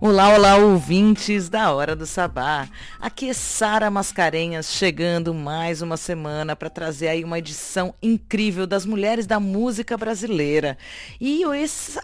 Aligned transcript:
Olá, 0.00 0.28
olá, 0.32 0.54
ouvintes 0.54 1.48
da 1.48 1.72
Hora 1.72 1.96
do 1.96 2.06
Sabá. 2.06 2.68
Aqui 3.00 3.30
é 3.30 3.32
Sara 3.32 3.92
Mascarenhas 3.92 4.72
chegando 4.72 5.32
mais 5.32 5.80
uma 5.80 5.96
semana 5.96 6.56
para 6.56 6.68
trazer 6.68 7.06
aí 7.06 7.22
uma 7.22 7.38
edição 7.38 7.94
incrível 8.02 8.66
das 8.66 8.84
mulheres 8.84 9.24
da 9.24 9.38
música 9.38 9.96
brasileira. 9.96 10.76
E 11.20 11.42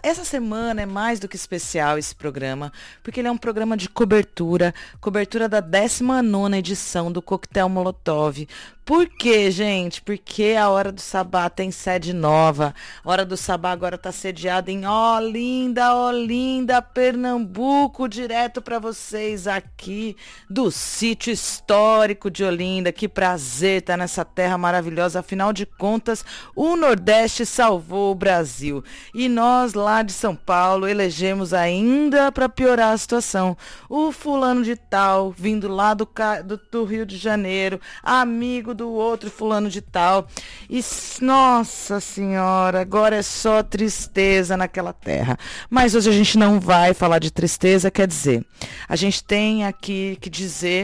essa 0.01 0.23
semana 0.23 0.83
é 0.83 0.85
mais 0.85 1.19
do 1.19 1.27
que 1.27 1.35
especial 1.35 1.97
esse 1.97 2.15
programa, 2.15 2.71
porque 3.03 3.19
ele 3.19 3.27
é 3.27 3.31
um 3.31 3.37
programa 3.37 3.75
de 3.75 3.89
cobertura, 3.89 4.73
cobertura 5.01 5.49
da 5.49 5.59
19 5.59 6.55
edição 6.55 7.11
do 7.11 7.21
Coquetel 7.21 7.67
Molotov, 7.67 8.47
por 8.85 9.09
quê, 9.09 9.49
gente? 9.49 9.99
Porque 9.99 10.55
a 10.55 10.69
Hora 10.69 10.91
do 10.91 11.01
Sabá 11.01 11.49
tem 11.49 11.71
sede 11.71 12.13
nova. 12.13 12.71
A 13.03 13.09
Hora 13.09 13.25
do 13.25 13.35
Sabá 13.35 13.71
agora 13.71 13.95
está 13.95 14.11
sediada 14.11 14.71
em 14.71 14.85
Olinda, 14.85 15.95
Olinda, 15.95 16.83
Pernambuco, 16.83 18.07
direto 18.07 18.61
para 18.61 18.77
vocês 18.77 19.47
aqui 19.47 20.15
do 20.47 20.69
sítio 20.85 21.33
histórico 21.33 22.29
de 22.29 22.43
Olinda. 22.43 22.91
Que 22.91 23.07
prazer 23.07 23.79
estar 23.79 23.97
nessa 23.97 24.23
terra 24.23 24.57
maravilhosa. 24.57 25.19
Afinal 25.19 25.51
de 25.51 25.65
contas, 25.65 26.23
o 26.55 26.75
Nordeste 26.75 27.45
salvou 27.45 28.11
o 28.11 28.15
Brasil. 28.15 28.83
E 29.13 29.27
nós 29.27 29.73
lá 29.73 30.03
de 30.03 30.13
São 30.13 30.35
Paulo 30.35 30.87
elegemos 30.87 31.53
ainda 31.53 32.31
para 32.31 32.47
piorar 32.47 32.93
a 32.93 32.97
situação. 32.97 33.57
O 33.89 34.11
fulano 34.11 34.63
de 34.63 34.75
tal, 34.75 35.31
vindo 35.31 35.67
lá 35.67 35.93
do, 35.93 36.07
do, 36.45 36.59
do 36.71 36.85
Rio 36.85 37.05
de 37.05 37.17
Janeiro, 37.17 37.81
amigo 38.03 38.73
do 38.73 38.89
outro 38.91 39.29
fulano 39.29 39.69
de 39.69 39.81
tal. 39.81 40.27
E 40.69 40.83
nossa 41.21 41.99
senhora, 41.99 42.81
agora 42.81 43.15
é 43.15 43.21
só 43.21 43.63
tristeza 43.63 44.55
naquela 44.55 44.93
terra. 44.93 45.37
Mas 45.69 45.95
hoje 45.95 46.09
a 46.09 46.13
gente 46.13 46.37
não 46.37 46.59
vai 46.59 46.93
falar 46.93 47.19
de 47.19 47.31
tristeza, 47.31 47.89
quer 47.89 48.07
dizer, 48.07 48.45
a 48.87 48.95
gente 48.95 49.23
tem 49.23 49.65
aqui 49.65 50.17
que 50.21 50.29
dizer 50.29 50.74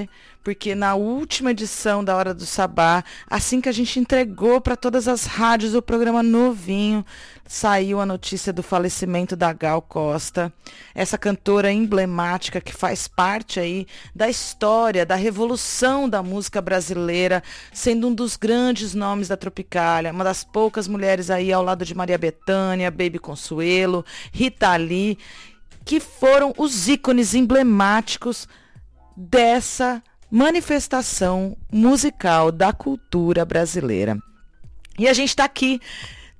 porque 0.43 0.73
na 0.73 0.95
última 0.95 1.51
edição 1.51 2.03
da 2.03 2.15
Hora 2.15 2.33
do 2.33 2.45
Sabá, 2.45 3.03
assim 3.29 3.61
que 3.61 3.69
a 3.69 3.71
gente 3.71 3.99
entregou 3.99 4.59
para 4.59 4.75
todas 4.75 5.07
as 5.07 5.25
rádios 5.25 5.75
o 5.75 5.81
programa 5.81 6.23
novinho, 6.23 7.05
saiu 7.45 7.99
a 7.99 8.05
notícia 8.05 8.51
do 8.51 8.63
falecimento 8.63 9.35
da 9.35 9.53
Gal 9.53 9.81
Costa, 9.81 10.51
essa 10.95 11.17
cantora 11.17 11.71
emblemática 11.71 12.59
que 12.59 12.73
faz 12.73 13.07
parte 13.07 13.59
aí 13.59 13.85
da 14.15 14.29
história, 14.29 15.05
da 15.05 15.15
revolução 15.15 16.09
da 16.09 16.23
música 16.23 16.61
brasileira, 16.61 17.43
sendo 17.71 18.07
um 18.07 18.13
dos 18.13 18.35
grandes 18.35 18.95
nomes 18.95 19.27
da 19.27 19.37
Tropicália, 19.37 20.11
uma 20.11 20.23
das 20.23 20.43
poucas 20.43 20.87
mulheres 20.87 21.29
aí 21.29 21.53
ao 21.53 21.63
lado 21.63 21.85
de 21.85 21.93
Maria 21.93 22.17
Bethânia, 22.17 22.89
Baby 22.89 23.19
Consuelo, 23.19 24.03
Rita 24.31 24.75
Lee, 24.75 25.19
que 25.85 25.99
foram 25.99 26.53
os 26.57 26.87
ícones 26.87 27.35
emblemáticos 27.35 28.47
dessa 29.15 30.01
manifestação 30.29 31.57
musical 31.71 32.51
da 32.51 32.71
cultura 32.71 33.43
brasileira. 33.43 34.17
E 34.97 35.07
a 35.07 35.13
gente 35.13 35.29
está 35.29 35.43
aqui 35.43 35.79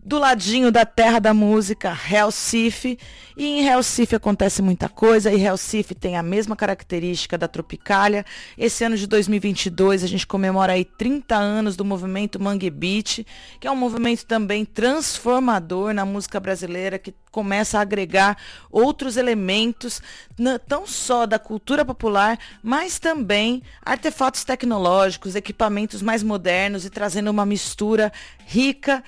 do 0.04 0.18
ladinho 0.18 0.72
da 0.72 0.86
terra 0.86 1.20
da 1.20 1.34
música, 1.34 1.94
Recife. 1.94 2.98
E 3.38 3.46
em 3.46 3.62
Recife 3.64 4.16
acontece 4.16 4.62
muita 4.62 4.90
coisa, 4.90 5.32
e 5.32 5.38
Recife 5.38 5.96
tem 5.96 6.18
a 6.18 6.24
mesma 6.24 6.56
característica 6.56 7.38
da 7.38 7.48
Tropicália. 7.48 8.26
Esse 8.58 8.84
ano 8.84 8.98
de 8.98 9.08
2022 9.08 10.04
a 10.04 10.08
gente 10.08 10.28
comemora 10.28 10.74
aí 10.74 10.84
30 10.84 11.36
anos 11.36 11.76
do 11.76 11.86
movimento 11.86 12.42
Mangue 12.42 12.70
Beat, 12.70 13.26
que 13.60 13.68
é 13.68 13.72
um 13.72 13.76
movimento 13.76 14.26
também 14.26 14.66
transformador 14.66 15.94
na 15.94 16.06
música 16.06 16.40
brasileira, 16.40 17.00
que 17.00 17.14
começa 17.32 17.78
a 17.78 17.82
agregar 17.82 18.38
outros 18.70 19.16
elementos, 19.16 20.02
não 20.38 20.86
só 20.86 21.26
da 21.26 21.40
cultura 21.40 21.86
popular, 21.86 22.38
mas 22.62 23.00
também 23.00 23.64
artefatos 23.84 24.44
tecnológicos, 24.44 25.36
equipamentos 25.36 26.02
mais 26.02 26.22
modernos 26.22 26.86
e 26.86 26.90
trazendo 26.90 27.32
uma 27.32 27.46
mistura 27.46 28.12
rica 28.46 29.02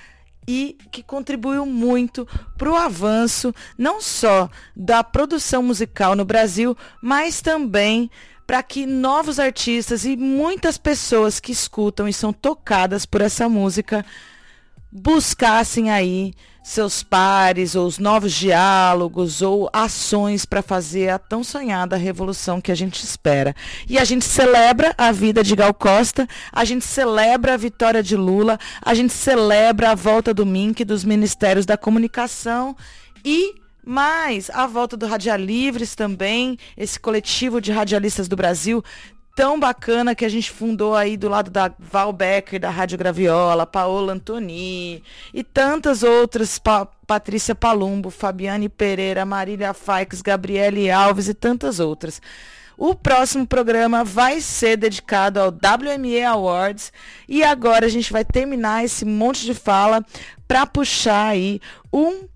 e 0.46 0.76
que 0.90 1.02
contribuiu 1.02 1.64
muito 1.66 2.26
para 2.56 2.70
o 2.70 2.76
avanço 2.76 3.54
não 3.76 4.00
só 4.00 4.48
da 4.74 5.02
produção 5.02 5.62
musical 5.62 6.14
no 6.14 6.24
Brasil, 6.24 6.76
mas 7.00 7.40
também 7.40 8.10
para 8.46 8.62
que 8.62 8.86
novos 8.86 9.38
artistas 9.38 10.04
e 10.04 10.16
muitas 10.16 10.76
pessoas 10.76 11.40
que 11.40 11.52
escutam 11.52 12.06
e 12.06 12.12
são 12.12 12.32
tocadas 12.32 13.06
por 13.06 13.20
essa 13.20 13.48
música 13.48 14.04
buscassem 14.94 15.90
aí 15.90 16.32
seus 16.62 17.02
pares, 17.02 17.74
ou 17.74 17.86
os 17.86 17.98
novos 17.98 18.32
diálogos, 18.32 19.42
ou 19.42 19.68
ações 19.72 20.46
para 20.46 20.62
fazer 20.62 21.10
a 21.10 21.18
tão 21.18 21.42
sonhada 21.44 21.96
revolução 21.96 22.60
que 22.60 22.72
a 22.72 22.74
gente 22.74 23.02
espera. 23.02 23.54
E 23.86 23.98
a 23.98 24.04
gente 24.04 24.24
celebra 24.24 24.94
a 24.96 25.12
vida 25.12 25.42
de 25.42 25.54
Gal 25.56 25.74
Costa, 25.74 26.26
a 26.50 26.64
gente 26.64 26.84
celebra 26.84 27.52
a 27.52 27.56
vitória 27.58 28.02
de 28.02 28.16
Lula, 28.16 28.58
a 28.80 28.94
gente 28.94 29.12
celebra 29.12 29.90
a 29.90 29.94
volta 29.94 30.32
do 30.32 30.46
MINC, 30.46 30.84
dos 30.84 31.04
Ministérios 31.04 31.66
da 31.66 31.76
Comunicação 31.76 32.74
e 33.22 33.56
mais 33.84 34.48
a 34.48 34.66
volta 34.66 34.96
do 34.96 35.06
Radia 35.06 35.36
Livres 35.36 35.94
também, 35.94 36.56
esse 36.76 36.98
coletivo 36.98 37.60
de 37.60 37.70
radialistas 37.70 38.26
do 38.28 38.36
Brasil 38.36 38.82
tão 39.34 39.58
bacana 39.58 40.14
que 40.14 40.24
a 40.24 40.28
gente 40.28 40.50
fundou 40.50 40.94
aí 40.94 41.16
do 41.16 41.28
lado 41.28 41.50
da 41.50 41.72
Val 41.78 42.12
Becker, 42.12 42.60
da 42.60 42.70
Rádio 42.70 42.96
Graviola, 42.96 43.66
Paola 43.66 44.12
Antoni 44.12 45.02
e 45.32 45.42
tantas 45.42 46.02
outras, 46.02 46.58
pa 46.58 46.86
Patrícia 47.06 47.54
Palumbo, 47.54 48.08
Fabiane 48.08 48.68
Pereira, 48.68 49.26
Marília 49.26 49.74
Faix, 49.74 50.22
Gabriele 50.22 50.90
Alves 50.90 51.28
e 51.28 51.34
tantas 51.34 51.78
outras. 51.78 52.22
O 52.78 52.94
próximo 52.94 53.46
programa 53.46 54.02
vai 54.02 54.40
ser 54.40 54.76
dedicado 54.76 55.38
ao 55.38 55.48
WME 55.48 56.24
Awards 56.24 56.92
e 57.28 57.44
agora 57.44 57.86
a 57.86 57.88
gente 57.90 58.12
vai 58.12 58.24
terminar 58.24 58.84
esse 58.84 59.04
monte 59.04 59.44
de 59.44 59.54
fala 59.54 60.04
para 60.48 60.66
puxar 60.66 61.28
aí 61.28 61.60
um 61.92 62.26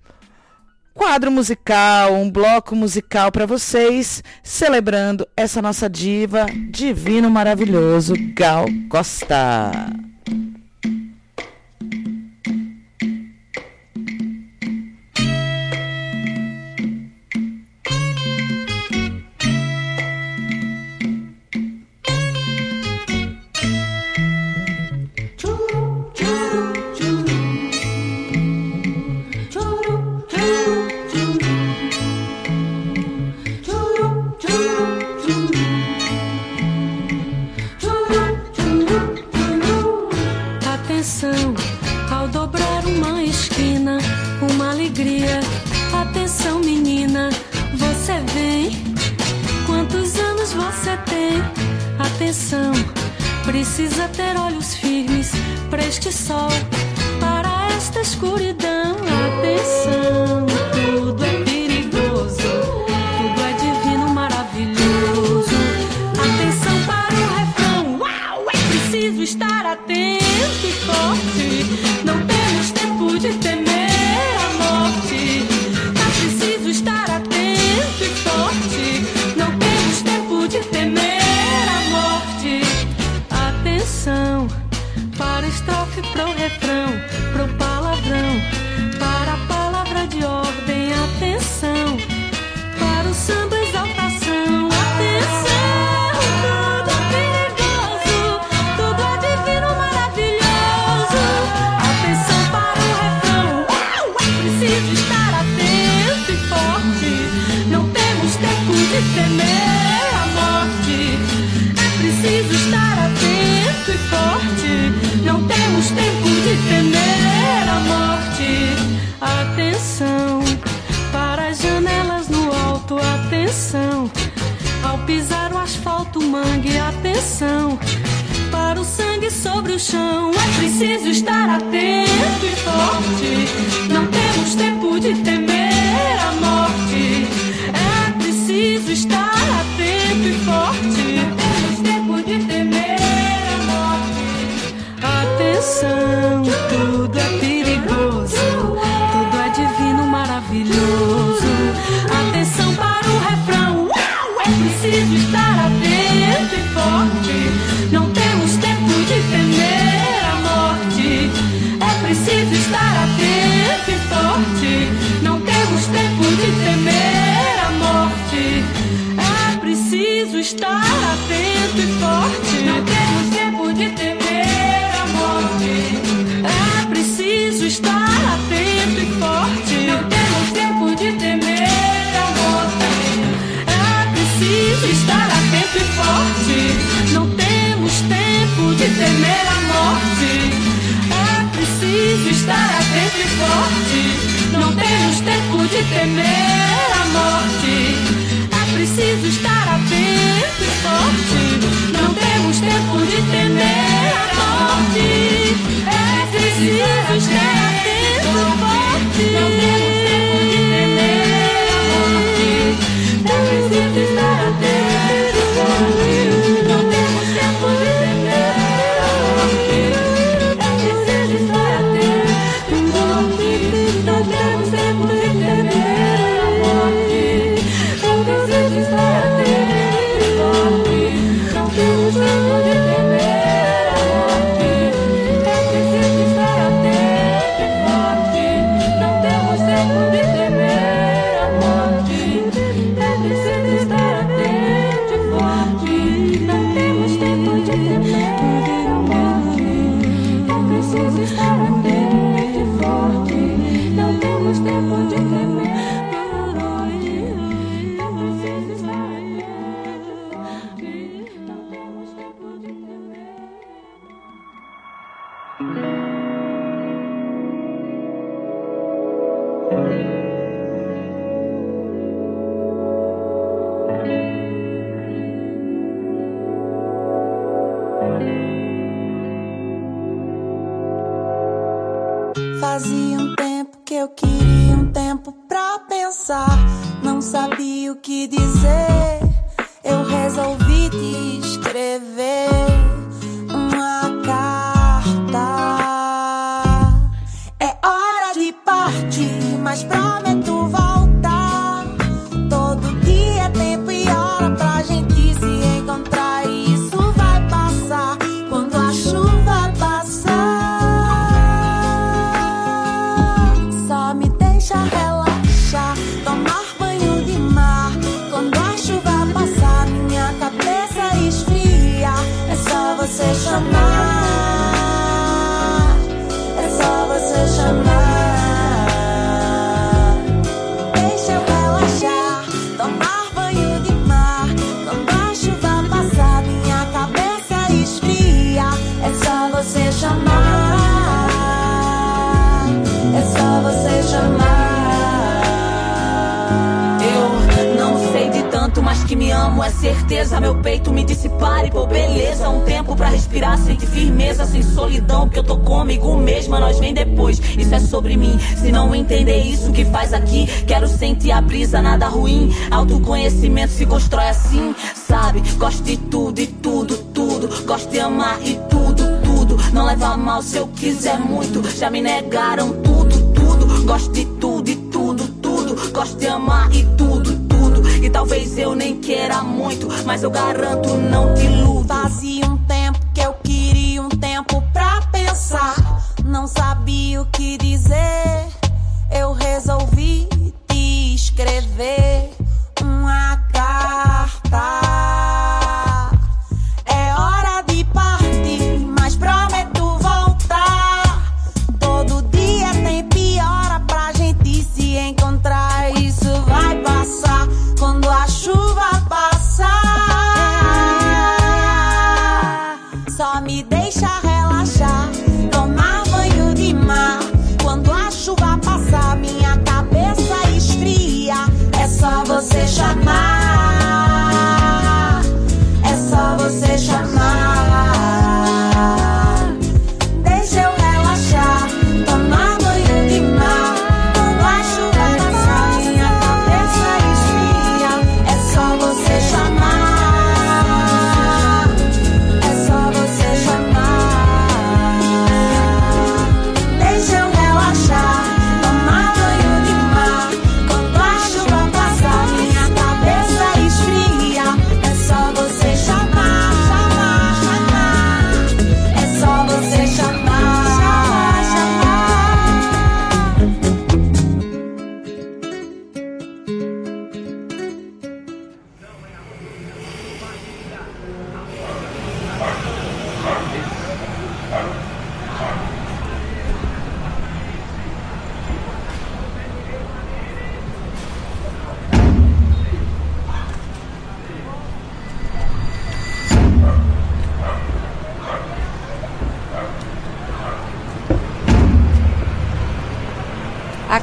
quadro 0.99 1.31
musical, 1.31 2.13
um 2.13 2.29
bloco 2.29 2.75
musical 2.75 3.31
para 3.31 3.47
vocês, 3.47 4.23
celebrando 4.43 5.27
essa 5.37 5.63
nossa 5.63 5.89
diva, 5.89 6.47
divino 6.69 7.31
maravilhoso, 7.31 8.15
Gal 8.35 8.67
Costa. 8.91 10.08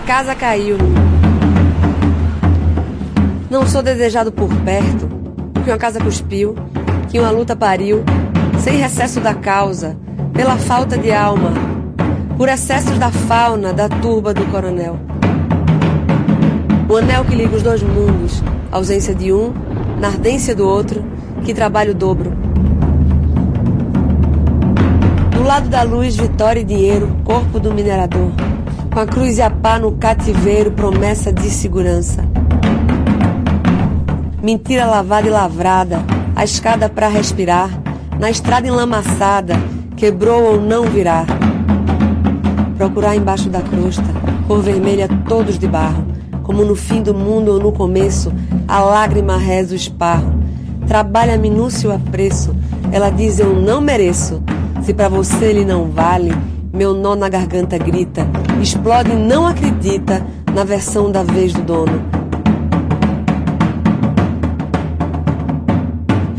Casa 0.05 0.35
caiu. 0.35 0.77
Não 3.49 3.65
sou 3.65 3.81
desejado 3.81 4.31
por 4.31 4.53
perto, 4.57 5.09
que 5.63 5.71
uma 5.71 5.79
casa 5.79 5.99
cuspiu, 5.99 6.55
que 7.09 7.19
uma 7.19 7.31
luta 7.31 7.55
pariu, 7.55 8.03
sem 8.59 8.77
recesso 8.77 9.19
da 9.19 9.33
causa, 9.33 9.97
pela 10.31 10.57
falta 10.57 10.95
de 10.95 11.11
alma, 11.11 11.53
por 12.37 12.47
excessos 12.47 12.99
da 12.99 13.09
fauna, 13.09 13.73
da 13.73 13.89
turba 13.89 14.31
do 14.31 14.45
coronel. 14.51 14.99
O 16.87 16.97
anel 16.97 17.25
que 17.25 17.33
liga 17.33 17.55
os 17.55 17.63
dois 17.63 17.81
mundos, 17.81 18.43
ausência 18.71 19.15
de 19.15 19.33
um, 19.33 19.51
na 19.99 20.09
ardência 20.09 20.53
do 20.53 20.67
outro, 20.67 21.03
que 21.43 21.53
trabalha 21.53 21.91
o 21.91 21.95
dobro. 21.95 22.31
Do 25.31 25.41
lado 25.41 25.67
da 25.67 25.81
luz, 25.81 26.15
vitória 26.15 26.59
e 26.59 26.63
dinheiro, 26.63 27.09
corpo 27.23 27.59
do 27.59 27.73
minerador 27.73 28.31
com 28.95 29.01
a 29.01 29.05
cruz 29.05 29.37
e 29.37 29.41
a 29.41 29.49
pá 29.65 29.79
no 29.79 29.93
cativeiro, 29.93 30.69
promessa 30.69 31.33
de 31.33 31.49
segurança. 31.49 32.23
Mentira 34.39 34.85
lavada 34.85 35.27
e 35.27 35.31
lavrada, 35.31 36.05
a 36.35 36.43
escada 36.43 36.87
para 36.87 37.07
respirar, 37.07 37.71
na 38.19 38.29
estrada 38.29 38.67
enlamaçada, 38.67 39.55
quebrou 39.97 40.43
ou 40.43 40.61
não 40.61 40.83
virá. 40.83 41.25
Procurar 42.77 43.15
embaixo 43.15 43.49
da 43.49 43.59
crosta, 43.59 44.05
cor 44.47 44.61
vermelha 44.61 45.09
todos 45.27 45.57
de 45.57 45.67
barro, 45.67 46.05
como 46.43 46.63
no 46.63 46.75
fim 46.75 47.01
do 47.01 47.15
mundo 47.15 47.53
ou 47.53 47.59
no 47.59 47.71
começo, 47.71 48.31
a 48.67 48.81
lágrima 48.81 49.35
reza 49.35 49.73
o 49.73 49.75
esparro. 49.75 50.31
Trabalha 50.87 51.39
minúcio 51.39 51.91
a 51.91 51.97
preço, 51.97 52.55
ela 52.91 53.09
diz 53.09 53.39
eu 53.39 53.59
não 53.59 53.81
mereço, 53.81 54.43
se 54.83 54.93
para 54.93 55.09
você 55.09 55.45
ele 55.45 55.65
não 55.65 55.89
vale, 55.89 56.31
meu 56.75 56.93
nó 56.93 57.15
na 57.15 57.29
garganta 57.29 57.77
grita, 57.77 58.27
explode 58.61 59.11
e 59.11 59.15
não 59.15 59.47
acredita 59.47 60.25
na 60.53 60.63
versão 60.65 61.09
da 61.09 61.23
vez 61.23 61.53
do 61.53 61.61
dono. 61.61 62.01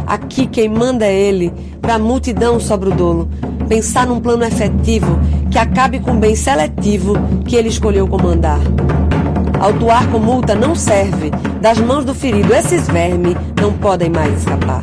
Aqui 0.06 0.46
quem 0.46 0.68
manda 0.68 1.06
é 1.06 1.12
ele, 1.12 1.52
pra 1.80 1.98
multidão 1.98 2.60
sobra 2.60 2.90
o 2.90 2.94
dolo. 2.94 3.28
Pensar 3.66 4.06
num 4.06 4.20
plano 4.20 4.44
efetivo 4.44 5.18
que 5.50 5.58
acabe 5.58 5.98
com 5.98 6.12
o 6.12 6.20
bem 6.20 6.36
seletivo 6.36 7.14
que 7.46 7.56
ele 7.56 7.68
escolheu 7.68 8.06
comandar. 8.06 8.60
Autuar 9.58 10.06
com 10.08 10.18
multa 10.18 10.54
não 10.54 10.74
serve, 10.74 11.30
das 11.60 11.78
mãos 11.78 12.04
do 12.04 12.14
ferido 12.14 12.54
esses 12.54 12.86
vermes 12.86 13.34
não 13.60 13.72
podem 13.72 14.10
mais 14.10 14.38
escapar. 14.38 14.82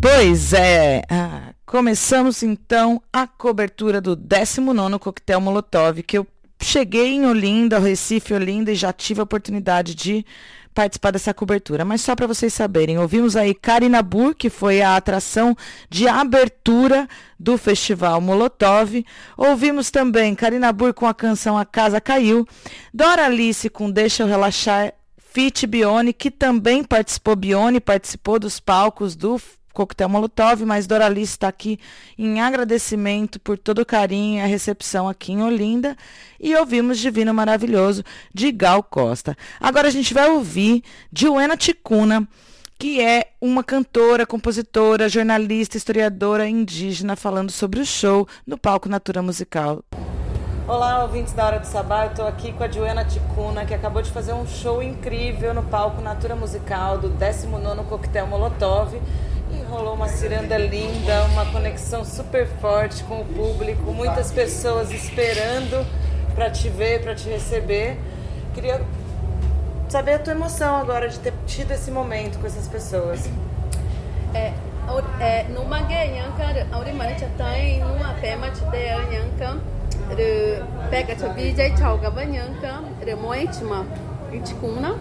Pois 0.00 0.52
é. 0.52 1.02
Ah. 1.10 1.29
Começamos 1.70 2.42
então 2.42 3.00
a 3.12 3.28
cobertura 3.28 4.00
do 4.00 4.16
19 4.16 4.98
Coquetel 4.98 5.40
Molotov, 5.40 6.02
que 6.02 6.18
eu 6.18 6.26
cheguei 6.60 7.12
em 7.12 7.26
Olinda, 7.26 7.78
Recife, 7.78 8.34
Olinda, 8.34 8.72
e 8.72 8.74
já 8.74 8.92
tive 8.92 9.20
a 9.20 9.22
oportunidade 9.22 9.94
de 9.94 10.26
participar 10.74 11.12
dessa 11.12 11.32
cobertura. 11.32 11.84
Mas 11.84 12.00
só 12.00 12.16
para 12.16 12.26
vocês 12.26 12.52
saberem, 12.52 12.98
ouvimos 12.98 13.36
aí 13.36 13.54
Karinabur, 13.54 14.34
que 14.34 14.50
foi 14.50 14.82
a 14.82 14.96
atração 14.96 15.56
de 15.88 16.08
abertura 16.08 17.08
do 17.38 17.56
Festival 17.56 18.20
Molotov. 18.20 19.06
Ouvimos 19.36 19.92
também 19.92 20.34
Karinabur 20.34 20.92
com 20.92 21.06
a 21.06 21.14
canção 21.14 21.56
A 21.56 21.64
Casa 21.64 22.00
Caiu. 22.00 22.44
Dora 22.92 23.26
Alice 23.26 23.70
com 23.70 23.88
Deixa 23.88 24.24
Eu 24.24 24.26
Relaxar. 24.26 24.92
Fit 25.16 25.68
Bione, 25.68 26.12
que 26.12 26.32
também 26.32 26.82
participou, 26.82 27.36
Bione 27.36 27.78
participou 27.78 28.40
dos 28.40 28.58
palcos 28.58 29.14
do 29.14 29.40
coquetel 29.72 30.08
Molotov, 30.08 30.64
mas 30.64 30.86
Doralice 30.86 31.32
está 31.32 31.48
aqui 31.48 31.78
em 32.18 32.40
agradecimento 32.40 33.38
por 33.40 33.58
todo 33.58 33.80
o 33.80 33.86
carinho 33.86 34.38
e 34.38 34.42
a 34.42 34.46
recepção 34.46 35.08
aqui 35.08 35.32
em 35.32 35.42
Olinda. 35.42 35.96
E 36.38 36.54
ouvimos 36.54 36.98
Divino 36.98 37.32
Maravilhoso 37.32 38.02
de 38.32 38.50
Gal 38.52 38.82
Costa. 38.82 39.36
Agora 39.60 39.88
a 39.88 39.90
gente 39.90 40.12
vai 40.14 40.28
ouvir 40.28 40.82
Joana 41.12 41.56
Ticuna, 41.56 42.26
que 42.78 43.00
é 43.00 43.32
uma 43.40 43.62
cantora, 43.62 44.26
compositora, 44.26 45.08
jornalista, 45.08 45.76
historiadora 45.76 46.48
indígena, 46.48 47.14
falando 47.14 47.50
sobre 47.50 47.80
o 47.80 47.86
show 47.86 48.26
no 48.46 48.56
palco 48.56 48.88
Natura 48.88 49.20
Musical. 49.20 49.84
Olá, 50.66 51.02
ouvintes 51.02 51.32
da 51.32 51.44
Hora 51.44 51.58
do 51.58 51.66
Sabá. 51.66 52.04
Eu 52.04 52.10
estou 52.10 52.26
aqui 52.28 52.52
com 52.52 52.62
a 52.62 52.70
Joana 52.70 53.04
Ticuna, 53.04 53.66
que 53.66 53.74
acabou 53.74 54.00
de 54.00 54.10
fazer 54.10 54.32
um 54.32 54.46
show 54.46 54.80
incrível 54.80 55.52
no 55.52 55.64
palco 55.64 56.00
Natura 56.00 56.36
Musical 56.36 56.96
do 56.96 57.10
19º 57.10 57.84
Coquetel 57.86 58.28
Molotov 58.28 58.94
rolou 59.70 59.94
uma 59.94 60.08
ciranda 60.08 60.58
linda, 60.58 61.24
uma 61.26 61.46
conexão 61.46 62.04
super 62.04 62.46
forte 62.60 63.04
com 63.04 63.20
o 63.20 63.24
público, 63.24 63.92
muitas 63.92 64.32
pessoas 64.32 64.90
esperando 64.90 65.86
para 66.34 66.50
te 66.50 66.68
ver, 66.68 67.02
para 67.02 67.14
te 67.14 67.28
receber. 67.28 67.96
Queria 68.52 68.82
saber 69.88 70.14
a 70.14 70.18
tua 70.18 70.32
emoção 70.32 70.76
agora 70.76 71.08
de 71.08 71.20
ter 71.20 71.32
tido 71.46 71.70
esse 71.70 71.90
momento 71.90 72.40
com 72.40 72.46
essas 72.48 72.66
pessoas. 72.66 73.30
É, 74.34 74.52
é 75.20 75.44
no 75.44 75.64
Mangueyanka, 75.64 76.66
Aurimante 76.72 77.24
tem 77.38 77.80
numa 77.80 78.14
pema 78.14 78.50
de 78.50 78.60
Deanyanka, 78.66 79.60
pega 80.90 81.12
a 81.12 81.28
BJ 81.28 81.76
Chauga 81.76 82.10
Banyanka, 82.10 82.82
Remoentima, 83.04 83.86
Iticuna. 84.32 84.96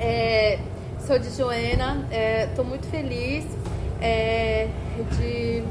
É, 0.00 0.58
sou 1.06 1.20
de 1.20 1.30
Joena, 1.30 2.04
estou 2.48 2.64
é, 2.64 2.68
muito 2.68 2.88
feliz 2.88 3.44
é, 4.02 4.66
de, 5.16 5.62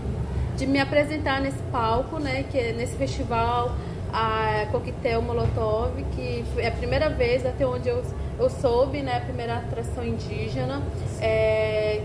de 0.55 0.65
me 0.65 0.79
apresentar 0.79 1.41
nesse 1.41 1.61
palco, 1.73 2.19
né, 2.19 2.45
que 2.49 2.57
é 2.57 2.71
nesse 2.71 2.95
festival 2.95 3.75
a 4.13 4.65
Coquetel 4.71 5.21
Molotov, 5.21 5.91
que 6.15 6.45
é 6.57 6.67
a 6.67 6.71
primeira 6.71 7.09
vez 7.09 7.45
até 7.45 7.67
onde 7.67 7.89
eu, 7.89 8.01
eu 8.39 8.49
soube, 8.49 9.01
né, 9.01 9.17
a 9.17 9.19
primeira 9.19 9.57
atração 9.57 10.05
indígena 10.05 10.81
é, 11.19 12.01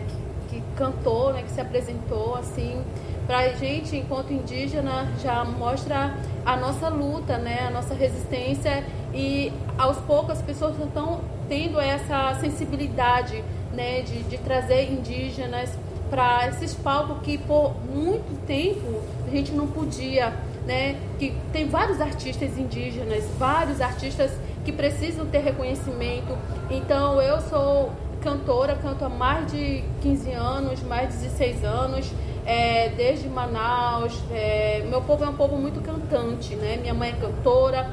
que, 0.49 0.57
que, 0.57 0.63
cantou, 0.75 1.33
né, 1.33 1.45
que 1.45 1.53
se 1.53 1.61
apresentou 1.61 2.35
assim 2.35 2.83
para 3.29 3.39
a 3.39 3.49
gente 3.51 3.97
enquanto 3.97 4.33
indígena 4.33 5.07
já 5.23 5.45
mostra 5.45 6.17
a 6.45 6.57
nossa 6.57 6.89
luta, 6.89 7.39
né, 7.39 7.67
a 7.69 7.71
nossa 7.71 7.95
resistência 7.95 8.83
e 9.15 9.53
aos 9.79 9.99
poucos 9.99 10.33
as 10.33 10.43
pessoas 10.43 10.77
estão 10.81 11.21
tendo 11.50 11.80
essa 11.80 12.37
sensibilidade 12.40 13.45
né, 13.75 14.02
de, 14.02 14.23
de 14.23 14.38
trazer 14.38 14.88
indígenas 14.90 15.69
para 16.09 16.47
esses 16.49 16.75
palcos 16.75 17.19
que 17.23 17.37
por 17.37 17.75
muito 17.92 18.47
tempo 18.47 19.02
a 19.26 19.30
gente 19.30 19.52
não 19.52 19.66
podia, 19.66 20.33
né? 20.66 20.97
Que 21.19 21.35
tem 21.52 21.69
vários 21.69 22.00
artistas 22.00 22.57
indígenas, 22.57 23.25
vários 23.38 23.80
artistas 23.80 24.30
que 24.64 24.73
precisam 24.73 25.26
ter 25.26 25.38
reconhecimento. 25.38 26.37
Então 26.71 27.21
eu 27.21 27.40
sou 27.42 27.92
cantora, 28.23 28.76
canto 28.76 29.04
há 29.04 29.09
mais 29.09 29.50
de 29.50 29.83
15 30.02 30.33
anos, 30.33 30.83
mais 30.83 31.11
de 31.11 31.28
16 31.28 31.64
anos, 31.64 32.12
é, 32.45 32.90
desde 32.90 33.28
Manaus. 33.28 34.16
É, 34.33 34.85
meu 34.88 35.02
povo 35.02 35.25
é 35.25 35.28
um 35.28 35.37
povo 35.37 35.57
muito 35.57 35.80
cantante, 35.80 36.54
né? 36.57 36.76
Minha 36.76 36.95
mãe 36.95 37.11
é 37.11 37.12
cantora, 37.12 37.88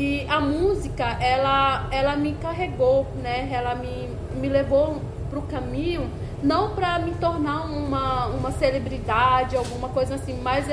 e 0.00 0.26
a 0.30 0.40
música, 0.40 1.04
ela, 1.20 1.86
ela 1.90 2.16
me 2.16 2.32
carregou, 2.32 3.06
né? 3.22 3.50
Ela 3.52 3.74
me, 3.74 4.08
me 4.40 4.48
levou 4.48 5.02
para 5.28 5.38
o 5.38 5.42
caminho, 5.42 6.10
não 6.42 6.74
para 6.74 6.98
me 7.00 7.10
tornar 7.16 7.66
uma, 7.66 8.28
uma 8.28 8.50
celebridade, 8.50 9.56
alguma 9.56 9.90
coisa 9.90 10.14
assim, 10.14 10.40
mas 10.40 10.64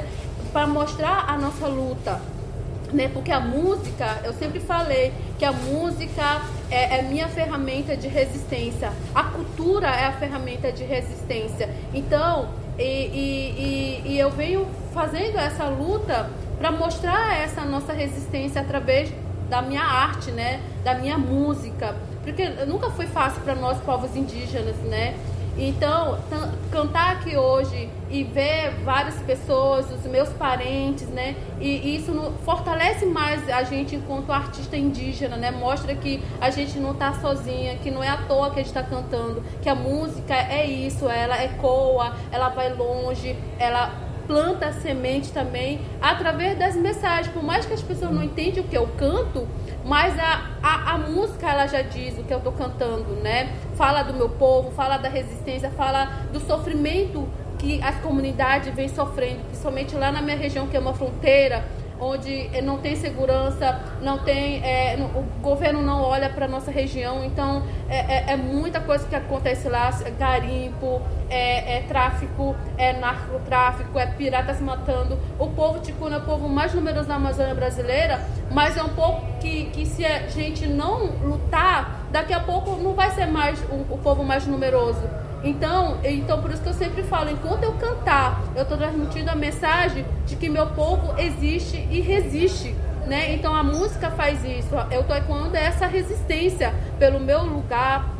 para 0.54 0.66
mostrar 0.66 1.26
a 1.28 1.38
nossa 1.38 1.68
luta. 1.68 2.22
Né? 2.94 3.10
Porque 3.10 3.30
a 3.30 3.42
música, 3.42 4.22
eu 4.24 4.32
sempre 4.32 4.62
falei 4.62 5.12
que 5.38 5.44
a 5.44 5.52
música 5.52 6.42
é, 6.72 7.00
é 7.00 7.02
minha 7.02 7.28
ferramenta 7.28 7.98
de 7.98 8.08
resistência, 8.08 8.94
a 9.14 9.24
cultura 9.24 9.88
é 9.90 10.06
a 10.06 10.14
ferramenta 10.14 10.72
de 10.72 10.86
resistência. 10.86 11.70
Então, 11.94 12.48
e, 12.80 12.84
e, 12.84 14.06
e, 14.06 14.12
e 14.14 14.20
eu 14.20 14.32
venho 14.32 14.66
fazendo 14.94 15.38
essa 15.38 15.66
luta 15.66 16.30
para 16.58 16.72
mostrar 16.72 17.38
essa 17.38 17.62
nossa 17.62 17.94
resistência 17.94 18.62
através 18.62 19.12
da 19.50 19.62
minha 19.62 19.84
arte, 19.84 20.32
né, 20.32 20.60
da 20.84 20.94
minha 20.96 21.18
música, 21.18 21.96
porque 22.24 22.48
nunca 22.66 22.90
foi 22.90 23.08
fácil 23.08 23.42
para 23.42 23.56
nós 23.56 23.80
povos 23.80 24.16
indígenas, 24.16 24.76
né? 24.78 25.16
Então, 25.60 26.20
cantar 26.72 27.14
aqui 27.14 27.36
hoje 27.36 27.90
e 28.12 28.24
ver 28.24 28.76
várias 28.84 29.16
pessoas, 29.22 29.90
os 29.92 30.06
meus 30.06 30.30
parentes, 30.30 31.08
né? 31.08 31.36
E 31.60 31.96
isso 31.96 32.14
fortalece 32.46 33.08
mais 33.08 33.50
a 33.50 33.64
gente 33.64 33.96
enquanto 33.96 34.32
artista 34.32 34.78
indígena, 34.78 35.36
né? 35.36 35.50
Mostra 35.50 35.96
que 35.96 36.24
a 36.40 36.52
gente 36.52 36.78
não 36.78 36.92
está 36.92 37.14
sozinha, 37.14 37.76
que 37.78 37.90
não 37.90 38.04
é 38.04 38.10
à 38.10 38.18
toa 38.18 38.52
que 38.52 38.60
a 38.60 38.64
gente 38.64 38.68
está 38.68 38.84
cantando, 38.84 39.44
que 39.60 39.68
a 39.68 39.74
música 39.74 40.36
é 40.36 40.64
isso, 40.64 41.10
ela 41.10 41.44
ecoa, 41.44 42.14
ela 42.32 42.50
vai 42.50 42.72
longe, 42.76 43.36
ela 43.58 44.07
planta 44.28 44.68
a 44.68 44.74
semente 44.74 45.32
também 45.32 45.80
através 46.02 46.58
das 46.60 46.76
mensagens. 46.76 47.34
Por 47.34 47.42
mais 47.42 47.66
que 47.66 47.74
as 47.74 47.82
pessoas 47.82 48.12
não 48.12 48.24
entendam 48.24 48.64
o 48.64 48.68
que 48.68 48.78
eu 48.78 48.88
canto, 48.98 49.48
mas 49.86 50.20
a, 50.20 50.52
a, 50.62 50.94
a 50.94 50.98
música 50.98 51.50
ela 51.50 51.66
já 51.66 51.82
diz 51.82 52.20
o 52.20 52.24
que 52.24 52.34
eu 52.34 52.40
estou 52.40 52.52
cantando, 52.52 53.16
né? 53.24 53.56
Fala 53.76 54.04
do 54.04 54.14
meu 54.14 54.30
povo, 54.30 54.70
fala 54.72 54.98
da 54.98 55.08
resistência, 55.08 55.72
fala 55.72 56.06
do 56.32 56.40
sofrimento 56.42 57.28
que 57.58 57.82
as 57.82 57.96
comunidades 58.02 58.74
vêm 58.76 58.88
sofrendo, 58.88 59.40
principalmente 59.46 59.96
lá 59.96 60.12
na 60.12 60.22
minha 60.22 60.38
região, 60.38 60.68
que 60.68 60.78
é 60.78 60.80
uma 60.80 60.94
fronteira, 60.94 61.66
onde 62.00 62.50
eh, 62.54 62.62
não 62.62 62.78
tem 62.78 62.96
segurança, 62.96 63.80
não 64.02 64.20
tem, 64.20 64.64
é, 64.64 64.98
o 65.16 65.24
governo 65.42 65.82
não 65.82 66.02
olha 66.02 66.30
para 66.30 66.48
nossa 66.48 66.72
região, 66.72 67.24
então 67.24 67.64
é, 67.90 68.32
é, 68.32 68.34
é, 68.34 68.36
muita 68.36 68.80
coisa 68.80 69.08
que 69.08 69.16
acontece 69.16 69.68
lá, 69.68 69.90
garimpo, 70.18 71.02
é, 71.30 71.78
é, 71.78 71.82
tráfico, 71.82 72.56
é 72.78 72.94
narcotráfico, 72.94 73.98
é 73.98 74.06
piratas 74.06 74.60
matando. 74.62 75.18
O 75.40 75.48
povo 75.48 75.80
ticuna 75.80 76.16
é 76.16 76.20
o 76.20 76.22
povo 76.22 76.48
mais 76.48 76.74
numeroso 76.74 77.08
da 77.08 77.16
Amazônia 77.16 77.56
brasileira, 77.56 78.22
mas 78.52 78.78
é 78.78 78.84
um 78.84 78.90
povo 78.90 79.22
que, 79.40 79.66
que 79.66 79.86
se 79.86 80.06
a 80.06 80.28
gente 80.28 80.68
não 80.68 81.06
lutar, 81.24 82.06
daqui 82.12 82.34
a 82.34 82.40
pouco 82.40 82.72
não 82.82 82.94
vai 82.94 83.10
ser 83.12 83.26
mais 83.26 83.60
o, 83.70 83.94
o 83.94 83.98
povo 83.98 84.24
mais 84.24 84.46
numeroso. 84.46 85.02
Então, 85.48 85.98
então, 86.04 86.42
por 86.42 86.52
isso 86.52 86.62
que 86.62 86.68
eu 86.68 86.74
sempre 86.74 87.04
falo, 87.04 87.30
enquanto 87.30 87.64
eu 87.64 87.74
cantar, 87.74 88.44
eu 88.54 88.64
estou 88.64 88.78
transmitindo 88.78 89.32
a 89.32 89.36
mensagem 89.36 90.06
de 90.26 90.36
que 90.36 90.50
meu 90.50 90.68
povo 90.68 91.18
existe 91.18 91.78
e 91.90 92.02
resiste. 92.02 92.76
Né? 93.06 93.34
Então 93.34 93.56
a 93.56 93.64
música 93.64 94.12
faz 94.12 94.44
isso. 94.44 94.76
Eu 94.92 95.02
estou 95.02 95.16
ecoando 95.16 95.56
essa 95.56 95.88
resistência 95.88 96.74
pelo 97.00 97.22
meu 97.22 97.44
lugar, 97.44 98.14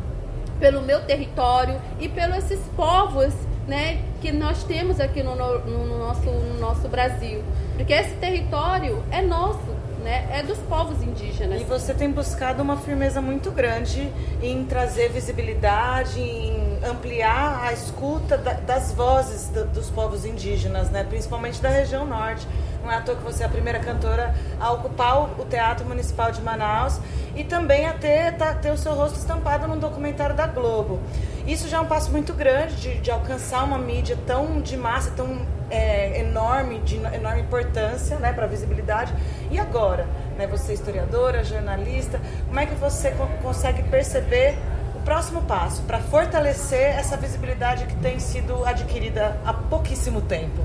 pelo 0.58 0.80
meu 0.80 1.02
território 1.02 1.78
e 2.00 2.08
pelos 2.08 2.38
esses 2.38 2.60
povos 2.74 3.34
né, 3.66 4.00
que 4.22 4.32
nós 4.32 4.64
temos 4.64 4.98
aqui 4.98 5.22
no, 5.22 5.36
no, 5.36 5.58
no 5.66 5.98
nosso, 5.98 6.30
no 6.30 6.58
nosso 6.58 6.88
Brasil. 6.88 7.44
Porque 7.76 7.92
esse 7.92 8.14
território 8.14 9.04
é 9.10 9.20
nosso 9.20 9.76
né, 10.02 10.28
é 10.30 10.42
dos 10.42 10.58
povos 10.58 11.02
indígenas. 11.02 11.60
E 11.60 11.64
você 11.64 11.92
tem 11.92 12.10
buscado 12.10 12.62
uma 12.62 12.76
firmeza 12.76 13.20
muito 13.20 13.50
grande 13.50 14.12
em 14.42 14.64
trazer 14.64 15.10
visibilidade, 15.10 16.20
em 16.20 16.78
ampliar 16.84 17.64
a 17.64 17.72
escuta 17.72 18.36
das 18.36 18.92
vozes 18.92 19.48
dos 19.74 19.90
povos 19.90 20.24
indígenas, 20.24 20.90
né, 20.90 21.04
principalmente 21.04 21.60
da 21.60 21.68
região 21.68 22.06
norte. 22.06 22.46
Não 22.82 22.92
é 22.92 22.96
à 22.96 23.00
toa 23.00 23.16
que 23.16 23.22
você 23.22 23.42
é 23.42 23.46
a 23.46 23.48
primeira 23.48 23.80
cantora 23.80 24.34
a 24.60 24.70
ocupar 24.72 25.40
o 25.40 25.44
Teatro 25.44 25.84
Municipal 25.86 26.30
de 26.30 26.40
Manaus 26.40 27.00
e 27.34 27.44
também 27.44 27.86
a 27.86 27.92
ter, 27.92 28.36
tá, 28.36 28.54
ter 28.54 28.70
o 28.70 28.78
seu 28.78 28.94
rosto 28.94 29.18
estampado 29.18 29.66
num 29.66 29.78
documentário 29.78 30.34
da 30.34 30.46
Globo. 30.46 31.00
Isso 31.48 31.66
já 31.66 31.78
é 31.78 31.80
um 31.80 31.86
passo 31.86 32.10
muito 32.12 32.34
grande 32.34 32.76
de, 32.76 32.98
de 33.00 33.10
alcançar 33.10 33.64
uma 33.64 33.78
mídia 33.78 34.18
tão 34.26 34.60
de 34.60 34.76
massa, 34.76 35.10
tão 35.12 35.46
é, 35.70 36.20
enorme, 36.20 36.78
de 36.80 36.96
enorme 36.96 37.40
importância 37.40 38.18
né, 38.18 38.34
para 38.34 38.44
a 38.44 38.46
visibilidade. 38.46 39.14
E 39.50 39.58
agora? 39.58 40.06
Né, 40.36 40.46
você 40.46 40.72
é 40.72 40.74
historiadora, 40.74 41.42
jornalista, 41.42 42.20
como 42.46 42.60
é 42.60 42.66
que 42.66 42.74
você 42.74 43.12
co 43.12 43.26
consegue 43.42 43.82
perceber 43.84 44.58
o 44.94 45.00
próximo 45.00 45.40
passo 45.40 45.80
para 45.84 45.98
fortalecer 46.00 46.98
essa 46.98 47.16
visibilidade 47.16 47.86
que 47.86 47.96
tem 47.96 48.20
sido 48.20 48.62
adquirida 48.66 49.34
há 49.46 49.54
pouquíssimo 49.54 50.20
tempo? 50.20 50.62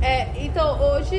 É, 0.00 0.28
então 0.36 0.80
hoje 0.80 1.16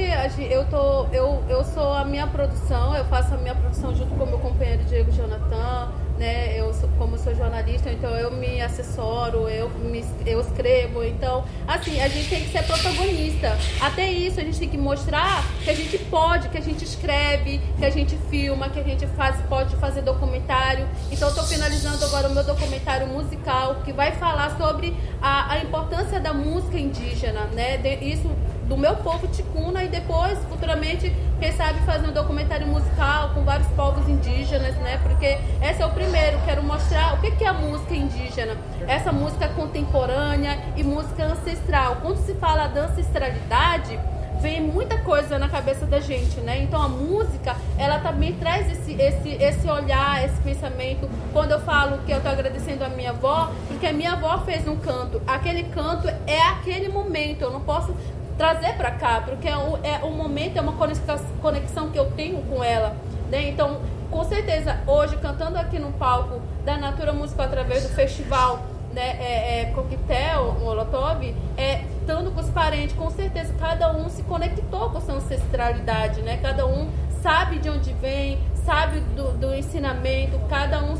eu 0.49 0.65
tô, 0.69 1.05
eu, 1.11 1.43
eu 1.49 1.65
sou 1.65 1.93
a 1.93 2.05
minha 2.05 2.27
produção, 2.27 2.95
eu 2.95 3.03
faço 3.05 3.33
a 3.33 3.37
minha 3.37 3.55
produção 3.55 3.93
junto 3.93 4.15
com 4.15 4.25
meu 4.25 4.39
companheiro 4.39 4.85
Diego 4.85 5.11
Jonathan, 5.11 5.91
né? 6.21 6.55
Eu 6.55 6.71
como 6.99 7.17
sou 7.17 7.33
jornalista, 7.33 7.89
então 7.89 8.11
eu 8.11 8.29
me 8.31 8.61
assessoro, 8.61 9.49
eu 9.49 9.67
me, 9.69 10.05
eu 10.23 10.39
escrevo, 10.39 11.03
então 11.03 11.43
assim 11.67 11.99
a 11.99 12.07
gente 12.07 12.29
tem 12.29 12.43
que 12.43 12.51
ser 12.51 12.63
protagonista. 12.63 13.57
Até 13.81 14.07
isso 14.11 14.39
a 14.39 14.43
gente 14.43 14.59
tem 14.59 14.69
que 14.69 14.77
mostrar 14.77 15.43
que 15.63 15.69
a 15.71 15.73
gente 15.73 15.97
pode, 15.97 16.47
que 16.49 16.57
a 16.59 16.61
gente 16.61 16.85
escreve, 16.85 17.59
que 17.79 17.83
a 17.83 17.89
gente 17.89 18.15
filma, 18.29 18.69
que 18.69 18.79
a 18.79 18.83
gente 18.83 19.07
faz, 19.07 19.35
pode 19.49 19.75
fazer 19.77 20.03
documentário. 20.03 20.87
Então 21.11 21.27
estou 21.27 21.43
finalizando 21.43 22.05
agora 22.05 22.27
o 22.29 22.33
meu 22.33 22.43
documentário 22.43 23.07
musical 23.07 23.81
que 23.83 23.91
vai 23.91 24.11
falar 24.11 24.55
sobre 24.57 24.95
a, 25.19 25.53
a 25.53 25.57
importância 25.63 26.19
da 26.19 26.33
música 26.33 26.77
indígena, 26.77 27.45
né? 27.47 27.77
De, 27.77 27.95
isso 27.95 28.29
do 28.71 28.77
meu 28.77 28.95
povo 28.95 29.27
ticuna 29.27 29.83
e 29.83 29.89
depois, 29.89 30.39
futuramente, 30.45 31.13
quem 31.41 31.51
sabe 31.51 31.81
fazer 31.81 32.07
um 32.07 32.13
documentário 32.13 32.65
musical 32.65 33.31
com 33.33 33.43
vários 33.43 33.67
povos 33.71 34.07
indígenas, 34.07 34.73
né? 34.77 34.97
Porque 35.03 35.37
esse 35.61 35.81
é 35.81 35.85
o 35.85 35.89
primeiro, 35.89 36.39
quero 36.45 36.63
mostrar 36.63 37.15
o 37.15 37.17
que 37.19 37.43
é 37.43 37.47
a 37.47 37.53
música 37.53 37.93
indígena. 37.93 38.55
Essa 38.87 39.11
música 39.11 39.49
contemporânea 39.49 40.57
e 40.77 40.85
música 40.85 41.25
ancestral. 41.25 41.97
Quando 42.01 42.25
se 42.25 42.33
fala 42.35 42.67
da 42.67 42.85
ancestralidade, 42.85 43.99
vem 44.39 44.61
muita 44.61 44.97
coisa 44.99 45.37
na 45.37 45.49
cabeça 45.49 45.85
da 45.85 45.99
gente, 45.99 46.39
né? 46.39 46.63
Então 46.63 46.81
a 46.81 46.87
música, 46.87 47.57
ela 47.77 47.99
também 47.99 48.35
traz 48.35 48.71
esse, 48.71 48.93
esse, 48.93 49.31
esse 49.31 49.69
olhar, 49.69 50.23
esse 50.23 50.39
pensamento. 50.41 51.09
Quando 51.33 51.51
eu 51.51 51.59
falo 51.59 51.97
que 52.05 52.11
eu 52.13 52.21
tô 52.21 52.29
agradecendo 52.29 52.85
a 52.85 52.89
minha 52.89 53.09
avó, 53.09 53.51
porque 53.67 53.85
a 53.85 53.91
minha 53.91 54.13
avó 54.13 54.39
fez 54.45 54.65
um 54.65 54.77
canto. 54.77 55.21
Aquele 55.27 55.63
canto 55.63 56.07
é 56.25 56.41
aquele 56.41 56.87
momento. 56.87 57.41
Eu 57.41 57.51
não 57.51 57.59
posso 57.59 57.93
trazer 58.41 58.73
para 58.73 58.89
cá, 58.89 59.21
porque 59.23 59.47
é 59.47 59.55
o, 59.55 59.77
é 59.83 59.99
o 60.03 60.09
momento, 60.09 60.57
é 60.57 60.61
uma 60.61 60.73
conexão 60.73 61.91
que 61.91 61.99
eu 61.99 62.09
tenho 62.09 62.41
com 62.41 62.63
ela. 62.63 62.95
Né? 63.29 63.49
Então, 63.49 63.81
com 64.09 64.23
certeza, 64.23 64.79
hoje, 64.87 65.15
cantando 65.17 65.59
aqui 65.59 65.77
no 65.77 65.91
palco 65.91 66.41
da 66.65 66.75
Natura 66.75 67.13
Musical 67.13 67.45
através 67.45 67.83
do 67.83 67.89
festival 67.89 68.63
né, 68.93 69.15
é, 69.19 69.61
é, 69.61 69.65
Coquetel, 69.75 70.57
Molotov, 70.59 71.23
é, 71.55 71.83
estando 71.99 72.31
com 72.31 72.41
os 72.41 72.49
parentes, 72.49 72.95
com 72.95 73.11
certeza 73.11 73.53
cada 73.59 73.95
um 73.95 74.09
se 74.09 74.23
conectou 74.23 74.89
com 74.89 74.99
sua 74.99 75.15
ancestralidade, 75.15 76.23
né? 76.23 76.39
Cada 76.41 76.65
um 76.65 76.89
sabe 77.21 77.59
de 77.59 77.69
onde 77.69 77.93
vem, 77.93 78.39
sabe 78.65 79.01
do, 79.15 79.37
do 79.37 79.53
ensinamento, 79.53 80.39
cada 80.49 80.79
um 80.83 80.97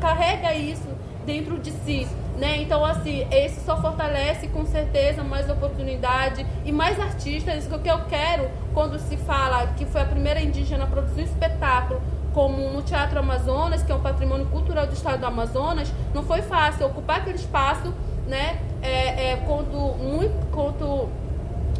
carrega 0.00 0.54
isso 0.54 0.93
dentro 1.24 1.58
de 1.58 1.70
si. 1.70 2.06
Né? 2.38 2.62
Então, 2.62 2.84
assim, 2.84 3.26
esse 3.30 3.60
só 3.64 3.80
fortalece 3.80 4.48
com 4.48 4.66
certeza 4.66 5.22
mais 5.22 5.48
oportunidade 5.48 6.44
e 6.64 6.72
mais 6.72 6.98
artistas. 6.98 7.64
Isso 7.64 7.78
que 7.78 7.90
eu 7.90 8.04
quero 8.06 8.50
quando 8.72 8.98
se 8.98 9.16
fala 9.16 9.68
que 9.76 9.84
foi 9.86 10.02
a 10.02 10.06
primeira 10.06 10.40
indígena 10.40 10.84
a 10.84 10.86
produzir 10.86 11.22
um 11.22 11.24
espetáculo 11.24 12.00
como 12.32 12.68
no 12.70 12.82
Teatro 12.82 13.20
Amazonas, 13.20 13.82
que 13.84 13.92
é 13.92 13.94
um 13.94 14.00
patrimônio 14.00 14.46
cultural 14.46 14.86
do 14.88 14.92
estado 14.92 15.20
do 15.20 15.26
Amazonas, 15.26 15.92
não 16.12 16.24
foi 16.24 16.42
fácil 16.42 16.86
ocupar 16.86 17.18
aquele 17.18 17.36
espaço, 17.36 17.94
né? 18.26 18.58
É, 18.82 19.30
é, 19.30 19.36
quando, 19.46 19.96
muito, 19.96 21.08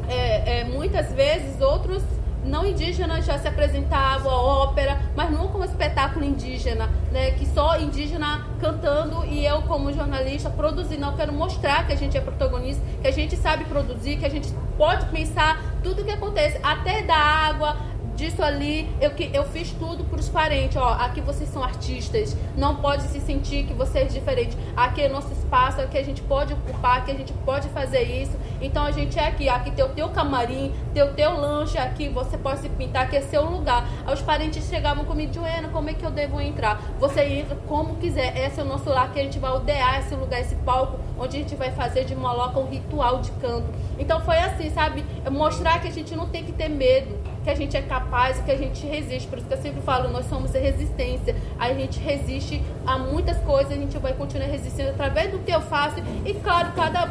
é, 0.08 0.60
é 0.60 0.64
muitas 0.64 1.12
vezes 1.12 1.60
outros 1.60 2.04
não 2.44 2.66
indígenas 2.66 3.24
já 3.24 3.38
se 3.38 3.48
apresentavam 3.48 4.30
a 4.30 4.42
ópera, 4.42 5.00
mas 5.16 5.30
nunca 5.30 5.58
um 5.58 5.64
espetáculo 5.64 6.24
indígena, 6.24 6.88
né? 7.10 7.32
Que 7.32 7.46
só 7.46 7.78
indígena 7.78 8.46
cantando 8.60 9.24
e 9.24 9.44
eu 9.44 9.62
como 9.62 9.92
jornalista 9.92 10.50
produzindo. 10.50 11.04
Eu 11.04 11.12
quero 11.12 11.32
mostrar 11.32 11.86
que 11.86 11.92
a 11.92 11.96
gente 11.96 12.16
é 12.16 12.20
protagonista, 12.20 12.82
que 13.00 13.06
a 13.06 13.12
gente 13.12 13.36
sabe 13.36 13.64
produzir, 13.64 14.16
que 14.16 14.26
a 14.26 14.30
gente 14.30 14.52
pode 14.76 15.06
pensar 15.06 15.60
tudo 15.82 16.02
o 16.02 16.04
que 16.04 16.10
acontece, 16.10 16.58
até 16.62 17.02
da 17.02 17.16
água, 17.16 17.76
disso 18.14 18.42
ali, 18.42 18.88
eu, 19.00 19.10
eu 19.32 19.44
fiz 19.44 19.72
tudo 19.72 20.04
para 20.04 20.18
os 20.18 20.28
parentes. 20.28 20.76
Ó, 20.76 20.92
aqui 20.94 21.20
vocês 21.20 21.48
são 21.50 21.62
artistas, 21.62 22.36
não 22.56 22.76
pode 22.76 23.02
se 23.04 23.20
sentir 23.20 23.64
que 23.64 23.74
você 23.74 24.00
é 24.00 24.04
diferente. 24.04 24.56
Aqui 24.76 25.02
é 25.02 25.08
nosso 25.08 25.32
espaço, 25.32 25.80
aqui 25.80 25.98
a 25.98 26.02
gente 26.02 26.22
pode 26.22 26.52
ocupar, 26.52 26.98
aqui 26.98 27.10
a 27.10 27.14
gente 27.14 27.32
pode 27.44 27.68
fazer 27.68 28.02
isso. 28.02 28.36
Então 28.60 28.84
a 28.84 28.90
gente 28.90 29.18
é 29.18 29.26
aqui, 29.26 29.48
aqui 29.48 29.70
tem 29.70 29.84
o 29.84 29.88
teu 29.88 30.08
camarim, 30.08 30.72
tem 30.92 31.02
o 31.02 31.12
teu 31.12 31.38
lanche 31.38 31.76
aqui, 31.76 32.08
você 32.08 32.38
pode 32.38 32.60
se 32.60 32.68
pintar, 32.68 33.04
aqui 33.04 33.16
é 33.16 33.20
seu 33.20 33.44
lugar. 33.44 33.86
Aí 34.06 34.14
os 34.14 34.22
parentes 34.22 34.64
chegavam 34.68 35.04
comigo, 35.04 35.32
Joana, 35.32 35.68
como 35.68 35.90
é 35.90 35.94
que 35.94 36.04
eu 36.04 36.10
devo 36.10 36.40
entrar? 36.40 36.80
Você 36.98 37.22
entra 37.22 37.56
como 37.66 37.96
quiser, 37.96 38.36
esse 38.36 38.60
é 38.60 38.62
o 38.62 38.66
nosso 38.66 38.88
lar 38.88 39.12
que 39.12 39.20
a 39.20 39.22
gente 39.22 39.38
vai 39.38 39.50
odear 39.52 39.98
esse 39.98 40.14
lugar, 40.14 40.40
esse 40.40 40.54
palco, 40.56 40.98
onde 41.18 41.36
a 41.36 41.40
gente 41.40 41.54
vai 41.56 41.70
fazer 41.72 42.04
de 42.04 42.14
Maloca 42.14 42.58
um 42.58 42.68
ritual 42.68 43.20
de 43.20 43.30
canto. 43.32 43.66
Então 43.98 44.20
foi 44.20 44.38
assim, 44.38 44.70
sabe? 44.70 45.04
Mostrar 45.30 45.80
que 45.80 45.88
a 45.88 45.92
gente 45.92 46.14
não 46.14 46.28
tem 46.28 46.44
que 46.44 46.52
ter 46.52 46.68
medo 46.68 47.33
que 47.44 47.50
a 47.50 47.54
gente 47.54 47.76
é 47.76 47.82
capaz 47.82 48.38
e 48.38 48.42
que 48.42 48.50
a 48.50 48.56
gente 48.56 48.86
resiste. 48.86 49.28
Por 49.28 49.38
isso 49.38 49.46
que 49.46 49.54
eu 49.54 49.60
sempre 49.60 49.82
falo, 49.82 50.08
nós 50.08 50.26
somos 50.26 50.52
resistência. 50.52 51.36
A 51.58 51.72
gente 51.74 52.00
resiste 52.00 52.62
a 52.86 52.98
muitas 52.98 53.36
coisas, 53.38 53.70
a 53.72 53.76
gente 53.76 53.96
vai 53.98 54.14
continuar 54.14 54.46
resistindo 54.46 54.88
através 54.88 55.30
do 55.30 55.38
que 55.38 55.52
eu 55.52 55.60
faço. 55.60 55.96
E 56.24 56.34
claro, 56.34 56.72
cada, 56.74 57.10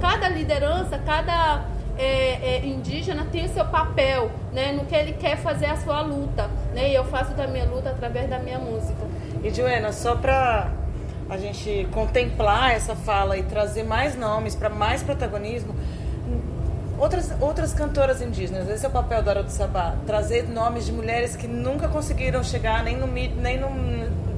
cada 0.00 0.28
liderança, 0.28 0.98
cada 0.98 1.66
é, 1.98 2.56
é, 2.56 2.66
indígena 2.66 3.26
tem 3.30 3.44
o 3.44 3.48
seu 3.48 3.64
papel, 3.66 4.30
né, 4.52 4.72
no 4.72 4.84
que 4.84 4.94
ele 4.94 5.12
quer 5.12 5.36
fazer 5.36 5.66
a 5.66 5.76
sua 5.76 6.00
luta, 6.00 6.48
né, 6.74 6.90
e 6.90 6.94
eu 6.94 7.04
faço 7.04 7.34
da 7.34 7.46
minha 7.46 7.64
luta 7.64 7.90
através 7.90 8.28
da 8.28 8.38
minha 8.38 8.58
música. 8.58 8.98
E 9.42 9.50
Joana, 9.50 9.92
só 9.92 10.16
para 10.16 10.70
a 11.28 11.36
gente 11.36 11.86
contemplar 11.92 12.72
essa 12.72 12.96
fala 12.96 13.36
e 13.36 13.42
trazer 13.42 13.84
mais 13.84 14.16
nomes 14.16 14.54
para 14.54 14.68
mais 14.68 15.02
protagonismo, 15.02 15.74
outras, 16.98 17.32
outras 17.40 17.72
cantoras 17.72 18.20
indígenas. 18.20 18.68
Esse 18.68 18.84
é 18.84 18.88
o 18.88 18.92
papel 18.92 19.22
da 19.22 19.30
Hora 19.30 19.42
do 19.42 19.50
Sabá. 19.50 19.94
Trazer 20.06 20.48
nomes 20.48 20.86
de 20.86 20.92
mulheres 20.92 21.36
que 21.36 21.46
nunca 21.46 21.88
conseguiram 21.88 22.42
chegar 22.42 22.82
nem 22.82 22.96
no, 22.96 23.06
nem 23.06 23.58
no 23.58 23.70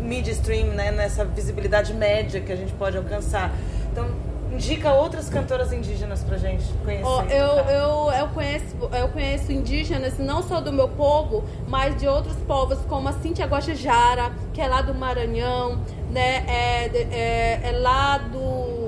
midstream, 0.07 0.69
né, 0.69 0.91
nessa 0.91 1.25
visibilidade 1.25 1.93
média 1.93 2.41
que 2.41 2.53
a 2.53 2.57
gente 2.57 2.73
pode 2.75 2.97
alcançar. 2.97 3.53
Então, 3.91 4.07
indica 4.53 4.93
outras 4.93 5.29
cantoras 5.29 5.73
indígenas 5.73 6.23
pra 6.23 6.39
gente 6.39 6.65
conhecer. 6.85 7.05
Oh, 7.05 7.23
eu, 7.23 7.57
eu, 7.69 8.13
eu, 8.13 8.29
conheço, 8.29 8.77
eu 8.93 9.09
conheço 9.09 9.53
indígenas 9.53 10.19
não 10.19 10.43
só 10.43 10.61
do 10.61 10.73
meu 10.73 10.89
povo, 10.89 11.45
mas 11.69 11.97
de 11.97 12.07
outros 12.09 12.37
povos, 12.47 12.79
como 12.89 13.09
a 13.09 13.13
Cintia 13.13 13.47
Guajajara, 13.47 14.33
que 14.53 14.61
é 14.61 14.67
lá 14.67 14.83
do 14.83 14.95
Maranhão, 14.95 15.81
né? 16.11 16.45
É, 16.49 16.87
é, 16.87 17.61
é 17.63 17.73
lá 17.79 18.19
do. 18.19 18.86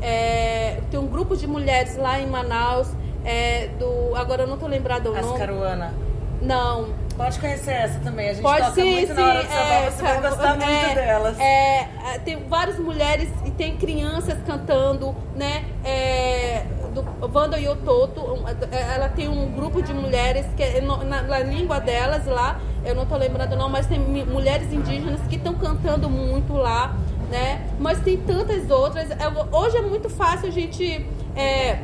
É, 0.00 0.80
tem 0.90 0.98
um 0.98 1.06
grupo 1.06 1.36
de 1.36 1.46
mulheres 1.46 1.96
lá 1.96 2.20
em 2.20 2.26
Manaus 2.26 2.88
é, 3.24 3.68
do. 3.78 4.14
Agora 4.14 4.42
eu 4.42 4.46
não 4.46 4.58
tô 4.58 4.66
lembrada 4.66 5.10
o 5.10 5.14
nome. 5.14 5.32
Ascaruana. 5.32 5.94
Não. 6.40 6.88
Pode 7.16 7.40
conhecer 7.40 7.72
essa 7.72 7.98
também. 7.98 8.28
A 8.28 8.32
gente 8.32 8.42
Pode 8.42 8.60
toca 8.60 8.74
sim, 8.74 8.92
muito 8.92 9.08
sim. 9.08 9.20
na 9.20 9.28
hora 9.28 9.42
do 9.42 9.52
é, 9.52 9.90
você 9.90 10.02
vai 10.02 10.20
gostar 10.20 10.56
muito 10.56 10.70
é, 10.70 10.94
delas. 10.94 11.40
é, 11.40 11.88
é, 12.14 12.18
tem 12.24 12.44
várias 12.48 12.78
mulheres 12.78 13.28
e 13.44 13.50
tem 13.50 13.76
crianças 13.76 14.38
cantando, 14.46 15.16
né? 15.34 15.64
É, 15.84 16.62
do 16.94 17.04
Wanda 17.34 17.58
Yototo, 17.58 18.20
um, 18.20 18.48
é, 18.48 18.94
ela 18.94 19.08
tem 19.08 19.28
um 19.28 19.50
grupo 19.50 19.82
de 19.82 19.92
mulheres 19.92 20.46
que 20.56 20.62
é 20.62 20.80
na, 20.80 21.22
na 21.22 21.38
língua 21.40 21.80
delas 21.80 22.24
lá, 22.26 22.60
eu 22.84 22.94
não 22.94 23.04
tô 23.04 23.16
lembrando 23.16 23.56
não, 23.56 23.68
mas 23.68 23.86
tem 23.86 23.98
mulheres 23.98 24.72
indígenas 24.72 25.20
que 25.28 25.36
estão 25.36 25.54
cantando 25.54 26.08
muito 26.08 26.54
lá, 26.54 26.94
né? 27.28 27.66
Mas 27.78 28.00
tem 28.00 28.16
tantas 28.16 28.70
outras. 28.70 29.10
É, 29.10 29.16
hoje 29.52 29.76
é 29.76 29.82
muito 29.82 30.08
fácil 30.08 30.48
a 30.48 30.52
gente 30.52 31.06
é, 31.36 31.78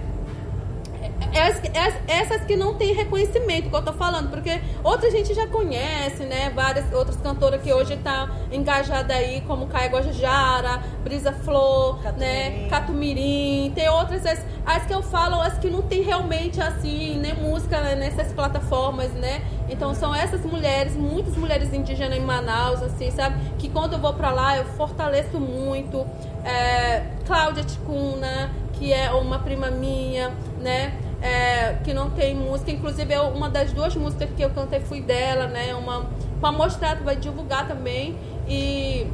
essas, 1.33 2.45
que 2.45 2.57
não 2.57 2.75
têm 2.75 2.95
reconhecimento, 2.95 3.71
que 3.71 3.77
eu 3.77 3.83
tô 3.83 3.93
falando, 3.93 4.31
porque 4.31 4.61
outra 4.83 5.11
gente 5.11 5.35
já 5.35 5.47
conhece, 5.47 6.25
né? 6.25 6.51
Várias 6.51 6.93
outras 6.93 7.17
cantoras 7.17 7.61
que 7.63 7.73
hoje 7.73 7.97
tá 7.97 8.29
engajada 8.51 9.15
aí, 9.15 9.41
como 9.43 9.67
Caia 9.67 9.89
Guajajara, 9.89 10.83
Brisa 11.03 11.33
Flor, 11.33 12.01
né? 12.17 12.69
Catumirim, 12.69 13.73
tem 13.75 13.89
outras, 13.89 14.25
as, 14.27 14.45
as 14.65 14.87
que 14.87 14.93
eu 14.93 15.03
falo, 15.03 15.41
as 15.41 15.59
que 15.59 15.69
não 15.69 15.83
tem 15.83 16.03
realmente 16.03 16.61
assim, 16.61 17.17
né, 17.17 17.35
música 17.35 17.81
né, 17.81 17.95
nessas 17.95 18.33
plataformas, 18.33 19.13
né? 19.13 19.43
Então 19.69 19.95
são 19.95 20.15
essas 20.15 20.45
mulheres, 20.45 20.97
muitas 20.97 21.37
mulheres 21.37 21.73
indígenas 21.73 22.19
em 22.19 22.23
Manaus, 22.23 22.83
assim, 22.83 23.11
sabe? 23.11 23.37
Que 23.59 23.69
quando 23.69 23.95
eu 23.95 23.99
vou 23.99 24.13
pra 24.13 24.31
lá 24.31 24.57
eu 24.57 24.65
fortaleço 24.65 25.39
muito. 25.41 26.07
É, 26.45 27.03
Cláudia 27.27 27.65
Ticuna, 27.65 28.51
que 28.75 28.93
é 28.93 29.11
uma 29.11 29.39
prima 29.39 29.71
minha, 29.71 30.31
né? 30.61 30.93
É, 31.27 31.77
que 31.83 31.95
não 31.95 32.11
tem 32.11 32.35
música, 32.35 32.71
inclusive 32.71 33.15
eu- 33.15 33.29
uma 33.29 33.49
das 33.49 33.73
duas 33.73 33.97
músicas 33.97 34.29
que 34.37 34.43
eu 34.43 34.51
cantei 34.51 34.81
foi 34.81 35.01
dela, 35.01 35.47
né? 35.47 35.75
Uma 35.75 36.05
para 36.39 36.53
mostrar, 36.53 36.97
vai 36.97 37.17
divulgar 37.17 37.67
também 37.67 38.15
e 38.47 39.07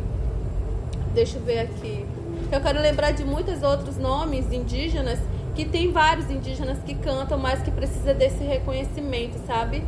deixa 1.14 1.38
eu 1.38 1.42
ver 1.44 1.60
aqui. 1.60 2.04
Eu 2.50 2.60
quero 2.60 2.80
lembrar 2.80 3.12
de 3.12 3.22
muitos 3.24 3.62
outros 3.62 3.96
nomes 3.96 4.52
indígenas 4.52 5.20
que 5.54 5.64
tem 5.64 5.92
vários 5.92 6.28
indígenas 6.28 6.78
que 6.84 6.94
cantam, 6.96 7.38
mas 7.38 7.62
que 7.62 7.70
precisa 7.70 8.12
desse 8.12 8.42
reconhecimento, 8.42 9.38
sabe? 9.46 9.84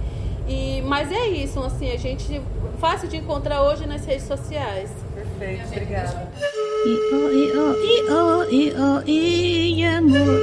E 0.46 0.80
mas 0.82 1.10
é 1.10 1.26
isso, 1.26 1.58
assim, 1.58 1.90
a 1.90 1.98
gente 1.98 2.40
fácil 2.78 3.08
de 3.08 3.16
encontrar 3.16 3.62
hoje 3.64 3.84
nas 3.84 4.04
redes 4.06 4.26
sociais. 4.28 4.90
Perfeito, 5.42 5.66
obrigada. 5.72 6.30
i 6.86 6.94
o 7.12 7.22
i 7.32 7.46
o 7.50 7.66
i 7.82 7.96
o 8.10 8.44
i 8.48 8.64
o 8.78 9.02
i 9.06 9.80
ya 9.80 9.98
ngu 10.00 10.42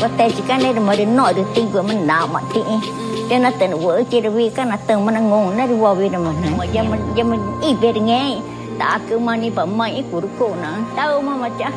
có 0.00 0.08
tay 0.18 0.30
chỉ 0.36 0.42
cái 0.48 0.62
này 0.62 0.72
mà 0.72 0.96
đến 0.96 1.16
nổi 1.16 1.34
được 1.34 1.46
tin 1.54 1.66
của 1.72 1.82
mình 1.82 2.06
nào 2.06 2.26
mà 2.26 2.40
thì 2.54 2.60
cho 3.30 3.38
nó 3.38 3.50
tên 3.58 3.70
vợ 3.70 4.02
chỉ 4.10 4.20
là 4.20 4.30
vì 4.30 4.50
cái 4.50 4.66
nó 4.66 4.76
từng 4.86 5.06
mình 5.06 5.28
ngủ 5.28 5.50
nó 5.56 5.66
đi 5.66 5.74
vào 5.74 5.94
vì 5.94 6.08
là 6.08 6.18
mình 6.18 6.36
mà 6.58 6.64
giờ 6.64 6.82
mình 6.82 7.00
giờ 7.14 7.24
mình 7.24 7.40
ít 7.62 7.74
về 7.80 7.92
nghe. 7.92 8.36
Ta 8.78 9.00
đi 9.40 9.50
bấm 9.50 9.78
mà 9.78 9.86
ít 9.86 10.04
của 10.12 10.20
cô 10.38 10.50
nó 10.62 10.68
tao 10.96 11.22
mà 11.22 11.36
mà 11.36 11.48
chả 11.58 11.70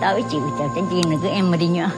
tao 0.00 0.20
chịu 0.30 0.40
chả 0.58 0.64
cái 0.74 0.84
gì 0.90 1.02
nữa 1.10 1.16
cứ 1.22 1.28
em 1.28 1.58
đi 1.58 1.66
nhá. 1.66 1.90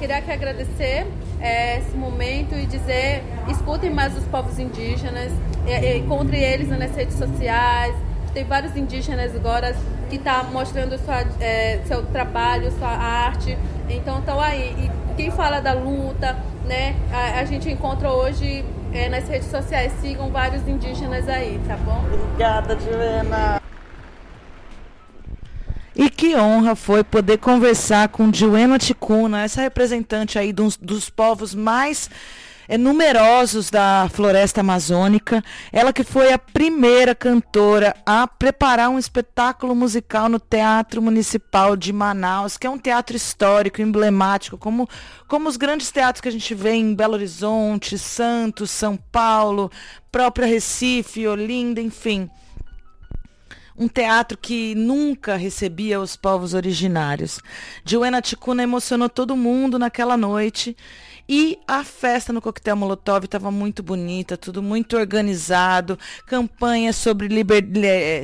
Queria 0.00 0.20
que 0.26 0.32
agradecer 0.32 1.06
é, 1.42 1.78
esse 1.78 1.96
momento 1.96 2.54
e 2.56 2.66
dizer, 2.66 3.22
escutem 3.48 3.94
mais 3.94 4.12
os 4.16 4.24
povos 4.32 4.58
indígenas, 4.58 5.30
encontre 5.66 6.38
eles 6.38 6.68
nas 6.70 6.96
redes 6.96 7.18
sociais. 7.18 7.94
Tem 8.34 8.44
vários 8.44 8.74
indígenas 8.76 9.30
agora 9.34 9.74
que 10.10 10.16
estão 10.16 10.44
tá 10.44 10.50
mostrando 10.50 10.98
sua, 10.98 11.24
é, 11.40 11.80
seu 11.86 12.02
trabalho, 12.06 12.70
sua 12.72 12.88
arte. 12.88 13.56
Então 13.88 14.18
estão 14.18 14.40
aí. 14.40 14.74
E 14.76 15.14
quem 15.14 15.30
fala 15.30 15.60
da 15.60 15.72
luta, 15.72 16.36
né? 16.66 16.96
A, 17.12 17.40
a 17.40 17.44
gente 17.44 17.70
encontra 17.70 18.10
hoje 18.10 18.64
é, 18.92 19.08
nas 19.08 19.28
redes 19.28 19.48
sociais. 19.48 19.92
Sigam 20.00 20.30
vários 20.30 20.66
indígenas 20.66 21.28
aí, 21.28 21.60
tá 21.66 21.76
bom? 21.76 22.04
Obrigada, 22.12 22.76
Joana. 22.78 23.62
E 25.94 26.08
que 26.08 26.36
honra 26.36 26.74
foi 26.74 27.04
poder 27.04 27.38
conversar 27.38 28.08
com 28.08 28.32
Joana 28.32 28.78
Ticuna, 28.78 29.42
essa 29.42 29.60
representante 29.60 30.38
aí 30.38 30.52
dos, 30.52 30.76
dos 30.76 31.10
povos 31.10 31.54
mais 31.54 32.08
é, 32.70 32.78
numerosos 32.78 33.68
da 33.68 34.08
floresta 34.12 34.60
amazônica. 34.60 35.42
Ela 35.72 35.92
que 35.92 36.04
foi 36.04 36.32
a 36.32 36.38
primeira 36.38 37.16
cantora 37.16 37.96
a 38.06 38.28
preparar 38.28 38.88
um 38.88 38.98
espetáculo 38.98 39.74
musical 39.74 40.28
no 40.28 40.38
Teatro 40.38 41.02
Municipal 41.02 41.74
de 41.74 41.92
Manaus, 41.92 42.56
que 42.56 42.68
é 42.68 42.70
um 42.70 42.78
teatro 42.78 43.16
histórico, 43.16 43.82
emblemático, 43.82 44.56
como, 44.56 44.88
como 45.26 45.48
os 45.48 45.56
grandes 45.56 45.90
teatros 45.90 46.20
que 46.20 46.28
a 46.28 46.32
gente 46.32 46.54
vê 46.54 46.74
em 46.74 46.94
Belo 46.94 47.14
Horizonte, 47.14 47.98
Santos, 47.98 48.70
São 48.70 48.96
Paulo, 48.96 49.68
própria 50.12 50.46
Recife, 50.46 51.26
Olinda, 51.26 51.80
enfim 51.80 52.30
um 53.80 53.88
teatro 53.88 54.36
que 54.36 54.74
nunca 54.74 55.36
recebia 55.36 55.98
os 55.98 56.14
povos 56.14 56.52
originários. 56.52 57.40
Joana 57.82 58.20
Ticuna 58.20 58.62
emocionou 58.62 59.08
todo 59.08 59.34
mundo 59.34 59.78
naquela 59.78 60.18
noite 60.18 60.76
e 61.32 61.60
a 61.64 61.84
festa 61.84 62.32
no 62.32 62.42
Coquetel 62.42 62.74
Molotov 62.74 63.24
estava 63.24 63.52
muito 63.52 63.84
bonita, 63.84 64.36
tudo 64.36 64.60
muito 64.60 64.96
organizado, 64.96 65.96
campanha 66.26 66.92
sobre 66.92 67.28
liber... 67.28 67.64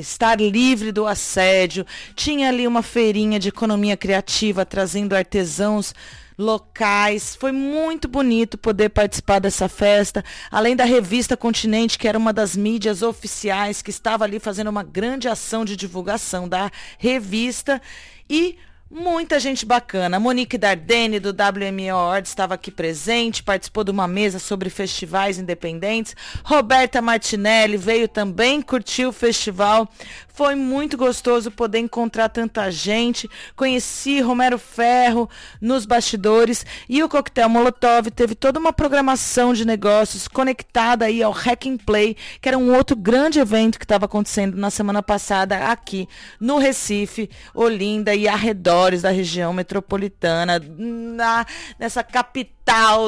estar 0.01 0.41
livre 0.41 0.91
do 0.91 1.07
assédio, 1.07 1.87
tinha 2.17 2.49
ali 2.49 2.67
uma 2.67 2.83
feirinha 2.83 3.39
de 3.39 3.51
economia 3.51 3.97
criativa 3.97 4.67
trazendo 4.67 5.15
artesãos 5.15 5.95
locais. 6.37 7.37
Foi 7.37 7.53
muito 7.53 8.09
bonito 8.09 8.59
poder 8.59 8.89
participar 8.89 9.39
dessa 9.39 9.69
festa, 9.69 10.25
além 10.51 10.75
da 10.75 10.85
revista 10.85 11.37
Continente, 11.37 12.01
que 12.01 12.09
era 12.09 12.19
uma 12.19 12.33
das 12.33 12.57
mídias 12.57 13.03
oficiais 13.03 13.83
que 13.83 13.91
estava 13.91 14.25
ali 14.25 14.41
fazendo 14.41 14.67
uma 14.67 14.83
grande 14.83 15.29
ação 15.29 15.65
de 15.65 15.77
divulgação 15.77 16.49
da 16.49 16.73
revista. 16.99 17.81
E 18.29 18.57
Muita 18.89 19.41
gente 19.41 19.67
bacana. 19.67 20.21
Monique 20.21 20.57
Dardenne, 20.57 21.19
do 21.19 21.31
WME 21.31 21.91
Awards, 21.91 22.31
estava 22.31 22.55
aqui 22.55 22.71
presente, 22.71 23.43
participou 23.43 23.83
de 23.83 23.91
uma 23.91 24.07
mesa 24.07 24.39
sobre 24.39 24.71
festivais 24.71 25.39
independentes. 25.39 26.15
Roberta 26.45 27.03
Martinelli 27.03 27.77
veio 27.77 28.07
também, 28.07 28.63
curtiu 28.63 29.09
o 29.09 29.13
festival. 29.13 29.89
Foi 30.37 30.55
muito 30.55 30.99
gostoso 30.99 31.51
poder 31.51 31.79
encontrar 31.79 32.29
tanta 32.29 32.71
gente. 32.71 33.27
Conheci 33.57 34.21
Romero 34.21 34.59
Ferro 34.59 35.31
nos 35.63 35.87
bastidores 35.87 36.67
e 36.87 37.03
o 37.03 37.09
Coquetel 37.09 37.49
Molotov 37.49 38.11
teve 38.11 38.35
toda 38.35 38.61
uma 38.61 38.71
programação 38.71 39.55
de 39.55 39.65
negócios 39.65 40.29
conectada 40.29 41.07
aí 41.07 41.23
ao 41.23 41.33
Hack 41.33 41.65
and 41.65 41.79
Play, 41.79 42.19
que 42.39 42.51
era 42.51 42.59
um 42.59 42.75
outro 42.77 42.95
grande 42.95 43.39
evento 43.39 43.79
que 43.79 43.87
estava 43.87 44.05
acontecendo 44.05 44.59
na 44.59 44.69
semana 44.69 45.03
passada 45.03 45.71
aqui 45.71 46.07
no 46.39 46.59
Recife, 46.59 47.31
Olinda 47.55 48.15
e 48.15 48.29
arredores 48.29 49.01
da 49.01 49.11
região 49.11 49.55
metropolitana, 49.55 50.61
na, 50.77 51.47
nessa 51.79 52.05
capital 52.05 52.56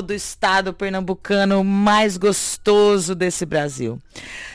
do 0.03 0.15
estado 0.15 0.73
pernambucano 0.73 1.65
mais 1.65 2.17
gostoso 2.17 3.15
desse 3.15 3.45
Brasil. 3.45 4.01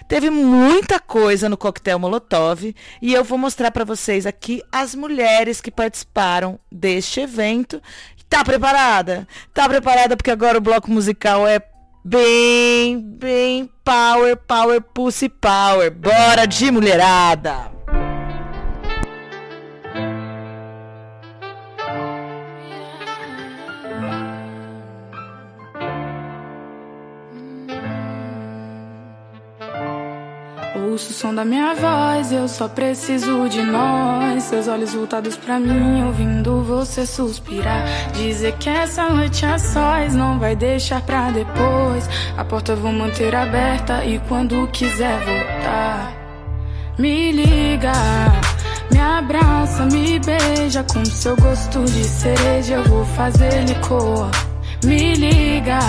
Teve 0.07 0.29
muita 0.29 0.99
coisa 0.99 1.49
no 1.49 1.57
Coquetel 1.57 1.99
Molotov 1.99 2.73
e 3.01 3.13
eu 3.13 3.23
vou 3.23 3.37
mostrar 3.37 3.69
para 3.71 3.83
vocês 3.83 4.25
aqui 4.25 4.63
as 4.71 4.95
mulheres 4.95 5.59
que 5.59 5.69
participaram 5.69 6.57
deste 6.71 7.19
evento. 7.19 7.81
Tá 8.29 8.43
preparada? 8.43 9.27
Tá 9.53 9.67
preparada 9.67 10.15
porque 10.15 10.31
agora 10.31 10.57
o 10.57 10.61
bloco 10.61 10.89
musical 10.89 11.45
é 11.47 11.61
bem, 12.03 12.99
bem 12.99 13.69
power, 13.83 14.37
power, 14.37 14.81
pussy 14.81 15.29
power. 15.29 15.91
Bora 15.91 16.47
de 16.47 16.71
mulherada! 16.71 17.82
O 30.93 30.97
som 30.99 31.33
da 31.33 31.43
minha 31.43 31.73
voz, 31.73 32.31
eu 32.31 32.47
só 32.47 32.67
preciso 32.67 33.49
de 33.49 33.63
nós. 33.63 34.43
Seus 34.43 34.67
olhos 34.67 34.93
voltados 34.93 35.35
pra 35.35 35.59
mim, 35.59 36.03
ouvindo 36.03 36.61
você 36.61 37.03
suspirar. 37.03 37.83
Dizer 38.13 38.55
que 38.57 38.69
essa 38.69 39.09
noite 39.09 39.43
a 39.43 39.57
sós 39.57 40.13
não 40.13 40.37
vai 40.37 40.55
deixar 40.55 41.01
pra 41.01 41.31
depois. 41.31 42.07
A 42.37 42.45
porta 42.45 42.75
vou 42.75 42.91
manter 42.91 43.35
aberta 43.35 44.05
e 44.05 44.19
quando 44.27 44.67
quiser 44.67 45.17
voltar, 45.17 46.13
me 46.99 47.31
liga. 47.31 47.93
Me 48.91 48.99
abraça, 48.99 49.87
me 49.87 50.19
beija 50.19 50.83
com 50.83 51.03
seu 51.03 51.35
gosto 51.37 51.83
de 51.85 52.03
cereja. 52.03 52.75
Eu 52.75 52.83
vou 52.83 53.03
fazer 53.03 53.65
licor. 53.65 54.29
Me 54.85 55.15
liga. 55.15 55.79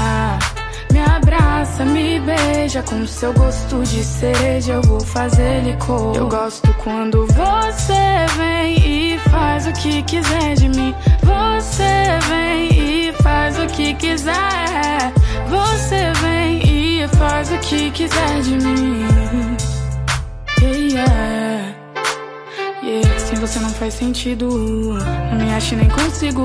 Me 0.95 1.01
abraça, 1.01 1.85
me 1.85 2.21
beija 2.21 2.81
com 2.85 3.05
seu 3.05 3.33
gosto 3.33 3.83
de 3.83 4.05
cereja. 4.05 4.75
Eu 4.75 4.83
vou 4.83 5.01
fazer 5.01 5.65
licor. 5.65 6.15
Eu 6.15 6.29
gosto 6.29 6.73
quando 6.85 7.27
você 7.27 8.27
vem 8.39 8.77
e 8.79 9.19
faz 9.19 9.67
o 9.67 9.73
que 9.73 10.05
quiser 10.05 10.55
de 10.55 10.69
mim. 10.69 10.95
Você 11.21 12.07
vem 12.29 13.09
e 13.09 13.13
faz 13.15 13.59
o 13.59 13.67
que 13.67 13.93
quiser. 13.95 15.13
Você 15.49 16.13
vem 16.23 16.63
e 17.03 17.09
faz 17.09 17.51
o 17.51 17.59
que 17.59 17.91
quiser 17.91 18.41
de 18.43 18.53
mim. 18.53 19.05
Yeah, 20.63 21.13
yeah. 21.13 21.75
Yeah, 22.85 23.19
sem 23.19 23.41
você 23.41 23.59
não 23.59 23.71
faz 23.71 23.95
sentido. 23.95 24.47
Não 24.49 25.45
me 25.45 25.53
acho 25.55 25.75
nem 25.75 25.89
consigo 25.89 26.45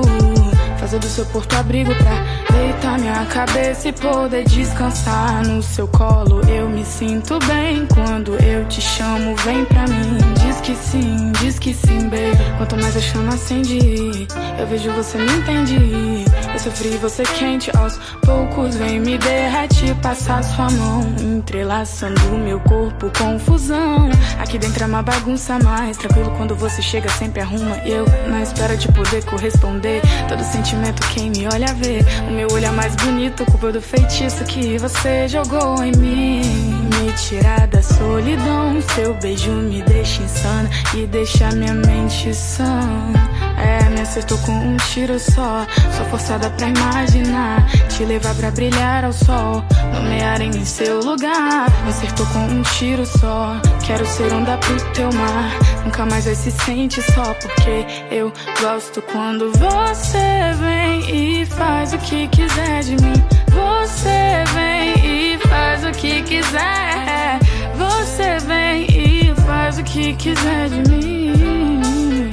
fazer 0.80 0.98
do 0.98 1.06
seu 1.06 1.26
porto 1.26 1.54
abrigo 1.56 1.94
pra 1.94 2.56
deitar 2.56 2.98
minha 2.98 3.26
cabeça 3.26 3.88
e 3.88 3.92
poder 3.92 4.44
descansar 4.44 5.46
no 5.46 5.62
seu 5.62 5.86
colo. 5.86 6.40
Eu 6.48 6.70
me 6.70 6.84
sinto 6.84 7.38
bem 7.40 7.86
quando 7.86 8.34
eu 8.42 8.64
te 8.66 8.80
chamo, 8.80 9.36
vem 9.36 9.64
pra 9.66 9.86
mim. 9.86 10.16
Diz 10.40 10.60
que 10.62 10.74
sim, 10.74 11.32
diz 11.40 11.58
que 11.58 11.74
sim, 11.74 12.08
baby. 12.08 12.30
Quanto 12.56 12.76
mais 12.78 12.96
a 12.96 13.00
chama 13.00 13.34
acende, 13.34 14.26
eu 14.58 14.66
vejo 14.66 14.90
você 14.92 15.18
me 15.18 15.30
entende. 15.30 16.24
Eu 16.52 16.58
sofri 16.58 16.90
você 16.96 17.22
quente, 17.22 17.70
aos 17.76 17.96
poucos 18.24 18.76
vem 18.76 19.00
me 19.00 19.16
derrete, 19.18 19.94
passar 20.02 20.42
sua 20.42 20.70
mão, 20.70 21.02
entrelaçando 21.20 22.20
meu 22.38 22.58
corpo, 22.60 23.10
confusão. 23.16 24.10
Aqui 24.38 24.58
dentro 24.58 24.82
é 24.82 24.86
uma 24.86 25.02
bagunça, 25.02 25.58
mais 25.58 25.96
tranquilo 25.96 26.32
quando 26.36 26.54
você 26.56 26.82
chega, 26.82 27.08
sempre 27.10 27.40
arruma. 27.40 27.76
E 27.84 27.90
eu 27.90 28.04
na 28.28 28.42
espera 28.42 28.76
de 28.76 28.88
poder 28.88 29.24
corresponder. 29.24 30.02
Todo 30.28 30.42
sentimento, 30.42 31.06
quem 31.14 31.30
me 31.30 31.46
olha 31.46 31.72
vê. 31.74 32.00
O 32.28 32.32
meu 32.32 32.48
olho 32.52 32.66
é 32.66 32.70
mais 32.70 32.94
bonito, 32.96 33.44
culpa 33.46 33.72
do 33.72 33.80
feitiço 33.80 34.44
que 34.44 34.76
você 34.78 35.28
jogou 35.28 35.82
em 35.82 35.92
mim. 35.92 36.69
Me 36.90 37.12
tirar 37.12 37.66
da 37.68 37.82
solidão, 37.82 38.80
seu 38.94 39.14
beijo 39.14 39.52
me 39.52 39.82
deixa 39.82 40.22
insana 40.22 40.68
e 40.94 41.06
deixa 41.06 41.50
minha 41.52 41.74
mente 41.74 42.34
sã. 42.34 42.80
É, 43.56 43.88
me 43.90 44.00
acertou 44.00 44.38
com 44.38 44.52
um 44.52 44.76
tiro 44.76 45.18
só. 45.18 45.66
Sou 45.96 46.06
forçada 46.06 46.50
pra 46.50 46.68
imaginar. 46.68 47.66
Te 47.88 48.04
levar 48.04 48.34
pra 48.34 48.50
brilhar 48.50 49.04
ao 49.04 49.12
sol. 49.12 49.62
Nomear 49.94 50.40
em 50.40 50.64
seu 50.64 51.00
lugar. 51.00 51.70
Me 51.84 51.90
acertou 51.90 52.26
com 52.26 52.38
um 52.38 52.62
tiro 52.62 53.04
só. 53.04 53.60
Quero 53.86 54.06
ser 54.06 54.32
onda 54.32 54.56
pro 54.56 54.80
teu 54.92 55.12
mar. 55.12 55.50
Nunca 55.84 56.06
mais 56.06 56.24
vai 56.24 56.34
se 56.34 56.50
sente 56.50 57.02
só. 57.12 57.34
Porque 57.34 57.86
eu 58.10 58.32
gosto 58.60 59.02
quando 59.02 59.52
você 59.52 60.54
vem 60.58 61.40
e 61.42 61.46
faz 61.46 61.92
o 61.92 61.98
que 61.98 62.28
quiser 62.28 62.82
de 62.82 62.92
mim. 62.92 63.12
Você 63.50 64.44
vem 64.54 64.99
o 65.90 65.92
que 65.92 66.22
quiser. 66.22 67.38
Você 67.74 68.38
vem 68.46 68.86
e 68.86 69.34
faz 69.46 69.78
o 69.78 69.82
que 69.82 70.14
quiser 70.14 70.68
de 70.68 70.90
mim. 70.90 72.30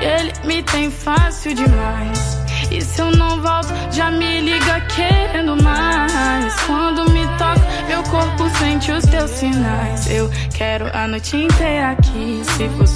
Ele 0.00 0.32
me 0.44 0.62
tem 0.62 0.90
fácil 0.90 1.54
demais. 1.54 2.38
E 2.70 2.82
se 2.82 3.00
eu 3.00 3.10
não 3.12 3.40
volto, 3.40 3.68
já 3.90 4.10
me 4.10 4.40
liga 4.40 4.80
querendo 4.94 5.60
mais. 5.62 6.54
Quando 6.66 7.10
me 7.10 7.26
toca, 7.38 7.66
meu 7.88 8.02
corpo 8.04 8.48
sente 8.58 8.92
os 8.92 9.04
teus 9.06 9.30
sinais. 9.30 10.10
Eu 10.10 10.30
quero 10.54 10.90
a 10.94 11.08
noite 11.08 11.36
inteira 11.36 11.92
aqui. 11.92 12.37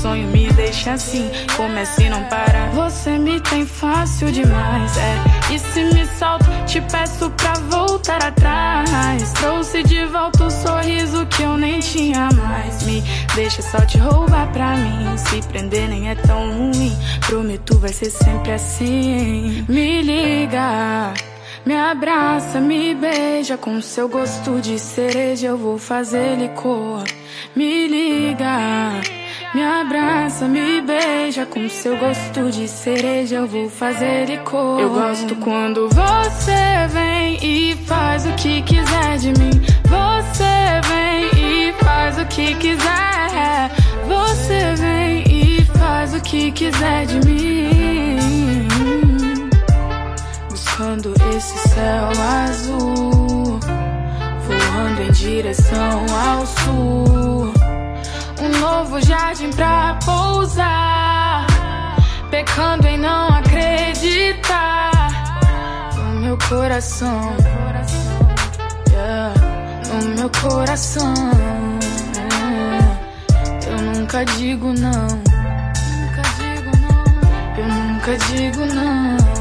Sonho, 0.02 0.26
me 0.32 0.52
deixa 0.54 0.94
assim. 0.94 1.30
Comece 1.56 2.02
e 2.02 2.08
não 2.08 2.24
para. 2.24 2.66
Você 2.74 3.16
me 3.18 3.40
tem 3.40 3.64
fácil 3.64 4.32
demais, 4.32 4.96
é. 4.96 5.54
E 5.54 5.58
se 5.60 5.84
me 5.84 6.04
solto, 6.18 6.44
te 6.66 6.80
peço 6.80 7.30
pra 7.30 7.52
voltar 7.70 8.20
atrás. 8.20 9.32
Trouxe 9.34 9.84
de 9.84 10.04
volta 10.06 10.46
o 10.46 10.50
sorriso 10.50 11.24
que 11.26 11.44
eu 11.44 11.56
nem 11.56 11.78
tinha 11.78 12.28
mais. 12.32 12.82
Me 12.82 13.00
deixa 13.36 13.62
só 13.62 13.78
te 13.86 13.96
roubar 13.98 14.50
pra 14.52 14.76
mim. 14.76 15.16
Se 15.16 15.40
prender 15.46 15.88
nem 15.88 16.10
é 16.10 16.16
tão 16.16 16.50
ruim. 16.50 16.98
Prometo, 17.24 17.78
vai 17.78 17.92
ser 17.92 18.10
sempre 18.10 18.50
assim. 18.54 19.64
Me 19.68 20.02
liga. 20.02 21.14
Me 21.64 21.76
abraça, 21.76 22.60
me 22.60 22.92
beija 22.92 23.56
com 23.56 23.80
seu 23.80 24.08
gosto 24.08 24.60
de 24.60 24.80
cereja. 24.80 25.46
Eu 25.46 25.56
vou 25.56 25.78
fazer 25.78 26.36
licor. 26.36 27.04
Me 27.54 27.86
liga. 27.86 29.21
Me 29.54 29.62
abraça, 29.62 30.48
me 30.48 30.80
beija 30.80 31.44
com 31.44 31.68
seu 31.68 31.94
gosto 31.98 32.50
de 32.50 32.66
cereja. 32.66 33.36
Eu 33.36 33.46
vou 33.46 33.68
fazer 33.68 34.24
licor. 34.24 34.80
Eu 34.80 34.88
gosto 34.88 35.36
quando 35.36 35.90
você 35.90 36.88
vem 36.88 37.38
e 37.42 37.76
faz 37.84 38.24
o 38.24 38.32
que 38.32 38.62
quiser 38.62 39.18
de 39.18 39.28
mim. 39.38 39.50
Você 39.84 40.80
vem 40.88 41.68
e 41.68 41.72
faz 41.84 42.18
o 42.18 42.24
que 42.28 42.54
quiser. 42.54 43.70
Você 44.06 44.74
vem 44.74 45.24
e 45.28 45.64
faz 45.78 46.14
o 46.14 46.20
que 46.22 46.50
quiser 46.52 47.04
de 47.04 47.20
mim. 47.26 48.68
Buscando 50.48 51.12
esse 51.36 51.68
céu 51.68 52.08
azul, 52.46 53.60
voando 54.46 55.02
em 55.02 55.12
direção 55.12 56.06
ao 56.10 56.46
sul. 56.46 57.41
Novo 58.62 59.00
jardim 59.00 59.50
pra 59.50 59.98
pousar, 60.04 61.46
pecando 62.30 62.86
em 62.86 62.96
não 62.96 63.26
acreditar 63.30 64.92
no 65.96 66.20
meu 66.20 66.38
coração. 66.48 67.34
Yeah, 68.88 69.34
no 69.88 70.14
meu 70.14 70.30
coração. 70.40 71.12
Eu 73.66 73.78
digo 74.36 74.72
não. 74.72 75.08
Nunca 75.08 76.22
digo 76.38 76.70
não. 76.78 77.04
Eu 77.58 77.66
nunca 77.66 78.16
digo 78.16 78.64
não. 78.66 79.31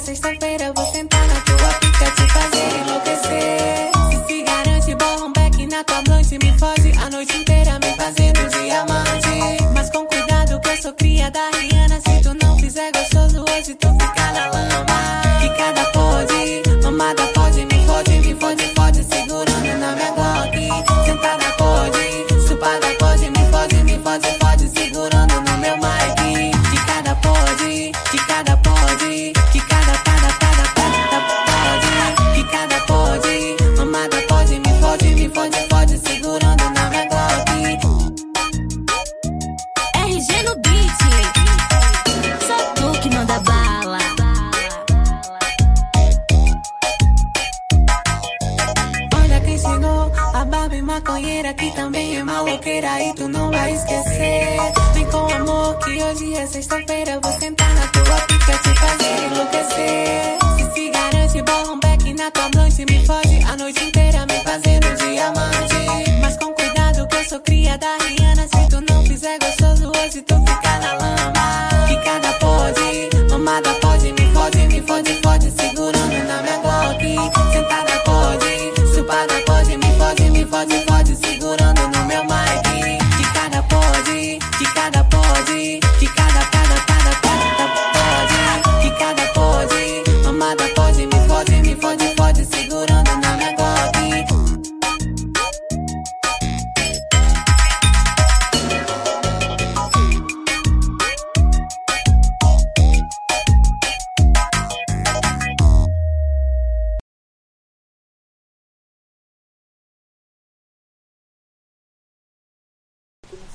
sexta-feira 0.00 0.72
vou 0.72 0.83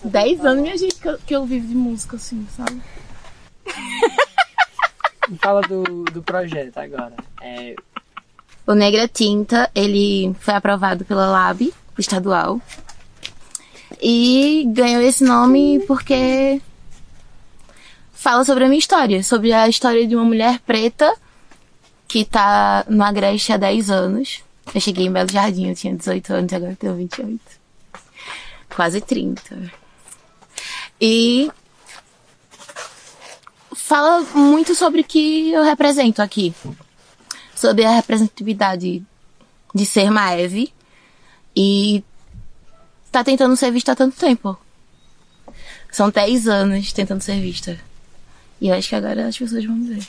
10 0.04 0.46
anos, 0.46 0.62
minha 0.64 0.78
gente, 0.78 0.96
que 0.96 1.08
eu, 1.08 1.18
que 1.20 1.36
eu 1.36 1.46
vivo 1.46 1.68
de 1.68 1.76
música, 1.76 2.16
assim, 2.16 2.46
sabe? 2.56 2.82
Me 5.28 5.38
fala 5.38 5.62
do, 5.62 6.04
do 6.06 6.24
projeto 6.24 6.78
agora. 6.78 7.14
É... 7.42 7.76
O 8.66 8.74
Negra 8.74 9.08
Tinta, 9.08 9.70
ele 9.76 10.36
foi 10.40 10.54
aprovado 10.54 11.06
pela 11.06 11.28
LAB 11.28 11.74
estadual. 11.98 12.62
E 14.02 14.66
ganhou 14.68 15.02
esse 15.02 15.24
nome 15.24 15.84
porque 15.86 16.62
fala 18.14 18.46
sobre 18.46 18.64
a 18.64 18.68
minha 18.68 18.80
história, 18.80 19.24
sobre 19.24 19.52
a 19.52 19.68
história 19.68 20.08
de 20.08 20.16
uma 20.16 20.26
mulher 20.26 20.60
preta 20.60 21.14
que 22.08 22.26
tá 22.26 22.86
no 22.88 23.04
Agreste 23.04 23.54
há 23.54 23.58
10 23.58 23.90
anos. 23.92 24.44
Eu 24.74 24.82
cheguei 24.82 25.08
em 25.08 25.12
Belo 25.12 25.32
Jardim, 25.32 25.70
eu 25.70 25.76
tinha 25.76 25.96
18 25.96 26.34
anos, 26.34 26.54
agora 26.54 26.72
eu 26.72 26.76
tenho 26.76 26.96
28. 26.96 27.40
Quase 28.70 29.02
30. 29.02 29.79
E 31.00 31.50
fala 33.74 34.22
muito 34.36 34.76
sobre 34.76 35.02
o 35.02 35.04
que 35.04 35.52
eu 35.52 35.64
represento 35.64 36.22
aqui. 36.22 36.54
Sobre 37.56 37.86
a 37.86 37.92
representatividade 37.92 39.04
de 39.74 39.86
ser 39.86 40.10
Maeve. 40.10 40.74
E 41.56 42.04
tá 43.12 43.24
tentando 43.24 43.56
ser 43.56 43.72
vista 43.72 43.94
há 43.94 43.96
tanto 43.96 44.18
tempo. 44.18 44.58
São 45.92 46.10
10 46.10 46.48
anos 46.48 46.94
tentando 46.94 47.22
ser 47.22 47.40
vista. 47.42 47.80
E 48.62 48.68
eu 48.68 48.76
acho 48.76 48.90
que 48.90 48.96
agora 48.96 49.28
as 49.28 49.38
pessoas 49.38 49.66
vão 49.66 49.84
ver. 49.84 50.08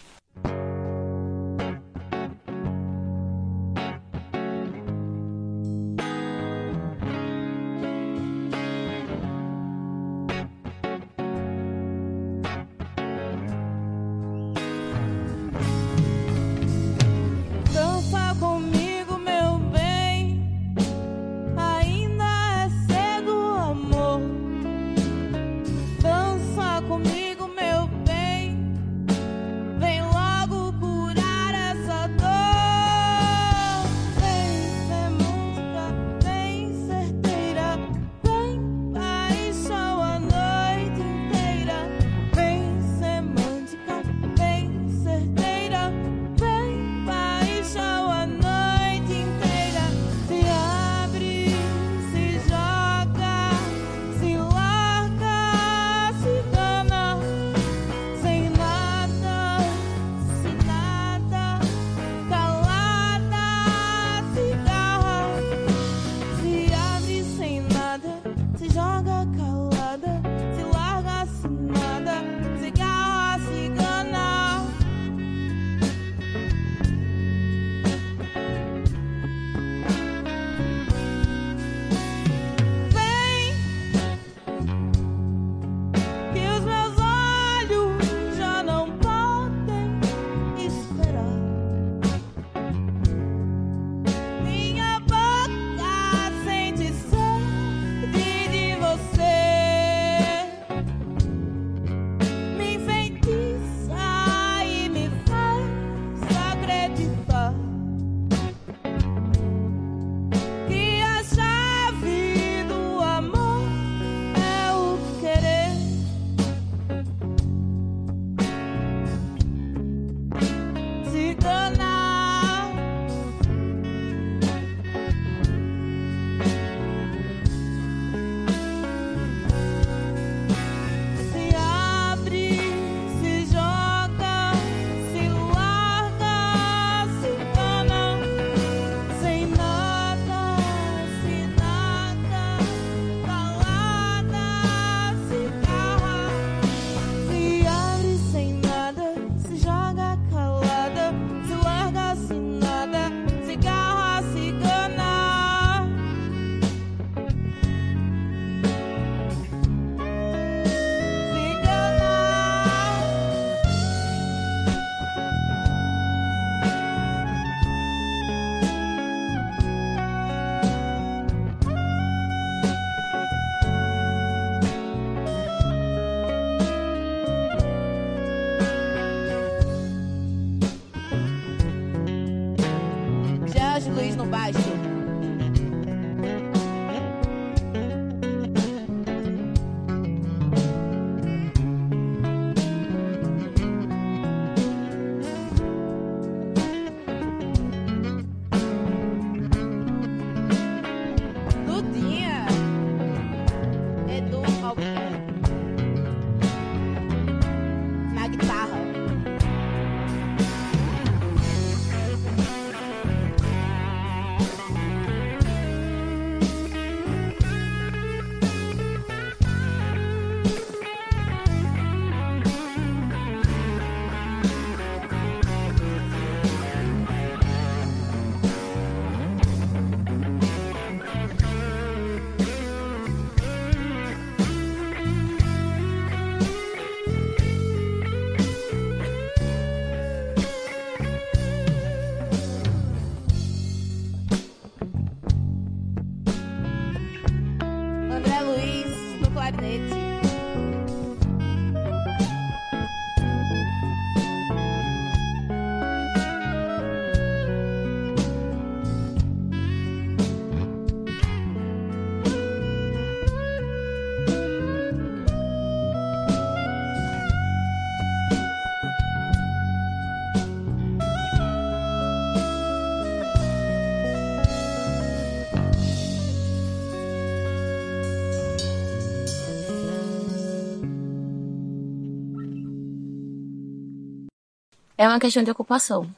É 285.01 285.09
uma 285.09 285.19
questão 285.19 285.43
de 285.43 285.51
ocupação. 285.51 286.15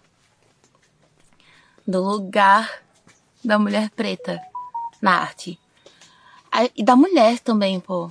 Do 1.86 2.02
lugar 2.02 2.82
da 3.44 3.56
mulher 3.56 3.88
preta 3.90 4.42
na 5.00 5.20
arte. 5.20 5.56
E 6.74 6.82
da 6.82 6.96
mulher 6.96 7.38
também, 7.38 7.78
pô. 7.78 8.10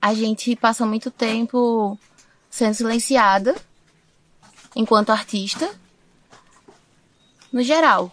A 0.00 0.14
gente 0.14 0.56
passa 0.56 0.86
muito 0.86 1.10
tempo 1.10 1.98
sendo 2.48 2.72
silenciada 2.72 3.54
enquanto 4.74 5.10
artista, 5.10 5.70
no 7.52 7.62
geral. 7.62 8.10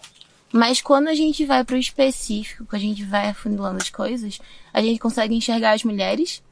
Mas 0.51 0.81
quando 0.81 1.07
a 1.07 1.15
gente 1.15 1.45
vai 1.45 1.63
pro 1.63 1.77
específico, 1.77 2.65
quando 2.65 2.81
a 2.81 2.85
gente 2.85 3.05
vai 3.05 3.29
afunilando 3.29 3.77
as 3.77 3.89
coisas, 3.89 4.41
a 4.73 4.81
gente 4.81 4.99
consegue 4.99 5.33
enxergar 5.33 5.71
as 5.71 5.85
mulheres, 5.85 6.43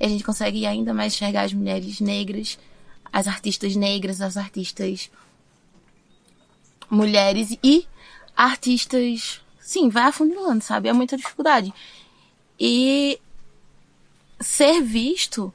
a 0.00 0.08
gente 0.08 0.24
consegue 0.24 0.64
ainda 0.64 0.94
mais 0.94 1.12
enxergar 1.12 1.42
as 1.42 1.52
mulheres 1.52 2.00
negras, 2.00 2.58
as 3.12 3.26
artistas 3.26 3.76
negras, 3.76 4.20
as 4.20 4.36
artistas 4.36 5.10
mulheres 6.90 7.56
e 7.62 7.86
artistas. 8.36 9.40
Sim, 9.60 9.88
vai 9.88 10.04
afunilando, 10.04 10.62
sabe? 10.62 10.88
É 10.88 10.92
muita 10.92 11.16
dificuldade. 11.16 11.72
E 12.58 13.20
ser 14.40 14.80
visto 14.82 15.52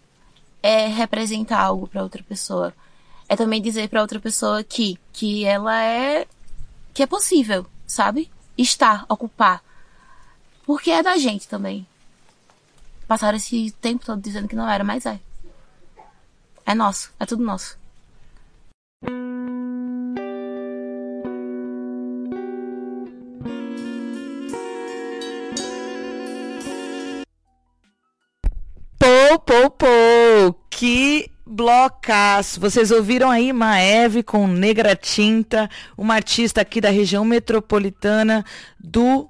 é 0.64 0.88
representar 0.88 1.60
algo 1.60 1.88
para 1.88 2.04
outra 2.04 2.24
pessoa. 2.24 2.74
É 3.28 3.36
também 3.36 3.62
dizer 3.62 3.90
para 3.90 4.02
outra 4.02 4.20
pessoa 4.20 4.64
que 4.64 4.98
que 5.12 5.44
ela 5.46 5.82
é 5.82 6.28
que 6.94 7.04
é 7.04 7.08
possível, 7.08 7.66
sabe? 7.86 8.32
Estar, 8.58 9.06
ocupar. 9.10 9.64
Porque 10.66 10.92
é 10.92 11.04
da 11.04 11.18
gente 11.18 11.48
também. 11.48 11.86
Passaram 13.08 13.38
esse 13.38 13.72
tempo 13.82 14.06
todo 14.06 14.22
dizendo 14.22 14.48
que 14.48 14.56
não 14.56 14.68
era, 14.68 14.84
mas 14.84 15.06
é. 15.06 15.20
É 16.66 16.74
nosso, 16.74 17.14
é 17.20 17.26
tudo 17.26 17.44
nosso. 17.44 17.78
Pô, 28.98 29.40
pô, 29.46 29.70
pô, 29.70 30.54
que 30.70 31.30
blocaço. 31.46 32.60
Vocês 32.60 32.90
ouviram 32.90 33.30
aí 33.30 33.54
Maeve 33.54 34.24
com 34.24 34.48
Negra 34.48 34.96
Tinta, 34.96 35.70
uma 35.96 36.16
artista 36.16 36.62
aqui 36.62 36.82
da 36.82 36.90
região 36.90 37.24
metropolitana 37.24 38.44
do 38.80 39.30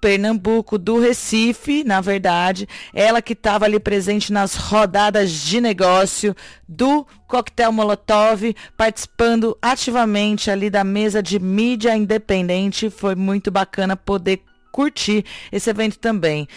Pernambuco, 0.00 0.78
do 0.78 0.98
Recife, 0.98 1.84
na 1.84 2.00
verdade. 2.00 2.68
Ela 2.94 3.20
que 3.20 3.34
estava 3.34 3.64
ali 3.64 3.78
presente 3.78 4.32
nas 4.32 4.54
rodadas 4.54 5.30
de 5.30 5.60
negócio 5.60 6.34
do 6.68 7.06
Coquetel 7.26 7.72
Molotov, 7.72 8.54
participando 8.76 9.56
ativamente 9.60 10.50
ali 10.50 10.70
da 10.70 10.82
mesa 10.82 11.22
de 11.22 11.38
mídia 11.38 11.96
independente. 11.96 12.90
Foi 12.90 13.14
muito 13.14 13.50
bacana 13.50 13.96
poder 13.96 14.42
curtir 14.72 15.24
esse 15.50 15.68
evento 15.68 15.98
também. 15.98 16.48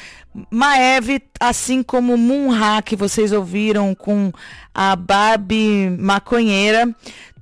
Maeve, 0.49 1.21
assim 1.39 1.83
como 1.83 2.17
Munha, 2.17 2.81
que 2.81 2.95
vocês 2.95 3.31
ouviram 3.31 3.93
com 3.93 4.31
a 4.73 4.95
Barbie 4.95 5.95
Maconheira, 5.99 6.93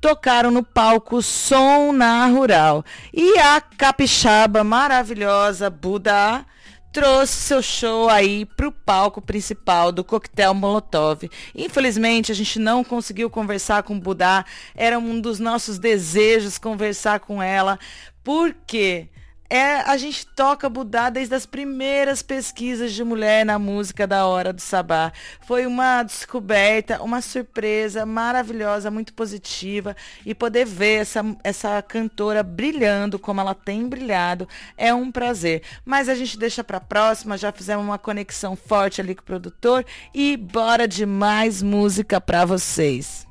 tocaram 0.01 0.49
no 0.49 0.63
palco 0.63 1.21
Som 1.21 1.93
na 1.93 2.25
Rural. 2.25 2.83
E 3.13 3.37
a 3.37 3.61
capixaba 3.61 4.63
maravilhosa 4.63 5.69
Buda 5.69 6.43
trouxe 6.91 7.33
seu 7.33 7.61
show 7.61 8.09
aí 8.09 8.45
pro 8.45 8.71
palco 8.71 9.21
principal 9.21 9.91
do 9.91 10.03
Coquetel 10.03 10.53
Molotov. 10.53 11.29
Infelizmente, 11.55 12.31
a 12.31 12.35
gente 12.35 12.59
não 12.59 12.83
conseguiu 12.83 13.29
conversar 13.29 13.83
com 13.83 13.97
Budá. 13.97 14.43
Era 14.75 14.99
um 14.99 15.21
dos 15.21 15.39
nossos 15.39 15.79
desejos 15.79 16.57
conversar 16.57 17.21
com 17.21 17.41
ela. 17.41 17.79
Por 18.23 18.53
quê? 18.67 19.07
É, 19.53 19.81
a 19.81 19.97
gente 19.97 20.25
toca 20.27 20.69
Budá 20.69 21.09
desde 21.09 21.35
as 21.35 21.45
primeiras 21.45 22.21
pesquisas 22.21 22.93
de 22.93 23.03
mulher 23.03 23.45
na 23.45 23.59
música 23.59 24.07
da 24.07 24.25
Hora 24.25 24.53
do 24.53 24.61
Sabá. 24.61 25.11
Foi 25.41 25.65
uma 25.65 26.03
descoberta, 26.03 27.03
uma 27.03 27.19
surpresa 27.19 28.05
maravilhosa, 28.05 28.89
muito 28.89 29.13
positiva. 29.13 29.93
E 30.25 30.33
poder 30.33 30.63
ver 30.63 31.01
essa, 31.01 31.21
essa 31.43 31.81
cantora 31.81 32.43
brilhando 32.43 33.19
como 33.19 33.41
ela 33.41 33.53
tem 33.53 33.89
brilhado 33.89 34.47
é 34.77 34.93
um 34.93 35.11
prazer. 35.11 35.63
Mas 35.83 36.07
a 36.07 36.15
gente 36.15 36.39
deixa 36.39 36.63
para 36.63 36.79
próxima, 36.79 37.37
já 37.37 37.51
fizemos 37.51 37.83
uma 37.83 37.99
conexão 37.99 38.55
forte 38.55 39.01
ali 39.01 39.13
com 39.13 39.21
o 39.21 39.25
produtor 39.25 39.85
e 40.13 40.37
bora 40.37 40.87
de 40.87 41.05
mais 41.05 41.61
música 41.61 42.21
para 42.21 42.45
vocês. 42.45 43.29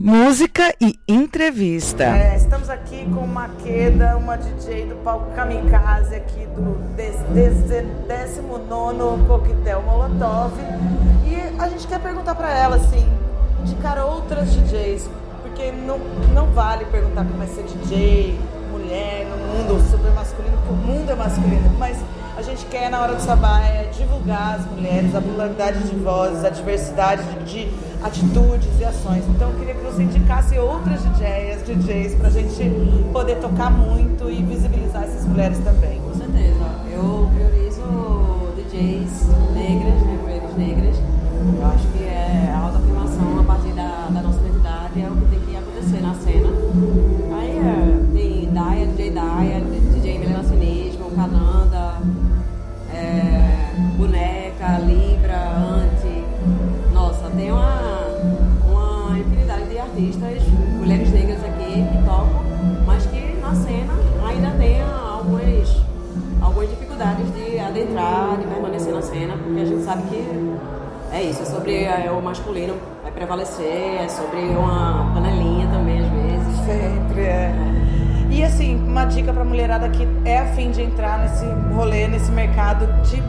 Música 0.00 0.72
e 0.80 0.96
entrevista. 1.08 2.04
É, 2.04 2.36
estamos 2.36 2.70
aqui 2.70 3.04
com 3.12 3.26
Maqueda, 3.26 4.16
uma 4.16 4.36
DJ 4.36 4.86
do 4.86 4.94
palco 5.02 5.34
Kamikaze 5.34 6.14
aqui 6.14 6.46
do 6.54 6.78
19 6.94 9.26
Coquetel 9.26 9.82
Molotov. 9.82 10.52
E 11.26 11.34
a 11.60 11.68
gente 11.68 11.84
quer 11.88 11.98
perguntar 11.98 12.36
para 12.36 12.56
ela 12.56 12.76
assim, 12.76 13.04
cara 13.82 14.04
outras 14.04 14.52
DJs, 14.52 15.10
porque 15.42 15.72
não, 15.72 15.98
não 16.32 16.46
vale 16.52 16.84
perguntar 16.84 17.24
como 17.24 17.42
é 17.42 17.46
ser 17.46 17.64
DJ, 17.64 18.38
mulher, 18.70 19.26
no 19.26 19.36
mundo 19.36 19.84
super 19.90 20.12
masculino, 20.12 20.56
porque 20.58 20.74
o 20.74 20.76
mundo 20.76 21.10
é 21.10 21.16
masculino, 21.16 21.76
mas 21.76 21.98
a 22.38 22.42
gente 22.42 22.64
quer, 22.66 22.88
na 22.88 23.00
hora 23.02 23.16
do 23.16 23.20
sabá, 23.20 23.58
é 23.62 23.90
divulgar 23.92 24.60
as 24.60 24.66
mulheres, 24.66 25.12
a 25.12 25.20
pluralidade 25.20 25.82
de 25.82 25.96
vozes, 25.96 26.44
a 26.44 26.50
diversidade 26.50 27.20
de, 27.24 27.44
de 27.44 27.68
atitudes 28.00 28.68
e 28.78 28.84
ações. 28.84 29.24
Então, 29.28 29.50
eu 29.50 29.58
queria 29.58 29.74
que 29.74 29.82
você 29.82 30.04
indicasse 30.04 30.56
outras 30.56 31.02
DJs, 31.02 31.64
DJs, 31.66 32.14
para 32.14 32.28
a 32.28 32.30
gente 32.30 33.10
poder 33.12 33.40
tocar 33.40 33.72
muito 33.72 34.30
e 34.30 34.40
visibilizar 34.44 35.02
essas 35.02 35.24
mulheres 35.24 35.58
também. 35.64 36.00
Com 36.00 36.14
certeza. 36.14 36.64
Eu 36.92 37.28
priorizo 37.34 37.82
DJs 38.54 39.26
negras, 39.54 40.00
né, 40.02 40.18
mulheres 40.22 40.56
negras. 40.56 40.96
Eu 41.58 41.66
acho 41.66 41.88
que 41.88 42.04
é 42.04 42.52
a 42.54 42.58
autoafirmação 42.60 43.40
a 43.40 43.42
partir 43.42 43.72
da, 43.72 44.06
da 44.10 44.22
nossa 44.22 44.38
identidade 44.38 45.02
é 45.02 45.08
o 45.10 45.16
que 45.16 45.26
tem 45.26 45.40
que 45.40 45.56
acontecer 45.56 46.00
na 46.00 46.14
cena. 46.14 46.48
Aí 47.36 47.58
é, 47.58 48.14
tem 48.14 48.52
Daya, 48.52 48.86
DJ 48.86 49.10
Daya, 49.10 49.60
DJ 49.92 50.18
Melancinismo, 50.20 51.10
Canan 51.16 51.57
música, 54.58 54.78
Libra, 54.84 55.50
Ante. 55.56 56.24
Nossa, 56.92 57.30
tem 57.30 57.52
uma, 57.52 58.08
uma 58.66 59.18
infinidade 59.18 59.68
de 59.68 59.78
artistas, 59.78 60.42
mulheres 60.76 61.12
negras 61.12 61.44
aqui 61.44 61.84
que 61.84 62.02
tocam, 62.04 62.42
mas 62.84 63.06
que 63.06 63.38
na 63.40 63.54
cena 63.54 63.92
ainda 64.26 64.50
tem 64.58 64.82
algumas, 64.82 65.76
algumas 66.40 66.68
dificuldades 66.70 67.32
de 67.34 67.58
adentrar, 67.58 68.36
de 68.38 68.46
permanecer 68.46 68.92
na 68.92 69.02
cena, 69.02 69.36
porque 69.36 69.60
a 69.60 69.64
gente 69.64 69.84
sabe 69.84 70.02
que 70.08 70.58
é 71.12 71.22
isso, 71.22 71.42
é 71.42 71.46
sobre 71.46 71.84
é, 71.84 72.10
o 72.10 72.20
masculino 72.20 72.74
vai 73.02 73.12
prevalecer, 73.12 74.02
é 74.02 74.08
sobre 74.08 74.40
uma 74.40 75.12
panelinha 75.14 75.68
também 75.68 76.00
às 76.00 76.10
vezes. 76.10 76.58
Sempre 76.66 77.22
é. 77.22 77.54
E 78.30 78.44
assim, 78.44 78.76
uma 78.76 79.04
dica 79.04 79.32
pra 79.32 79.44
mulherada 79.44 79.88
que 79.88 80.06
é 80.24 80.38
afim 80.38 80.70
de 80.70 80.82
entrar 80.82 81.18
nesse 81.20 81.46
rolê, 81.74 82.08
nesse 82.08 82.30
mercado 82.30 82.86
de 83.04 83.22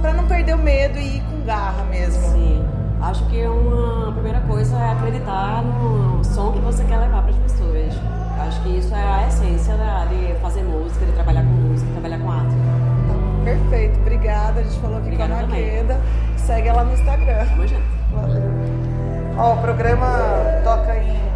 pra 0.00 0.12
não 0.12 0.26
perder 0.26 0.54
o 0.54 0.58
medo 0.58 0.98
e 0.98 1.18
ir 1.18 1.22
com 1.22 1.44
garra 1.44 1.84
mesmo. 1.84 2.22
Sim. 2.32 2.64
Acho 3.00 3.24
que 3.26 3.46
uma 3.46 4.12
primeira 4.12 4.40
coisa 4.40 4.76
é 4.76 4.92
acreditar 4.92 5.62
no 5.62 6.24
som 6.24 6.52
que 6.52 6.58
você 6.60 6.82
quer 6.84 6.98
levar 6.98 7.22
para 7.22 7.30
as 7.30 7.36
pessoas. 7.36 7.94
Acho 8.40 8.62
que 8.62 8.78
isso 8.78 8.94
é 8.94 9.02
a 9.02 9.28
essência 9.28 9.74
de 10.08 10.34
fazer 10.40 10.62
música, 10.62 11.04
de 11.04 11.12
trabalhar 11.12 11.42
com 11.42 11.50
música, 11.50 11.86
de 11.86 11.92
trabalhar 11.92 12.18
com 12.18 12.30
arte. 12.30 12.54
Perfeito, 13.44 14.00
obrigada. 14.00 14.60
A 14.60 14.62
gente 14.62 14.78
falou 14.80 14.96
aqui 14.98 15.06
Obrigada 15.06 15.34
com 15.34 15.40
a. 15.40 15.46
Maqueda. 15.46 16.00
Segue 16.36 16.68
ela 16.68 16.84
no 16.84 16.92
Instagram. 16.94 17.46
Valeu. 18.12 18.42
Ó, 19.38 19.54
o 19.54 19.56
programa 19.58 20.06
toca 20.64 20.96
em. 20.96 21.35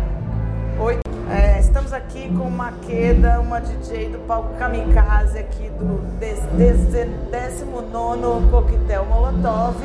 É, 1.33 1.61
estamos 1.61 1.93
aqui 1.93 2.29
com 2.37 2.51
Maqueda, 2.51 3.39
uma 3.39 3.61
DJ 3.61 4.09
do 4.09 4.19
palco 4.27 4.57
Kamikaze 4.57 5.39
aqui 5.39 5.71
do 5.79 6.03
19 6.19 8.51
Coquetel 8.51 9.07
Molotov. 9.07 9.77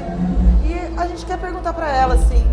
E 0.66 0.74
a 0.98 1.06
gente 1.06 1.24
quer 1.24 1.38
perguntar 1.38 1.74
pra 1.74 1.96
ela, 1.96 2.16
assim, 2.16 2.44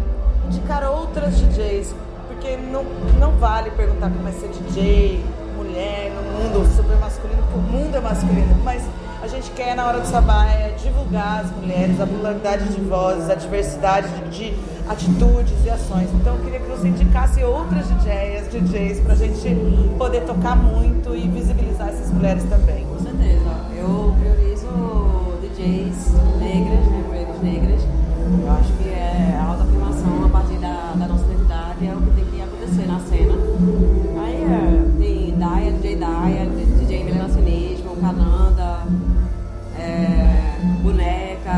indicar 0.47 0.85
outras 0.85 1.39
DJs, 1.39 1.95
porque 2.29 2.59
não, 2.59 2.85
não 3.19 3.31
vale 3.39 3.71
perguntar 3.71 4.11
como 4.11 4.29
é 4.29 4.33
ser 4.33 4.49
DJ, 4.49 5.25
mulher, 5.57 6.13
no 6.13 6.23
mundo 6.23 6.69
super 6.77 6.99
masculino, 6.99 7.43
porque 7.45 7.59
o 7.59 7.63
mundo 7.63 7.97
é 7.97 8.01
masculino, 8.01 8.59
mas 8.63 8.83
a 9.23 9.29
gente 9.29 9.53
quer 9.53 9.77
na 9.77 9.87
hora 9.87 10.01
do 10.01 10.07
sabá 10.07 10.47
é 10.47 10.75
divulgar 10.83 11.45
as 11.45 11.51
mulheres, 11.53 12.01
a 12.01 12.07
pluralidade 12.07 12.65
de 12.75 12.81
vozes, 12.81 13.31
a 13.31 13.37
diversidade 13.37 14.09
de, 14.09 14.31
de 14.31 14.55
atitudes 14.89 15.65
e 15.65 15.71
ações. 15.71 16.09
Então 16.13 16.35
eu 16.35 16.45
queria 16.45 16.59
que 16.59 16.67
você 16.67 16.89
indicasse 16.89 17.45
outras 17.45 17.87
DJs, 17.89 18.51
DJs 18.51 19.01
pra 19.01 19.15
gente 19.15 19.57
poder 19.97 20.23
tocar 20.23 20.57
muito 20.57 21.15
e 21.15 21.29
visibilizar 21.29 21.89
essas 21.91 22.11
mulheres 22.11 22.43
também. 22.45 22.85
Com 22.85 22.99
certeza. 22.99 23.49
Eu 23.77 24.13
priorizo 24.19 25.39
DJs 25.41 26.15
negras. 26.41 26.92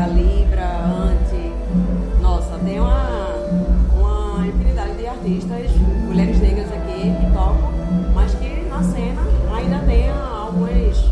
Libra, 0.07 0.67
Anti. 0.85 1.51
Nossa, 2.21 2.59
tem 2.59 2.79
uma, 2.79 3.35
uma 3.97 4.45
infinidade 4.45 4.97
de 4.97 5.07
artistas, 5.07 5.71
mulheres 6.05 6.39
negras 6.39 6.71
aqui 6.71 7.13
que 7.19 7.31
tocam, 7.31 7.71
mas 8.13 8.33
que 8.35 8.67
na 8.69 8.83
cena 8.83 9.21
ainda 9.55 9.79
tem 9.85 10.09
algumas, 10.09 11.11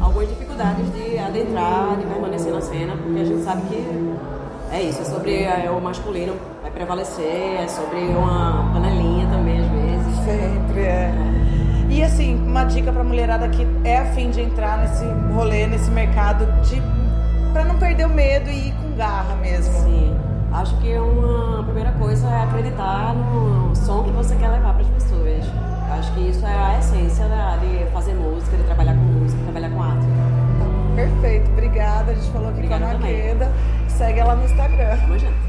algumas 0.00 0.28
dificuldades 0.28 0.92
de 0.92 1.18
adentrar, 1.18 1.96
de 1.96 2.06
permanecer 2.06 2.52
na 2.52 2.60
cena, 2.60 2.96
porque 2.96 3.20
a 3.20 3.24
gente 3.24 3.44
sabe 3.44 3.62
que 3.68 4.16
é 4.72 4.82
isso, 4.82 5.00
é 5.00 5.04
sobre 5.04 5.44
é, 5.44 5.70
o 5.70 5.80
masculino 5.80 6.34
vai 6.60 6.70
prevalecer, 6.70 7.60
é 7.62 7.68
sobre 7.68 8.00
uma 8.08 8.70
panelinha 8.72 9.26
também 9.28 9.60
às 9.60 9.68
vezes. 9.68 10.16
Sempre 10.24 10.80
é. 10.80 11.14
E 11.88 12.02
assim, 12.02 12.34
uma 12.34 12.64
dica 12.64 12.92
pra 12.92 13.04
mulherada 13.04 13.48
que 13.48 13.66
é 13.84 13.98
afim 13.98 14.30
de 14.30 14.40
entrar 14.40 14.78
nesse 14.78 15.04
rolê, 15.32 15.66
nesse 15.66 15.90
mercado, 15.90 16.44
de, 16.62 16.82
pra 17.56 17.64
não 17.64 17.78
perder 17.78 18.04
o 18.06 18.10
medo 18.10 18.50
e 18.50 18.68
ir 18.68 18.72
com 18.74 18.94
garra 18.96 19.34
mesmo. 19.36 19.72
Sim. 19.84 20.14
Acho 20.52 20.76
que 20.78 20.94
uma 20.98 21.64
primeira 21.64 21.90
coisa 21.92 22.28
é 22.28 22.42
acreditar 22.44 23.14
no 23.14 23.74
som 23.74 24.04
que 24.04 24.10
você 24.10 24.34
quer 24.36 24.48
levar 24.48 24.74
para 24.74 24.82
as 24.82 24.88
pessoas. 24.88 25.44
Acho 25.90 26.12
que 26.12 26.20
isso 26.28 26.44
é 26.44 26.52
a 26.54 26.78
essência 26.78 27.26
da- 27.28 27.56
de 27.56 27.90
fazer 27.92 28.12
música, 28.14 28.56
de 28.56 28.62
trabalhar 28.64 28.94
com 28.94 29.00
música, 29.00 29.38
de 29.38 29.44
trabalhar 29.44 29.70
com 29.70 29.82
arte. 29.82 30.06
Perfeito, 30.94 31.50
obrigada. 31.50 32.12
A 32.12 32.14
gente 32.14 32.30
falou 32.30 32.48
aqui 32.48 32.58
Obrigada 32.58 32.84
com 32.86 32.90
a. 32.90 32.94
Maqueda. 32.98 33.52
Segue 33.88 34.20
ela 34.20 34.34
no 34.34 34.44
Instagram. 34.44 34.96
Junto. 35.18 35.45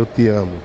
eu 0.00 0.06
te 0.06 0.28
amo. 0.28 0.59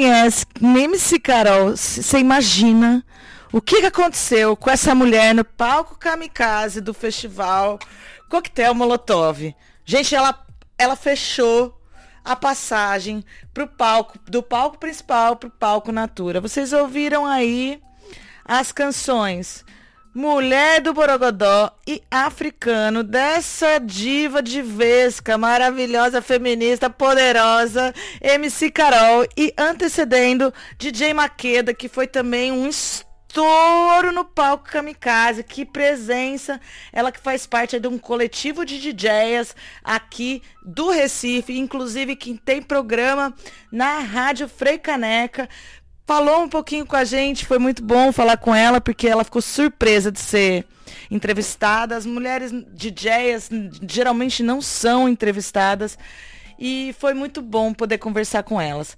conhece 0.00 0.46
se 0.98 1.20
Carol, 1.20 1.76
você 1.76 2.18
imagina 2.18 3.04
o 3.52 3.60
que, 3.60 3.80
que 3.80 3.86
aconteceu 3.86 4.56
com 4.56 4.70
essa 4.70 4.94
mulher 4.94 5.34
no 5.34 5.44
palco 5.44 5.98
kamikaze 5.98 6.80
do 6.80 6.94
festival 6.94 7.78
Coquetel 8.30 8.74
Molotov. 8.74 9.54
Gente, 9.84 10.14
ela, 10.14 10.46
ela 10.78 10.96
fechou 10.96 11.78
a 12.24 12.34
passagem 12.34 13.22
pro 13.52 13.66
palco, 13.66 14.18
do 14.26 14.42
palco 14.42 14.78
principal 14.78 15.36
pro 15.36 15.50
palco 15.50 15.92
Natura. 15.92 16.40
Vocês 16.40 16.72
ouviram 16.72 17.26
aí 17.26 17.78
as 18.42 18.72
canções 18.72 19.64
Mulher 20.12 20.80
do 20.80 20.92
Borogodó 20.92 21.70
e 21.86 22.02
africano 22.10 23.04
dessa 23.04 23.78
diva 23.78 24.42
de 24.42 24.60
Vesca, 24.60 25.38
maravilhosa, 25.38 26.20
feminista, 26.20 26.90
poderosa, 26.90 27.94
MC 28.20 28.72
Carol 28.72 29.24
e 29.36 29.54
antecedendo 29.56 30.52
DJ 30.76 31.14
Maqueda, 31.14 31.72
que 31.72 31.88
foi 31.88 32.08
também 32.08 32.50
um 32.50 32.66
estouro 32.68 34.10
no 34.10 34.24
palco 34.24 34.64
Kamikaze, 34.64 35.44
que 35.44 35.64
presença, 35.64 36.60
ela 36.92 37.12
que 37.12 37.20
faz 37.20 37.46
parte 37.46 37.78
de 37.78 37.86
um 37.86 37.96
coletivo 37.96 38.64
de 38.64 38.80
DJs 38.80 39.54
aqui 39.84 40.42
do 40.66 40.90
Recife, 40.90 41.56
inclusive 41.56 42.16
que 42.16 42.36
tem 42.36 42.60
programa 42.60 43.32
na 43.70 44.00
Rádio 44.00 44.48
Frei 44.48 44.76
Caneca, 44.76 45.48
falou 46.10 46.42
um 46.42 46.48
pouquinho 46.48 46.84
com 46.84 46.96
a 46.96 47.04
gente, 47.04 47.46
foi 47.46 47.60
muito 47.60 47.84
bom 47.84 48.10
falar 48.10 48.36
com 48.36 48.52
ela, 48.52 48.80
porque 48.80 49.06
ela 49.06 49.22
ficou 49.22 49.40
surpresa 49.40 50.10
de 50.10 50.18
ser 50.18 50.66
entrevistada. 51.08 51.96
As 51.96 52.04
mulheres 52.04 52.50
DJs 52.50 53.48
geralmente 53.88 54.42
não 54.42 54.60
são 54.60 55.08
entrevistadas. 55.08 55.96
E 56.58 56.92
foi 56.98 57.14
muito 57.14 57.40
bom 57.40 57.72
poder 57.72 57.98
conversar 57.98 58.42
com 58.42 58.60
elas. 58.60 58.96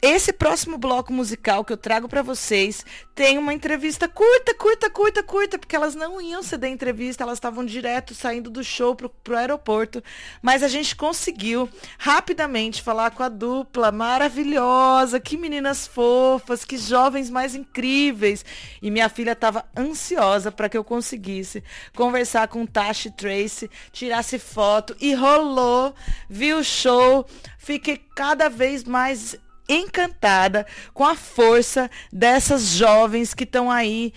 Esse 0.00 0.32
próximo 0.32 0.78
bloco 0.78 1.12
musical 1.12 1.64
que 1.64 1.72
eu 1.72 1.76
trago 1.76 2.08
para 2.08 2.22
vocês 2.22 2.86
tem 3.16 3.36
uma 3.36 3.52
entrevista 3.52 4.08
curta, 4.08 4.54
curta, 4.54 4.88
curta, 4.88 5.22
curta, 5.24 5.58
porque 5.58 5.74
elas 5.74 5.96
não 5.96 6.20
iam 6.20 6.40
ceder 6.40 6.70
entrevista, 6.70 7.24
elas 7.24 7.38
estavam 7.38 7.64
direto 7.64 8.14
saindo 8.14 8.48
do 8.48 8.62
show 8.62 8.94
pro, 8.94 9.08
pro 9.08 9.36
aeroporto, 9.36 10.00
mas 10.40 10.62
a 10.62 10.68
gente 10.68 10.94
conseguiu 10.94 11.68
rapidamente 11.98 12.80
falar 12.80 13.10
com 13.10 13.24
a 13.24 13.28
dupla 13.28 13.90
maravilhosa, 13.90 15.18
que 15.18 15.36
meninas 15.36 15.88
fofas, 15.88 16.64
que 16.64 16.78
jovens 16.78 17.28
mais 17.28 17.56
incríveis. 17.56 18.44
E 18.80 18.92
minha 18.92 19.08
filha 19.08 19.32
estava 19.32 19.64
ansiosa 19.76 20.52
para 20.52 20.68
que 20.68 20.78
eu 20.78 20.84
conseguisse 20.84 21.64
conversar 21.96 22.46
com 22.46 22.64
Tashi 22.64 23.10
Trace, 23.10 23.68
tirasse 23.90 24.38
foto 24.38 24.96
e 25.00 25.12
rolou, 25.12 25.92
viu 26.30 26.58
o 26.58 26.64
show, 26.64 27.26
fiquei 27.58 28.00
cada 28.14 28.48
vez 28.48 28.84
mais 28.84 29.36
encantada 29.68 30.66
com 30.94 31.04
a 31.04 31.14
força 31.14 31.90
dessas 32.12 32.68
jovens 32.68 33.34
que 33.34 33.44
estão 33.44 33.70
aí 33.70 34.12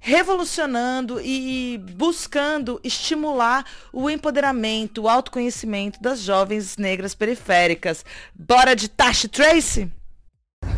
revolucionando 0.00 1.20
e 1.20 1.78
buscando 1.94 2.80
estimular 2.82 3.64
o 3.92 4.08
empoderamento, 4.08 5.02
o 5.02 5.08
autoconhecimento 5.08 6.00
das 6.00 6.20
jovens 6.20 6.78
negras 6.78 7.14
periféricas. 7.14 8.04
Bora 8.34 8.74
de 8.74 8.88
Tashi 8.88 9.28
Trace? 9.28 9.92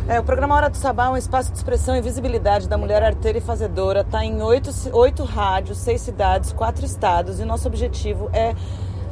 É, 0.07 0.19
o 0.19 0.23
programa 0.23 0.55
Hora 0.55 0.69
do 0.69 0.75
Sabá 0.75 1.05
é 1.05 1.09
um 1.09 1.17
espaço 1.17 1.51
de 1.51 1.57
expressão 1.57 1.95
e 1.95 2.01
visibilidade 2.01 2.67
da 2.67 2.77
mulher 2.77 3.01
arteira 3.01 3.37
e 3.37 3.41
fazedora. 3.41 4.01
Está 4.01 4.23
em 4.23 4.41
oito, 4.41 4.69
oito 4.91 5.23
rádios, 5.23 5.77
seis 5.77 6.01
cidades, 6.01 6.51
quatro 6.51 6.85
estados. 6.85 7.39
E 7.39 7.45
nosso 7.45 7.67
objetivo 7.67 8.29
é 8.33 8.53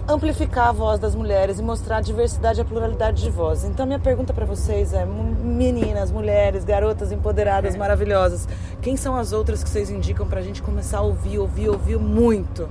amplificar 0.07 0.69
a 0.69 0.71
voz 0.71 0.99
das 0.99 1.15
mulheres 1.15 1.59
e 1.59 1.63
mostrar 1.63 1.97
a 1.97 2.01
diversidade 2.01 2.59
e 2.59 2.61
a 2.61 2.65
pluralidade 2.65 3.21
de 3.21 3.29
vozes. 3.29 3.69
Então 3.69 3.85
minha 3.85 3.99
pergunta 3.99 4.33
para 4.33 4.45
vocês 4.45 4.93
é, 4.93 5.05
meninas, 5.05 6.11
mulheres, 6.11 6.63
garotas 6.63 7.11
empoderadas, 7.11 7.75
maravilhosas, 7.75 8.47
quem 8.81 8.97
são 8.97 9.15
as 9.15 9.31
outras 9.31 9.63
que 9.63 9.69
vocês 9.69 9.89
indicam 9.89 10.27
para 10.27 10.39
a 10.39 10.43
gente 10.43 10.61
começar 10.61 10.99
a 10.99 11.01
ouvir, 11.01 11.39
ouvir, 11.39 11.69
ouvir 11.69 11.97
muito? 11.97 12.69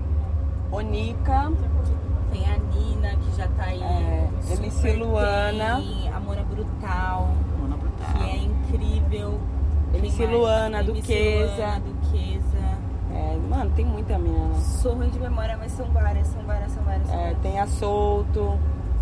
Onica. 0.70 1.52
Tem 2.32 2.44
a 2.46 2.58
Nina, 2.58 3.16
que 3.16 3.36
já 3.36 3.48
tá 3.48 3.64
aí. 3.64 3.82
É, 3.82 4.28
MC 4.52 4.92
Luana. 4.94 5.76
bem, 5.76 6.08
Amora 6.14 6.44
Brutal. 6.44 7.34
Mona 7.58 7.76
Brutal. 7.76 8.14
Que 8.14 8.30
é 8.30 8.36
incrível. 8.36 9.40
MC? 9.92 10.26
Luana, 10.26 10.78
MC 10.80 10.92
Duquesa. 10.92 11.54
Luana, 11.56 11.80
Duquesa. 11.80 12.49
É, 13.12 13.36
mano, 13.48 13.70
tem 13.74 13.84
muita 13.84 14.18
menina. 14.18 14.54
Sou 14.54 14.94
ruim 14.94 15.08
de 15.10 15.18
memória, 15.18 15.56
mas 15.58 15.72
são 15.72 15.86
várias, 15.86 16.26
são 16.28 16.42
várias, 16.42 16.72
são 16.72 16.82
várias. 16.84 17.06
são 17.06 17.14
É, 17.14 17.22
várias. 17.22 17.38
tem 17.40 17.58
a 17.58 17.66
Solto. 17.66 18.58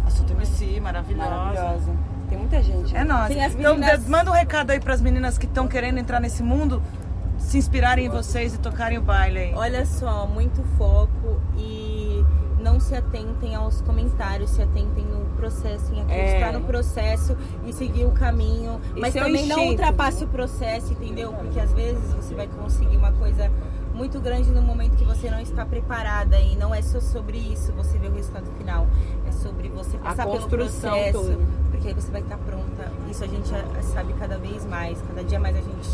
A 0.06 0.10
Suta 0.10 0.32
MC, 0.32 0.80
maravilhosa. 0.80 1.30
Maravilhosa. 1.30 1.92
Tem 2.28 2.38
muita 2.38 2.62
gente. 2.62 2.94
É 2.96 2.98
né? 3.00 3.04
nóis. 3.04 3.28
Tem 3.28 3.44
as 3.44 3.54
Então 3.54 3.74
meninas- 3.74 4.04
de- 4.04 4.10
manda 4.10 4.30
um 4.30 4.34
recado 4.34 4.70
aí 4.70 4.80
pras 4.80 5.00
meninas 5.00 5.36
que 5.38 5.46
estão 5.46 5.66
querendo 5.68 5.98
entrar 5.98 6.20
nesse 6.20 6.42
mundo, 6.42 6.82
se 7.38 7.58
inspirarem 7.58 8.06
em 8.06 8.08
vocês 8.08 8.54
e 8.54 8.58
tocarem 8.58 8.96
o 8.98 9.02
baile 9.02 9.38
aí. 9.38 9.54
Olha 9.54 9.84
só, 9.86 10.26
muito 10.26 10.62
foco 10.78 11.40
e 11.56 12.24
não 12.60 12.80
se 12.80 12.94
atentem 12.94 13.54
aos 13.54 13.80
comentários, 13.82 14.50
se 14.50 14.62
atentem 14.62 15.04
no 15.04 15.24
processo, 15.36 15.92
em 15.94 16.00
acreditar 16.00 16.48
É. 16.48 16.52
no 16.52 16.62
processo 16.62 17.36
e 17.66 17.72
seguir 17.72 18.04
o 18.06 18.10
caminho. 18.12 18.80
Mas 18.96 19.10
Esse 19.14 19.18
é 19.18 19.22
o 19.22 19.24
também 19.26 19.46
não 19.46 19.66
ultrapasse 19.68 20.24
o 20.24 20.28
processo, 20.28 20.92
entendeu? 20.92 21.32
Porque 21.34 21.60
às 21.60 21.72
vezes 21.72 22.12
você 22.14 22.34
vai 22.34 22.46
conseguir 22.48 22.96
uma 22.96 23.12
coisa 23.12 23.50
muito 23.98 24.20
grande 24.20 24.48
no 24.52 24.62
momento 24.62 24.94
que 24.96 25.04
você 25.04 25.28
não 25.28 25.40
está 25.40 25.66
preparada 25.66 26.38
e 26.38 26.54
não 26.54 26.72
é 26.72 26.80
só 26.80 27.00
sobre 27.00 27.36
isso 27.36 27.72
você 27.72 27.98
ver 27.98 28.08
o 28.08 28.14
resultado 28.14 28.46
final. 28.56 28.86
É 29.26 29.32
sobre 29.32 29.68
você 29.68 29.96
A 29.96 30.00
passar 30.00 30.24
pelo 30.24 30.38
construção 30.38 30.90
processo, 30.92 31.18
toda. 31.20 31.38
porque 31.72 31.88
aí 31.88 31.94
você 31.94 32.12
vai 32.12 32.20
estar 32.20 32.38
pronta. 32.38 32.92
Isso 33.10 33.24
a 33.24 33.26
gente 33.26 33.52
eh, 33.52 33.82
sabe 33.82 34.12
cada 34.12 34.38
vez 34.38 34.64
mais, 34.64 35.02
cada 35.02 35.24
dia 35.24 35.40
mais 35.40 35.56
a 35.56 35.60
gente 35.60 35.88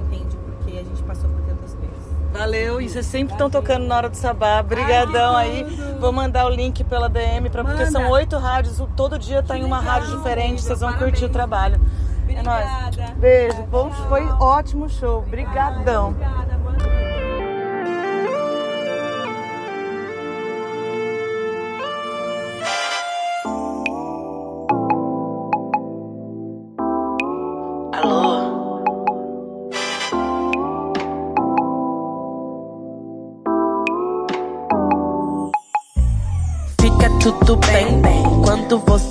entende 0.00 0.34
porque 0.36 0.78
a 0.78 0.82
gente 0.82 1.02
passou 1.02 1.28
por 1.28 1.42
tantas 1.42 1.74
coisas. 1.74 1.92
Valeu, 2.32 2.80
e 2.80 2.88
vocês 2.88 3.04
sempre 3.04 3.34
estão 3.34 3.50
tocando 3.50 3.84
na 3.86 3.96
hora 3.98 4.08
do 4.08 4.16
sabá. 4.16 4.62
Brigadão 4.62 5.36
aí. 5.36 5.64
Vou 6.00 6.10
mandar 6.10 6.46
o 6.46 6.48
link 6.48 6.82
pela 6.84 7.06
DM, 7.06 7.50
pra, 7.50 7.62
porque 7.62 7.84
são 7.84 8.08
oito 8.08 8.38
rádios, 8.38 8.82
todo 8.96 9.18
dia 9.18 9.42
tá 9.42 9.58
em 9.58 9.62
uma 9.64 9.78
rádio 9.78 10.16
diferente, 10.16 10.62
vocês 10.62 10.80
vão 10.80 10.94
curtir 10.94 11.26
o 11.26 11.28
trabalho. 11.28 11.78
É 12.30 12.42
nóis. 12.42 12.64
Obrigada. 12.86 13.14
Beijo, 13.18 13.62
bom, 13.64 13.90
foi 14.08 14.24
ótimo 14.40 14.88
show. 14.88 15.20
Brigadão. 15.28 16.16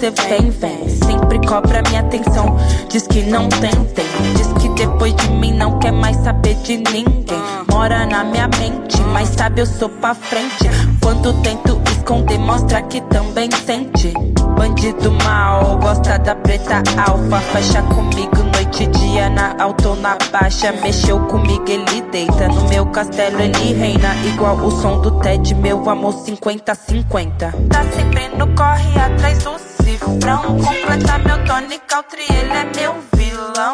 Você 0.01 0.09
vem, 0.09 0.49
vem. 0.49 0.89
Sempre 0.89 1.39
cobra 1.47 1.83
minha 1.83 1.99
atenção. 1.99 2.57
Diz 2.89 3.05
que 3.05 3.21
não 3.21 3.47
tem, 3.49 3.69
tem. 3.69 4.05
Diz 4.35 4.47
que 4.53 4.69
depois 4.69 5.15
de 5.15 5.29
mim 5.29 5.53
não 5.53 5.77
quer 5.77 5.91
mais 5.91 6.17
saber 6.17 6.55
de 6.55 6.77
ninguém. 6.77 7.39
Mora 7.69 8.07
na 8.07 8.23
minha 8.23 8.47
mente, 8.47 8.99
mas 9.13 9.29
sabe 9.29 9.61
eu 9.61 9.65
sou 9.67 9.89
pra 9.89 10.15
frente. 10.15 10.67
Quando 11.03 11.33
tento 11.43 11.79
esconder, 11.91 12.39
mostra 12.39 12.81
que 12.81 12.99
também 13.01 13.47
sente. 13.63 14.11
Bandido 14.57 15.11
mal, 15.23 15.77
gosta 15.77 16.17
da 16.17 16.33
preta 16.33 16.81
alfa. 16.97 17.39
Fecha 17.39 17.83
comigo 17.83 18.37
noite 18.55 18.83
e 18.83 18.87
dia, 18.87 19.29
na 19.29 19.55
alta 19.59 19.89
ou 19.89 19.95
na 19.97 20.17
baixa. 20.31 20.71
Mexeu 20.81 21.19
comigo, 21.27 21.65
ele 21.67 22.01
deita. 22.11 22.47
No 22.47 22.67
meu 22.69 22.87
castelo 22.87 23.39
ele 23.39 23.73
reina. 23.73 24.15
Igual 24.25 24.55
o 24.57 24.71
som 24.71 24.99
do 24.99 25.11
Ted, 25.19 25.53
meu 25.53 25.87
amor 25.87 26.15
50-50. 26.25 27.69
Tá 27.69 27.83
sempre 27.95 28.29
no 28.29 28.47
corre 28.55 28.99
atrás 28.99 29.43
do 29.43 29.70
cifrão. 29.91 30.57
Completa 30.57 31.17
meu 31.19 31.43
Tony 31.45 31.79
Country, 31.87 32.25
ele 32.29 32.53
é 32.53 32.65
meu 32.75 32.95
vilão. 33.13 33.73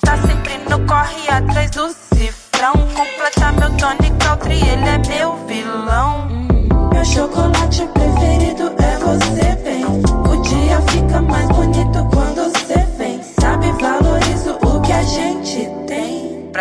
Tá 0.00 0.16
sempre 0.18 0.58
no 0.68 0.86
corre 0.86 1.28
atrás 1.30 1.70
do 1.70 1.88
cifrão. 2.14 2.72
Completa 2.72 3.52
meu 3.52 3.70
Tony 3.76 4.10
Country, 4.18 4.54
ele 4.54 4.88
é 4.88 4.98
meu 5.08 5.46
vilão. 5.46 6.28
Meu 6.92 7.04
chocolate 7.04 7.88
preferido 7.94 8.74
é 8.78 8.98
você, 8.98 9.56
bem. 9.64 9.84
O 9.86 10.42
dia 10.42 10.80
fica 10.90 11.22
mais 11.22 11.45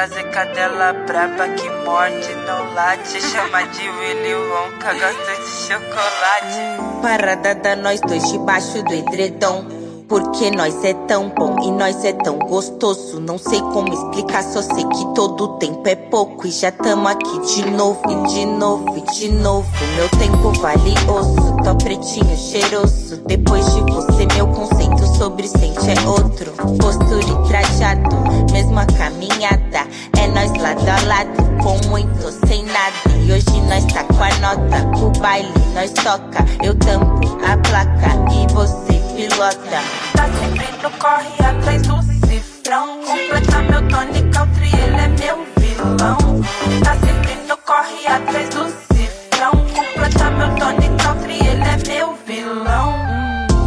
Prazer, 0.05 0.29
cadela 0.29 0.93
braba 0.93 1.47
que 1.49 1.67
morde, 1.83 2.35
não 2.45 2.75
late. 2.75 3.19
Chama 3.19 3.63
de 3.63 3.89
Willy 3.89 4.35
Wonka, 4.35 4.93
gosta 4.93 5.35
de 5.41 5.49
chocolate. 5.65 7.01
Parada 7.01 7.55
da 7.55 7.75
nós 7.75 7.99
dois 8.01 8.31
debaixo 8.31 8.83
do 8.83 8.93
edredom. 8.93 9.65
Porque 10.07 10.51
nós 10.51 10.83
é 10.83 10.93
tão 11.07 11.29
bom 11.29 11.55
e 11.63 11.71
nós 11.71 12.05
é 12.05 12.13
tão 12.13 12.37
gostoso. 12.37 13.19
Não 13.19 13.39
sei 13.39 13.59
como 13.59 13.91
explicar, 13.91 14.43
só 14.43 14.61
sei 14.61 14.85
que 14.85 15.13
todo 15.15 15.57
tempo 15.57 15.81
é 15.87 15.95
pouco. 15.95 16.45
E 16.45 16.51
já 16.51 16.71
tamo 16.71 17.07
aqui 17.07 17.39
de 17.39 17.71
novo, 17.71 18.01
e 18.07 18.27
de 18.33 18.45
novo, 18.45 18.97
e 18.97 19.01
de 19.13 19.29
novo. 19.29 19.67
Meu 19.95 20.07
tempo 20.09 20.51
valioso, 20.61 21.55
tô 21.63 21.75
pretinho 21.83 22.37
cheiroso. 22.37 23.17
Depois 23.25 23.65
de 23.73 23.81
você, 23.81 24.27
meu 24.35 24.47
conceito 24.47 25.07
sobre 25.17 25.47
sente 25.47 25.89
é 25.89 26.07
outro. 26.07 26.51
Postura 26.79 27.23
e 27.23 27.47
trajado, 27.47 28.15
mesma 28.51 28.85
caminhada. 28.85 29.87
É 30.19 30.27
nós 30.27 30.51
lado 30.61 30.87
a 30.87 31.07
lado, 31.07 31.63
com 31.63 31.89
muito 31.89 32.47
sem 32.47 32.63
nada. 32.65 32.95
E 33.25 33.31
hoje 33.31 33.61
nós 33.67 33.83
tá 33.91 34.03
com 34.03 34.23
a 34.23 34.29
nota, 34.39 34.99
o 35.03 35.19
baile 35.19 35.51
nós 35.73 35.91
toca. 35.93 36.45
Eu 36.63 36.75
tampo 36.75 37.37
a 37.43 37.57
placa 37.57 38.11
e 38.31 38.53
você 38.53 39.04
pilota. 39.15 39.81
Tá 40.13 40.25
sempre 40.27 40.67
no 40.83 40.91
corre 40.99 41.45
atrás 41.45 41.81
do 41.83 42.01
cifrão. 42.27 42.99
Completa 43.01 43.61
meu 43.61 43.87
Tony 43.87 44.21
Country, 44.31 44.69
ele 44.75 44.97
é 44.97 45.07
meu 45.07 45.45
vilão. 45.57 46.41
Tá 46.83 46.95
sempre 46.95 47.35
no 47.47 47.57
corre 47.57 48.07
atrás 48.07 48.49
do 48.49 48.67
cifrão. 48.93 49.51
Completa 49.73 50.29
meu 50.31 50.49
Tony 50.55 50.89
Country, 51.01 51.47
ele 51.47 51.63
é 51.63 51.77
meu 51.87 52.17
vilão. 52.25 52.93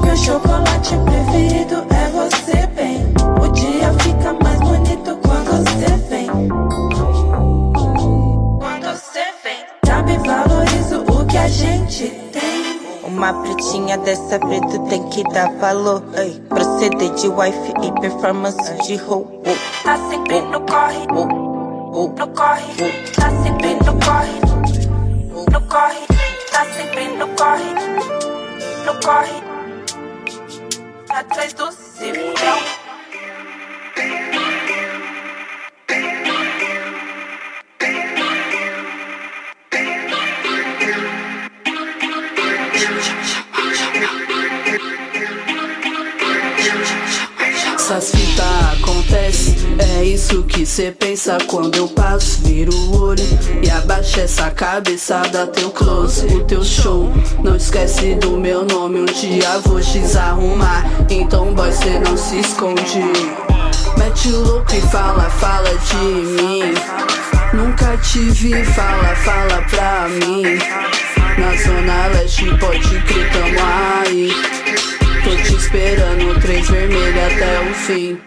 Meu 0.04 0.16
chocolate 0.16 0.94
preferido 1.04 1.86
é 1.90 2.08
você, 2.10 2.66
bem. 2.68 3.06
O 3.40 3.48
dia 3.48 3.92
fica 4.00 4.32
mais 4.44 4.60
bonito 4.60 5.18
quando 5.22 5.64
você 5.64 5.96
vem. 6.10 6.28
Quando 8.58 8.86
você 8.86 9.24
vem. 9.42 9.64
Sabe, 9.86 10.18
valorizo 10.18 11.04
o 11.08 11.26
que 11.26 11.38
a 11.38 11.48
gente. 11.48 12.17
Uma 13.18 13.32
pretinha 13.32 13.98
dessa 13.98 14.38
preta 14.38 14.78
tem 14.88 15.02
que 15.08 15.24
dar 15.32 15.52
valor. 15.54 16.04
Ei, 16.16 16.40
proceder 16.48 17.12
de 17.14 17.26
wife 17.26 17.72
e 17.82 18.00
performance 18.00 18.72
de 18.86 18.94
roubo. 18.94 19.42
Tá 19.82 19.98
sempre 20.08 20.40
no 20.42 20.60
corre. 20.60 21.04
No 21.08 22.28
corre. 22.28 22.92
Tá 23.16 23.28
sempre 23.42 23.74
no 23.74 23.98
corre. 23.98 24.38
No 25.50 25.60
corre. 25.62 26.06
Tá 26.52 26.64
sempre 26.66 27.08
no 27.08 27.26
corre. 27.34 27.74
No 28.86 29.00
corre. 29.04 29.42
atrás 31.10 31.52
do 31.54 31.72
cifrão. 31.72 32.58
Essas 47.90 48.10
fitas 48.10 48.44
acontece, 48.74 49.56
é 49.78 50.04
isso 50.04 50.42
que 50.42 50.66
cê 50.66 50.92
pensa 50.92 51.38
quando 51.46 51.74
eu 51.74 51.88
passo, 51.88 52.42
viro 52.42 52.70
o 52.70 53.00
olho 53.00 53.24
e 53.62 53.70
abaixa 53.70 54.20
essa 54.20 54.50
cabeça, 54.50 55.22
dá 55.32 55.46
teu 55.46 55.70
close, 55.70 56.26
o 56.26 56.44
teu 56.44 56.62
show. 56.62 57.10
Não 57.42 57.56
esquece 57.56 58.14
do 58.16 58.32
meu 58.32 58.62
nome, 58.66 59.00
um 59.00 59.04
dia 59.06 59.58
vou 59.64 59.80
desarrumar, 59.80 60.84
então 61.08 61.54
boy 61.54 61.72
cê 61.72 61.98
não 62.00 62.14
se 62.14 62.40
esconde. 62.40 63.00
Mete 63.96 64.28
o 64.32 64.38
louco 64.38 64.74
e 64.74 64.82
fala, 64.82 65.30
fala 65.30 65.70
de 65.70 65.96
mim. 65.96 66.74
Nunca 67.54 67.96
te 67.96 68.18
vi, 68.18 68.66
fala, 68.66 69.16
fala 69.16 69.62
pra 69.62 70.08
mim. 70.10 70.42
Na 71.38 71.56
zona 71.56 72.06
leste 72.08 72.44
pode 72.58 73.00
crer, 73.00 73.32
tamo 73.32 73.58
aí. 74.04 74.57
Tô 75.24 75.36
te 75.36 75.54
esperando, 75.54 76.40
três 76.40 76.68
vermelho 76.68 77.26
até 77.26 77.60
o 77.60 77.74
fim. 77.74 78.20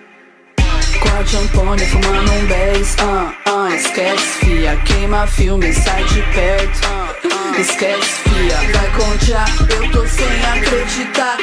Com 0.99 1.09
a 1.17 1.23
Jampone 1.23 1.85
fumando 1.85 2.31
um 2.31 2.45
10, 2.45 2.95
ah, 2.99 3.33
ah, 3.45 3.75
esquece 3.75 4.45
fia. 4.45 4.75
Queima 4.85 5.25
filme, 5.27 5.73
sai 5.73 6.03
de 6.03 6.21
perto, 6.33 6.79
ah, 6.85 7.59
esquece 7.59 8.21
fia. 8.23 8.55
Vai 8.73 8.91
contar, 8.91 9.45
eu 9.73 9.91
tô 9.91 10.05
sem 10.07 10.45
acreditar. 10.45 11.37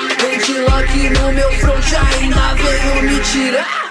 De 0.47 0.59
Loki 0.61 1.11
no 1.11 1.33
meu 1.33 1.51
front, 1.53 1.85
ainda 1.95 2.55
veio 2.55 3.03
me 3.03 3.21
tirar. 3.21 3.89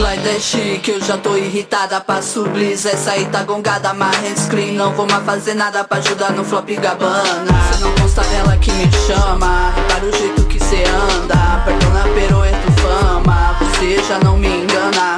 Like 0.00 0.22
that 0.22 0.40
shit, 0.40 0.80
que 0.80 0.92
eu 0.92 1.00
já 1.00 1.18
tô 1.18 1.36
irritada 1.36 2.00
Passo 2.00 2.44
bliss, 2.44 2.86
essa 2.86 3.12
aí 3.12 3.26
tá 3.26 3.42
gongada 3.42 3.92
Mas 3.92 4.14
hands 4.18 4.46
clean, 4.48 4.74
não 4.74 4.92
vou 4.92 5.08
mais 5.08 5.24
fazer 5.24 5.54
nada 5.54 5.82
Pra 5.82 5.98
ajudar 5.98 6.30
no 6.30 6.44
flop 6.44 6.70
gabana 6.76 7.52
Cê 7.72 7.82
não 7.82 7.92
consta 7.96 8.22
dela 8.22 8.56
que 8.58 8.70
me 8.70 8.88
chama 9.08 9.74
Para 9.88 10.04
o 10.04 10.16
jeito 10.16 10.47
que 10.68 10.76
cê 10.76 10.84
anda 10.84 11.62
Perdona 11.64 12.04
peroeto 12.14 12.72
fama 12.80 13.56
Você 13.60 13.96
já 14.06 14.18
não 14.18 14.36
me 14.36 14.48
engana. 14.48 15.16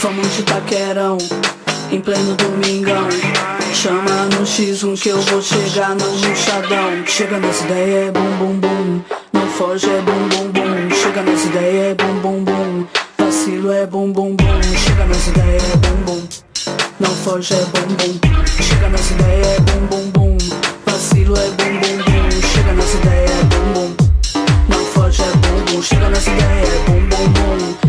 Vamos 0.00 0.34
de 0.36 0.42
taquerão 0.42 1.18
Em 1.90 2.00
pleno 2.00 2.34
domingão. 2.36 3.08
Chama 3.72 4.26
no 4.36 4.44
X1 4.44 5.00
que 5.00 5.08
eu 5.08 5.20
vou 5.20 5.42
chegar 5.42 5.94
no 5.94 6.10
murchadão 6.12 7.04
Chega 7.06 7.38
nessa 7.38 7.64
ideia 7.64 8.06
é 8.06 8.10
bum 8.10 8.30
bum 8.38 8.58
bum. 8.58 9.00
Não 9.32 9.46
foge 9.48 9.86
é 9.86 10.00
bum 10.00 10.28
bum 10.28 10.48
bum. 10.50 10.94
Chega 10.94 11.22
nessa 11.22 11.46
ideia 11.46 11.90
é 11.90 11.94
bum 11.94 12.14
bum 12.20 12.44
bum. 12.44 12.86
Vacilo 13.18 13.72
é 13.72 13.86
bum 13.86 14.12
bum 14.12 14.36
bum. 14.36 14.62
Chega 14.62 15.04
nessa 15.04 15.30
ideia 15.30 15.58
é 15.58 15.76
bum 15.76 15.96
bum. 16.04 16.28
Não 17.00 17.10
foge 17.10 17.54
é 17.54 17.64
bum 17.64 17.94
bum. 17.94 18.20
Chega 18.62 18.88
nessa 18.88 19.12
ideia 19.14 19.46
é 19.46 19.60
bum 19.60 19.86
bum 19.86 20.10
bum. 20.10 20.38
Vacilo 20.86 21.36
é 21.36 21.48
bum 21.48 21.80
bum 21.80 21.96
bum. 22.04 22.52
Chega 22.52 22.72
nessa 22.72 22.96
ideia 22.96 23.23
é 25.74 25.78
bum 25.78 25.80
bum 25.80 25.82
Chega 25.82 26.08
nessa 26.08 26.30
ideia 26.30 26.64
é 27.80 27.83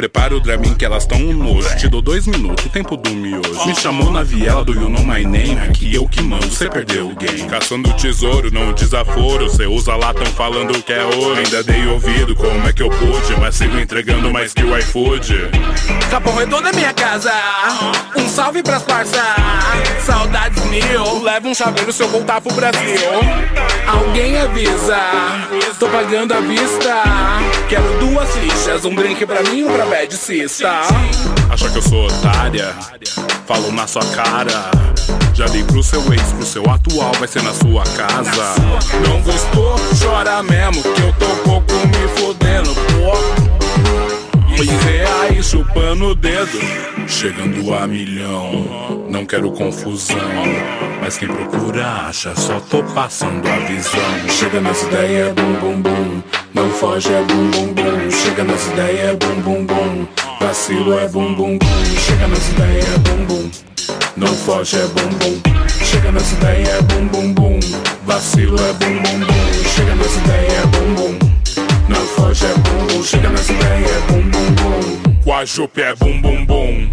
prepara 0.00 0.34
o 0.34 0.40
Dramin 0.40 0.72
que 0.72 0.84
elas 0.86 1.04
tão 1.04 1.18
um 1.18 1.34
nojo. 1.34 1.76
Te 1.76 1.86
dou 1.86 2.00
dois 2.00 2.26
minutos, 2.26 2.64
tempo 2.72 2.96
do 2.96 3.10
miojo. 3.10 3.66
Me 3.66 3.74
chamou 3.74 4.10
na 4.10 4.22
viela 4.22 4.64
do 4.64 4.72
You 4.72 4.88
Know 4.88 5.02
My 5.02 5.22
Name. 5.24 5.58
Aqui 5.58 5.94
eu 5.94 6.08
que 6.08 6.22
mando, 6.22 6.50
cê 6.50 6.70
perdeu 6.70 7.10
o 7.10 7.14
game. 7.14 7.46
Caçando 7.50 7.92
tesouro, 7.92 8.50
não 8.50 8.72
desaforo. 8.72 9.50
Cê 9.50 9.66
usa 9.66 9.94
lá, 9.96 10.14
tão 10.14 10.24
falando 10.24 10.82
que 10.82 10.90
é 10.90 11.04
ouro. 11.04 11.34
Ainda 11.34 11.62
dei 11.62 11.86
ouvido, 11.86 12.34
como 12.34 12.66
é 12.66 12.72
que 12.72 12.82
eu 12.82 12.88
pude? 12.88 13.38
Mas 13.38 13.56
sigo 13.56 13.78
entregando 13.78 14.30
mais 14.30 14.54
que 14.54 14.64
o 14.64 14.78
iFood. 14.78 15.50
Capão 16.10 16.34
Redondo 16.34 16.68
é 16.68 16.72
minha 16.72 16.94
casa. 16.94 17.34
Um 18.16 18.26
salve 18.26 18.62
pras 18.62 18.82
parça. 18.82 19.22
Saudades 20.06 20.64
mil. 20.64 21.22
Leva 21.22 21.46
um 21.46 21.54
chaveiro 21.54 21.92
se 21.92 22.02
eu 22.02 22.08
voltar 22.08 22.40
pro 22.40 22.54
Brasil. 22.54 22.80
Alguém 23.86 24.38
avisa. 24.38 24.96
Tô 25.78 25.86
pagando 25.88 26.32
à 26.32 26.40
vista. 26.40 27.02
Quero 27.68 27.98
duas 27.98 28.28
fichas, 28.36 28.84
um 28.84 28.94
drink 28.94 29.26
pra 29.26 29.42
mim 29.42 29.58
e 29.58 29.64
um 29.64 29.72
pra 29.72 29.89
bad 29.90 30.14
cista. 30.14 30.82
Acha 31.50 31.68
que 31.68 31.78
eu 31.78 31.82
sou 31.82 32.06
otária? 32.06 32.74
Falo 33.46 33.72
na 33.72 33.86
sua 33.86 34.04
cara. 34.14 34.70
Já 35.34 35.46
dei 35.46 35.64
pro 35.64 35.82
seu 35.82 36.00
ex, 36.12 36.32
pro 36.32 36.46
seu 36.46 36.62
atual, 36.70 37.12
vai 37.18 37.26
ser 37.26 37.42
na 37.42 37.52
sua 37.52 37.82
casa. 37.96 38.54
Não 39.06 39.20
gostou? 39.22 39.74
Chora 40.00 40.42
mesmo, 40.44 40.82
que 40.82 41.02
eu 41.02 41.12
tô 41.14 41.26
pouco 41.42 41.72
me. 41.86 42.19
E 44.62 44.66
vê 44.66 45.04
aí 45.06 45.42
chupando 45.42 46.08
o 46.08 46.14
dedo, 46.14 46.58
chegando 47.08 47.72
a 47.72 47.86
milhão. 47.86 49.06
Não 49.08 49.24
quero 49.24 49.50
confusão, 49.52 50.18
mas 51.00 51.16
quem 51.16 51.28
procura 51.28 52.06
acha, 52.08 52.36
só 52.36 52.60
tô 52.60 52.82
passando 52.82 53.48
a 53.48 53.56
visão. 53.60 54.28
Chega 54.28 54.60
nas 54.60 54.82
ideias, 54.82 55.32
bum 55.32 55.54
bum 55.54 55.80
bum. 55.80 56.22
Não 56.52 56.68
foge, 56.72 57.10
é 57.10 57.22
bum 57.22 57.50
bum 57.50 57.72
bum. 57.72 58.10
Chega 58.10 58.44
nas 58.44 58.66
ideias, 58.66 59.16
bum 59.16 59.40
bum 59.40 59.64
bum. 59.64 60.06
Vacilo 60.40 60.98
é 60.98 61.08
bum 61.08 61.34
bum 61.34 61.56
bum. 61.56 61.68
Chega 61.98 62.28
nas 62.28 62.48
ideias, 62.50 62.98
bum 62.98 63.24
bum. 63.24 63.50
Não 64.18 64.28
foge, 64.28 64.76
é 64.76 64.86
bum 64.88 65.08
bum. 65.08 65.40
Chega 65.82 66.12
nas 66.12 66.32
ideias, 66.32 66.82
bum 66.82 67.06
bum 67.06 67.32
bum. 67.32 67.60
Vacilo 68.04 68.56
é 68.56 68.72
bum 68.74 69.02
bum 69.02 69.20
bum. 69.20 69.70
Chega 69.74 69.94
nas 69.94 70.16
ideias, 70.18 70.66
bum 70.66 70.94
bum. 70.94 71.29
Não 71.90 72.06
foge, 72.06 72.46
é 72.46 72.54
bum 72.54 72.86
bum. 72.86 73.02
Chega 73.02 73.28
nas 73.30 73.48
ideias, 73.48 74.02
bum 74.04 74.22
bum 74.30 74.52
bum. 74.52 75.20
Com 75.24 75.34
a 75.34 75.44
Jupe 75.44 75.82
é 75.82 75.92
bum 75.96 76.20
bum 76.22 76.46
bum. 76.46 76.88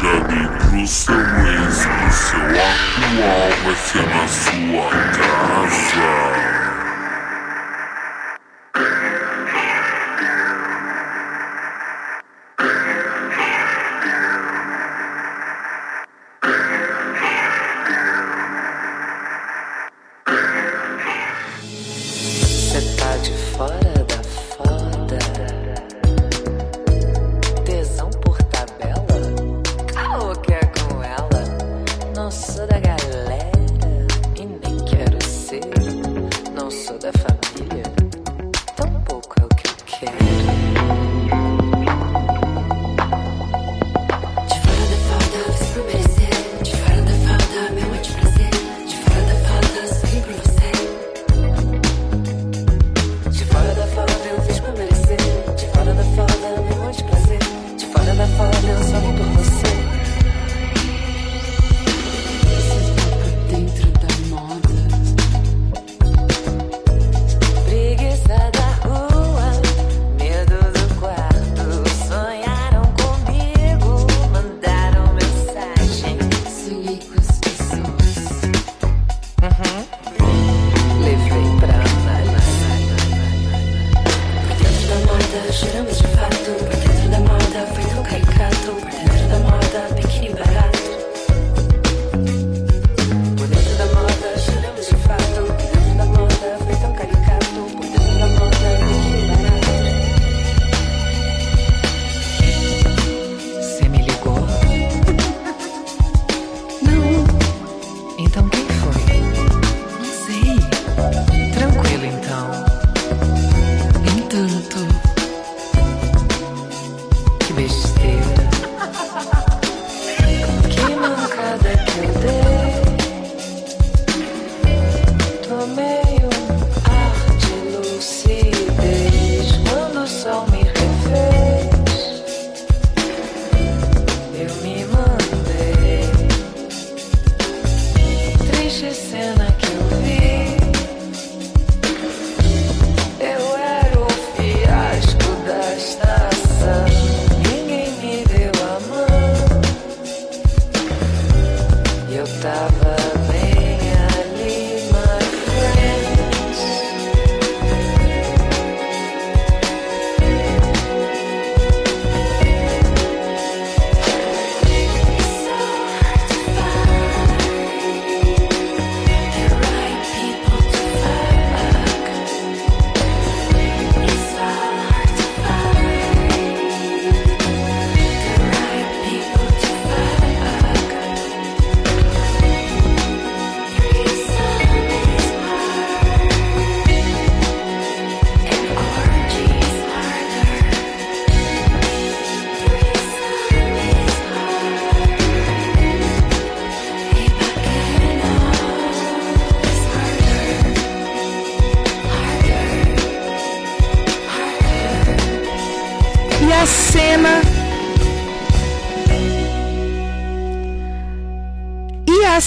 Dani 0.00 0.48
pro 0.58 0.86
seu 0.88 1.14
ex, 1.14 1.76
seu 2.10 2.40
atual, 2.40 3.50
vai 3.62 3.76
ser 3.76 4.06
na 4.08 4.26
sua 4.26 4.90
casa. 5.12 6.44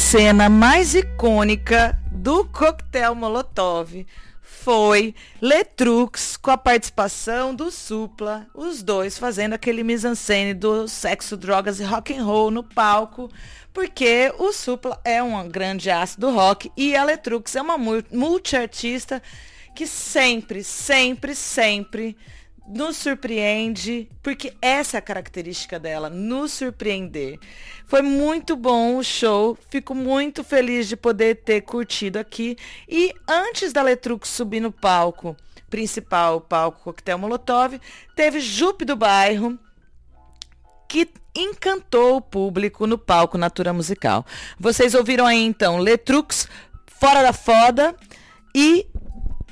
Cena 0.09 0.47
mais 0.47 0.95
icônica 0.95 1.99
do 2.09 2.45
coquetel 2.45 3.13
Molotov 3.13 4.05
foi 4.41 5.13
Letrux 5.41 6.37
com 6.37 6.49
a 6.49 6.57
participação 6.57 7.53
do 7.53 7.69
Supla, 7.69 8.47
os 8.53 8.81
dois 8.81 9.17
fazendo 9.17 9.51
aquele 9.51 9.83
mise-en-scène 9.83 10.53
do 10.53 10.87
sexo, 10.87 11.35
drogas 11.35 11.81
e 11.81 11.83
rock 11.83 12.15
and 12.15 12.23
roll 12.23 12.49
no 12.49 12.63
palco, 12.63 13.29
porque 13.73 14.33
o 14.39 14.53
Supla 14.53 14.97
é 15.03 15.21
um 15.21 15.49
grande 15.49 15.89
aço 15.89 16.17
do 16.17 16.31
rock 16.31 16.71
e 16.77 16.95
a 16.95 17.03
Letrux 17.03 17.53
é 17.57 17.61
uma 17.61 17.77
mu- 17.77 18.01
multiartista 18.09 19.21
que 19.75 19.85
sempre, 19.85 20.63
sempre, 20.63 21.35
sempre 21.35 22.15
nos 22.67 22.97
surpreende, 22.97 24.09
porque 24.21 24.53
essa 24.61 24.97
é 24.97 24.99
a 24.99 25.01
característica 25.01 25.79
dela, 25.79 26.09
nos 26.09 26.51
surpreender. 26.51 27.39
Foi 27.85 28.01
muito 28.01 28.55
bom 28.55 28.97
o 28.97 29.03
show, 29.03 29.57
fico 29.69 29.95
muito 29.95 30.43
feliz 30.43 30.87
de 30.87 30.97
poder 30.97 31.35
ter 31.43 31.61
curtido 31.61 32.19
aqui. 32.19 32.57
E 32.87 33.13
antes 33.27 33.71
da 33.71 33.81
Letrux 33.81 34.27
subir 34.27 34.59
no 34.59 34.71
palco 34.71 35.35
principal, 35.69 36.37
o 36.37 36.41
palco 36.41 36.83
Coquetel 36.83 37.17
Molotov, 37.17 37.79
teve 38.15 38.39
Jupe 38.39 38.83
do 38.83 38.95
Bairro, 38.95 39.57
que 40.87 41.09
encantou 41.35 42.17
o 42.17 42.21
público 42.21 42.87
no 42.87 42.97
palco 42.97 43.37
Natura 43.37 43.71
Musical. 43.71 44.25
Vocês 44.59 44.93
ouviram 44.93 45.25
aí 45.25 45.43
então 45.43 45.77
Letrux, 45.77 46.47
Fora 46.85 47.21
da 47.21 47.31
Foda 47.31 47.95
e 48.55 48.87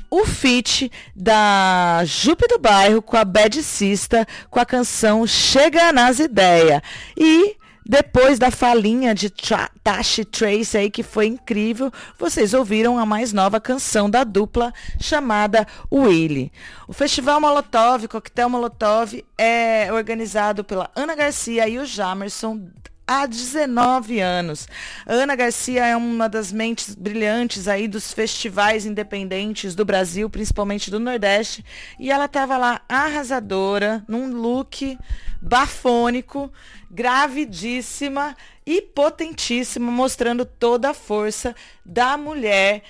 o 0.09 0.25
feat 0.25 0.91
da 1.15 2.01
Jupe 2.05 2.47
do 2.47 2.59
Bairro 2.59 3.01
com 3.01 3.17
a 3.17 3.25
Bad 3.25 3.61
Sista 3.63 4.27
com 4.49 4.59
a 4.59 4.65
canção 4.65 5.25
Chega 5.25 5.91
nas 5.91 6.19
Ideias. 6.19 6.81
E 7.17 7.57
depois 7.87 8.39
da 8.39 8.49
falinha 8.49 9.13
de 9.13 9.29
Tra- 9.29 9.69
Tashi 9.83 10.25
Trace 10.25 10.75
aí, 10.75 10.89
que 10.89 11.03
foi 11.03 11.27
incrível, 11.27 11.91
vocês 12.17 12.53
ouviram 12.55 12.97
a 12.97 13.05
mais 13.05 13.31
nova 13.31 13.61
canção 13.61 14.09
da 14.09 14.23
dupla 14.23 14.73
chamada 14.99 15.67
Willy. 15.91 16.51
O 16.87 16.93
Festival 16.93 17.39
Molotov, 17.39 18.07
Coquetel 18.07 18.49
Molotov, 18.49 19.23
é 19.37 19.93
organizado 19.93 20.63
pela 20.63 20.89
Ana 20.95 21.13
Garcia 21.15 21.69
e 21.69 21.77
o 21.77 21.85
Jamerson 21.85 22.67
há 23.07 23.25
19 23.25 24.19
anos. 24.19 24.67
Ana 25.05 25.35
Garcia 25.35 25.85
é 25.85 25.95
uma 25.95 26.27
das 26.27 26.51
mentes 26.51 26.95
brilhantes 26.95 27.67
aí 27.67 27.87
dos 27.87 28.13
festivais 28.13 28.85
independentes 28.85 29.75
do 29.75 29.85
Brasil, 29.85 30.29
principalmente 30.29 30.89
do 30.89 30.99
Nordeste, 30.99 31.63
e 31.99 32.11
ela 32.11 32.25
estava 32.25 32.57
lá 32.57 32.81
arrasadora, 32.89 34.03
num 34.07 34.33
look 34.33 34.97
bafônico, 35.41 36.51
gravidíssima 36.89 38.35
e 38.65 38.81
potentíssima, 38.81 39.91
mostrando 39.91 40.45
toda 40.45 40.89
a 40.89 40.93
força 40.93 41.55
da 41.85 42.17
mulher 42.17 42.81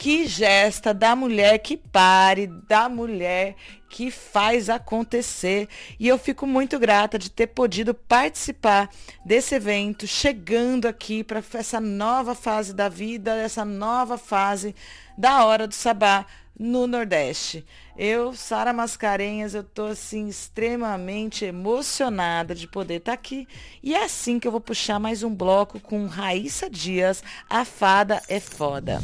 que 0.00 0.26
gesta, 0.26 0.94
da 0.94 1.14
mulher 1.14 1.58
que 1.58 1.76
pare, 1.76 2.46
da 2.46 2.88
mulher 2.88 3.54
que 3.86 4.10
faz 4.10 4.70
acontecer. 4.70 5.68
E 5.98 6.08
eu 6.08 6.16
fico 6.16 6.46
muito 6.46 6.78
grata 6.78 7.18
de 7.18 7.30
ter 7.30 7.48
podido 7.48 7.92
participar 7.92 8.88
desse 9.26 9.54
evento, 9.54 10.06
chegando 10.06 10.88
aqui 10.88 11.22
para 11.22 11.42
essa 11.52 11.78
nova 11.78 12.34
fase 12.34 12.72
da 12.72 12.88
vida, 12.88 13.34
essa 13.36 13.62
nova 13.62 14.16
fase 14.16 14.74
da 15.18 15.44
hora 15.44 15.68
do 15.68 15.74
sabá 15.74 16.24
no 16.58 16.86
Nordeste. 16.86 17.62
Eu, 17.94 18.32
Sara 18.32 18.72
Mascarenhas, 18.72 19.54
eu 19.54 19.62
tô 19.62 19.84
assim 19.84 20.28
extremamente 20.28 21.44
emocionada 21.44 22.54
de 22.54 22.66
poder 22.66 23.00
estar 23.00 23.12
aqui. 23.12 23.46
E 23.82 23.94
é 23.94 24.02
assim 24.02 24.40
que 24.40 24.48
eu 24.48 24.52
vou 24.52 24.62
puxar 24.62 24.98
mais 24.98 25.22
um 25.22 25.34
bloco 25.34 25.78
com 25.78 26.06
Raíssa 26.06 26.70
Dias, 26.70 27.22
A 27.50 27.66
Fada 27.66 28.22
é 28.30 28.40
Foda. 28.40 29.02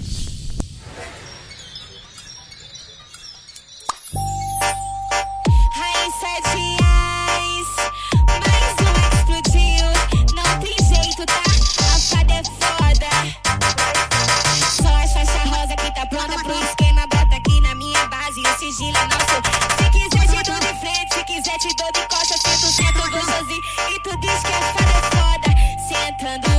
Frente, 21.57 21.63
se 21.63 21.69
quiser 21.69 21.69
te 21.69 21.75
dou 21.75 21.93
de 21.93 22.09
costa. 22.09 22.37
Sento, 22.37 22.67
sento 22.67 23.11
gostosinho 23.11 23.63
e 23.91 24.01
tu 24.01 24.17
diz 24.19 24.41
que 24.41 24.53
a 24.53 24.61
fada 24.61 24.93
é 24.93 25.11
foda. 25.17 25.51
Sentando, 25.89 26.53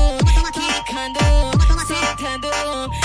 quicando, 0.52 1.20
sentando, 1.88 2.50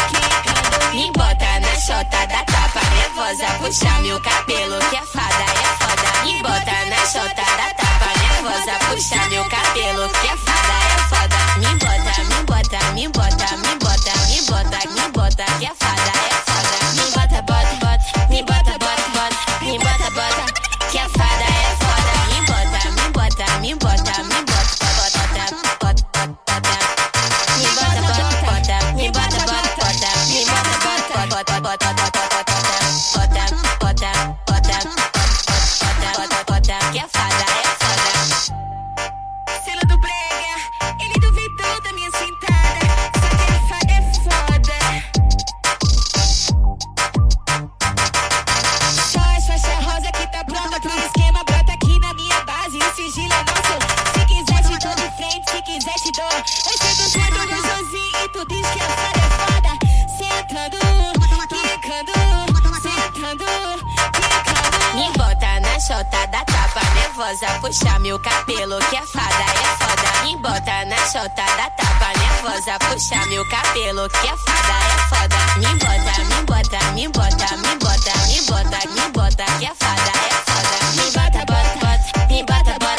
quicando. 0.09 0.95
Me 0.95 1.11
bota 1.13 1.61
na 1.61 1.81
chota 1.81 2.27
da 2.27 2.45
tapa 2.45 2.81
nervosa. 2.95 3.47
Puxa 3.59 3.99
meu 4.01 4.21
cabelo 4.21 4.79
que 4.91 4.97
a 4.97 5.07
fada 5.07 5.45
é 5.45 5.67
foda. 5.79 6.25
Me 6.25 6.43
bota 6.43 6.85
na 6.87 7.07
chota 7.07 7.45
da 7.57 7.75
tapa 7.75 8.11
nervosa. 8.21 8.79
Puxa 8.91 9.29
meu 9.29 9.45
cabelo 9.49 10.09
que 10.21 10.29
a 10.29 10.37
fada 10.37 10.77
é 10.85 10.99
foda. 11.09 11.37
Me 11.59 11.75
bota, 11.77 12.25
me 12.25 12.43
bota, 12.45 12.93
me 12.93 13.09
bota, 13.09 13.57
me 13.57 13.77
bota, 13.77 14.13
me 14.29 14.43
bota, 14.43 14.79
me 14.91 15.09
bota 15.13 15.45
que 15.59 15.67
a 15.67 15.75
fada 15.75 16.13
é 16.29 16.32
puxa 67.73 67.99
meu 68.01 68.19
cabelo, 68.19 68.79
que 68.91 68.97
é 68.97 69.07
fada, 69.07 69.45
é 69.45 69.65
foda. 69.81 70.25
Me 70.25 70.37
bota 70.37 70.85
na 70.85 70.97
chota 71.07 71.47
da 71.57 71.71
tapa 71.71 72.13
nervosa, 72.19 72.79
puxa 72.81 73.25
meu 73.27 73.49
cabelo, 73.49 74.09
que 74.11 74.29
é 74.29 74.37
fada, 74.37 74.77
é 74.85 74.99
foda. 75.09 75.37
Me 75.57 75.75
bota, 75.79 76.15
me 76.29 76.43
bota, 76.45 76.93
me 76.93 77.09
bota, 77.09 77.57
me 77.57 77.77
bota, 77.79 78.13
me 78.29 78.41
bota, 78.43 78.89
me 78.91 79.09
bota, 79.13 79.45
que 79.59 79.65
é 79.65 79.75
fada, 79.75 80.13
é 80.13 80.33
foda. 80.45 80.79
Me 80.97 81.11
bota, 81.13 81.41
bota, 81.47 81.75
bota, 81.81 82.27
me 82.29 82.43
bota, 82.43 82.73
bota, 82.79 82.92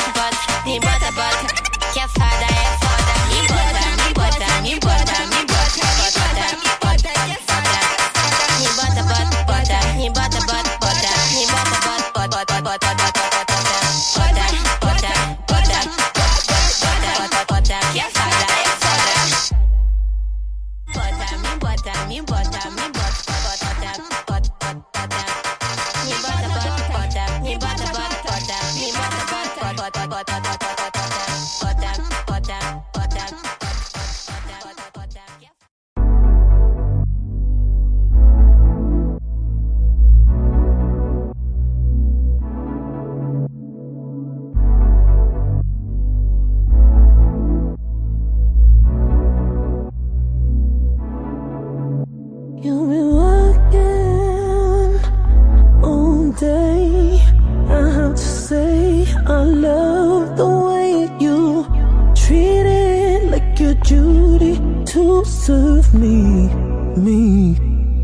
me, 66.34 66.50
me, 66.98 67.56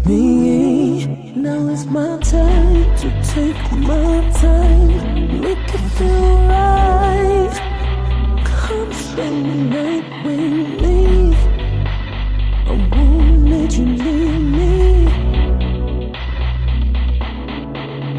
me. 0.06 1.06
Now 1.36 1.68
it's 1.70 1.86
my 1.86 2.20
time 2.20 2.96
to 2.98 3.10
take 3.34 3.72
my 3.72 4.30
time, 4.32 5.42
make 5.42 5.74
it 5.78 5.86
feel 5.98 6.36
right. 6.48 7.56
Come 8.46 8.94
spend 8.94 9.46
the 9.50 9.56
night 9.76 10.26
with 10.26 10.82
me. 10.82 11.36
I 12.68 12.74
won't 12.92 13.50
let 13.50 13.72
you 13.78 13.86
leave 13.86 14.42
me. 14.58 15.06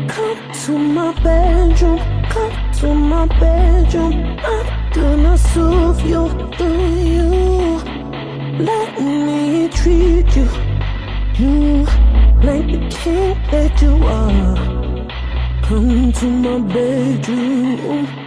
Come 0.09 0.53
to 0.65 0.73
my 0.78 1.12
bedroom, 1.23 2.01
come 2.31 2.73
to 2.81 2.95
my 2.95 3.27
bedroom. 3.39 4.15
I'm 4.43 4.93
gonna 4.93 5.39
soothe 5.39 6.01
you 6.03 6.28
through 6.57 6.95
you. 7.15 7.90
Let 8.59 9.01
me 9.01 9.68
treat 9.68 10.36
you, 10.36 10.48
you 11.39 11.85
like 12.43 12.66
the 12.66 12.89
king 12.90 13.36
that 13.51 13.81
you 13.81 13.94
are. 14.05 14.56
Come 15.62 16.12
to 16.12 16.27
my 16.27 16.59
bedroom. 16.59 18.20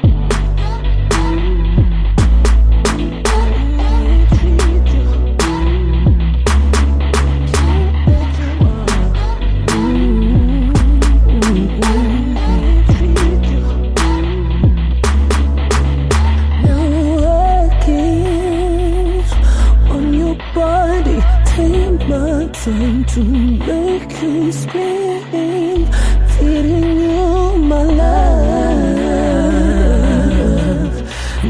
Time 22.64 23.04
to 23.04 23.20
make 23.22 24.22
you 24.22 24.50
scream, 24.54 25.86
feeding 26.30 27.00
you 27.02 27.58
my 27.58 27.84
love. 27.84 29.04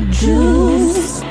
Juice 0.10 1.22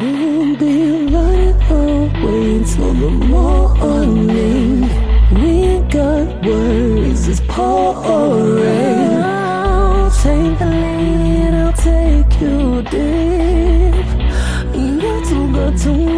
will 0.00 0.56
be 0.56 0.74
running 1.14 1.54
away 1.70 2.64
till 2.64 2.94
the 2.94 3.10
morning. 3.30 4.80
We 5.40 5.52
got 5.88 6.26
worries, 6.44 7.28
it's 7.28 7.40
pouring. 7.46 9.22
I'll 9.22 10.10
take 10.10 10.58
the 10.58 10.66
lead, 10.82 11.54
I'll 11.54 11.72
take 11.74 12.40
you 12.40 12.82
deep. 12.90 14.08
You're 14.74 15.22
too 15.26 15.46
good 15.52 15.74
to 15.78 16.17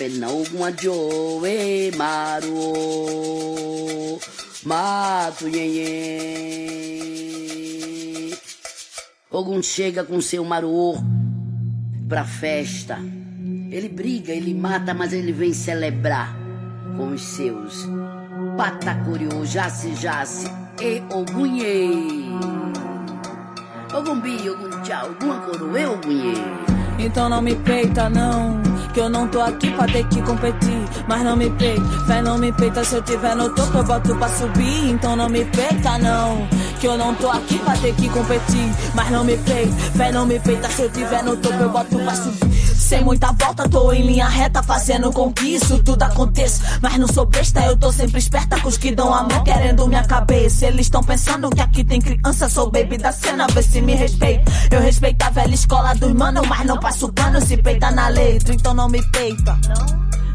Ogum 0.00 0.62
ajoe 0.62 1.90
maro. 1.96 2.54
Mato 4.64 5.48
iê 5.48 6.78
Ogum 9.28 9.60
chega 9.60 10.04
com 10.04 10.20
seu 10.20 10.44
maruô 10.44 10.98
pra 12.08 12.24
festa. 12.24 13.00
Ele 13.72 13.88
briga, 13.88 14.32
ele 14.32 14.54
mata, 14.54 14.94
mas 14.94 15.12
ele 15.12 15.32
vem 15.32 15.52
celebrar 15.52 16.32
com 16.96 17.08
os 17.08 17.22
seus. 17.22 17.84
Patacuriô, 18.56 19.44
jace, 19.44 19.96
jace 19.96 20.46
e 20.80 21.02
ogunhê. 21.12 21.88
Ogum 23.92 24.20
bi, 24.20 24.48
ogum 24.48 24.80
tchau, 24.82 25.10
ogum 25.10 25.32
acoroê, 25.32 25.86
ogum 25.86 26.12
iê. 26.12 26.34
Então 27.04 27.28
não 27.28 27.42
me 27.42 27.56
peita, 27.56 28.08
não. 28.08 28.77
Que 28.98 29.02
eu 29.02 29.08
não 29.08 29.28
tô 29.28 29.40
aqui 29.40 29.70
pra 29.70 29.86
ter 29.86 30.04
que 30.08 30.20
competir. 30.22 30.82
Mas 31.06 31.22
não 31.22 31.36
me 31.36 31.48
peita, 31.50 31.84
fé 32.04 32.20
não 32.20 32.36
me 32.36 32.50
peita. 32.50 32.82
Se 32.82 32.96
eu 32.96 33.02
tiver 33.02 33.36
no 33.36 33.48
topo, 33.50 33.78
eu 33.78 33.84
boto 33.84 34.16
pra 34.16 34.28
subir. 34.28 34.90
Então 34.90 35.14
não 35.14 35.28
me 35.28 35.44
peita, 35.44 35.96
não. 35.98 36.48
Que 36.80 36.88
eu 36.88 36.98
não 36.98 37.14
tô 37.14 37.30
aqui 37.30 37.60
pra 37.60 37.76
ter 37.76 37.94
que 37.94 38.08
competir. 38.08 38.68
Mas 38.96 39.08
não 39.12 39.22
me 39.22 39.36
peita, 39.36 39.72
fé 39.96 40.10
não 40.10 40.26
me 40.26 40.40
peita. 40.40 40.68
Se 40.70 40.82
eu 40.82 40.90
tiver 40.90 41.22
no 41.22 41.36
topo, 41.36 41.62
eu 41.62 41.68
boto 41.70 41.96
pra 41.96 42.12
subir. 42.12 42.57
Sem 42.88 43.04
muita 43.04 43.32
volta, 43.32 43.68
tô 43.68 43.92
em 43.92 44.00
linha 44.00 44.26
reta, 44.26 44.62
fazendo 44.62 45.12
com 45.12 45.30
que 45.30 45.56
isso 45.56 45.78
tudo 45.82 46.02
aconteça. 46.04 46.78
Mas 46.80 46.96
não 46.96 47.06
sou 47.06 47.26
besta, 47.26 47.60
eu 47.66 47.76
tô 47.76 47.92
sempre 47.92 48.18
esperta 48.18 48.58
com 48.58 48.66
os 48.66 48.78
que 48.78 48.94
dão 48.94 49.12
a 49.12 49.24
mão 49.24 49.44
querendo 49.44 49.86
minha 49.86 50.02
cabeça. 50.04 50.64
Eles 50.64 50.86
estão 50.86 51.02
pensando 51.02 51.50
que 51.50 51.60
aqui 51.60 51.84
tem 51.84 52.00
criança, 52.00 52.48
sou 52.48 52.70
baby 52.70 52.96
da 52.96 53.12
cena, 53.12 53.46
vê 53.52 53.62
se 53.62 53.82
me 53.82 53.94
respeita. 53.94 54.50
Eu 54.70 54.80
respeito 54.80 55.22
a 55.22 55.28
velha 55.28 55.54
escola 55.54 55.94
dos 55.96 56.14
manos, 56.14 56.48
mas 56.48 56.64
não 56.64 56.80
passo 56.80 57.12
pano 57.12 57.38
se 57.42 57.58
peita 57.58 57.90
na 57.90 58.08
letra, 58.08 58.54
então 58.54 58.72
não 58.72 58.88
me 58.88 59.02
peita. 59.10 59.58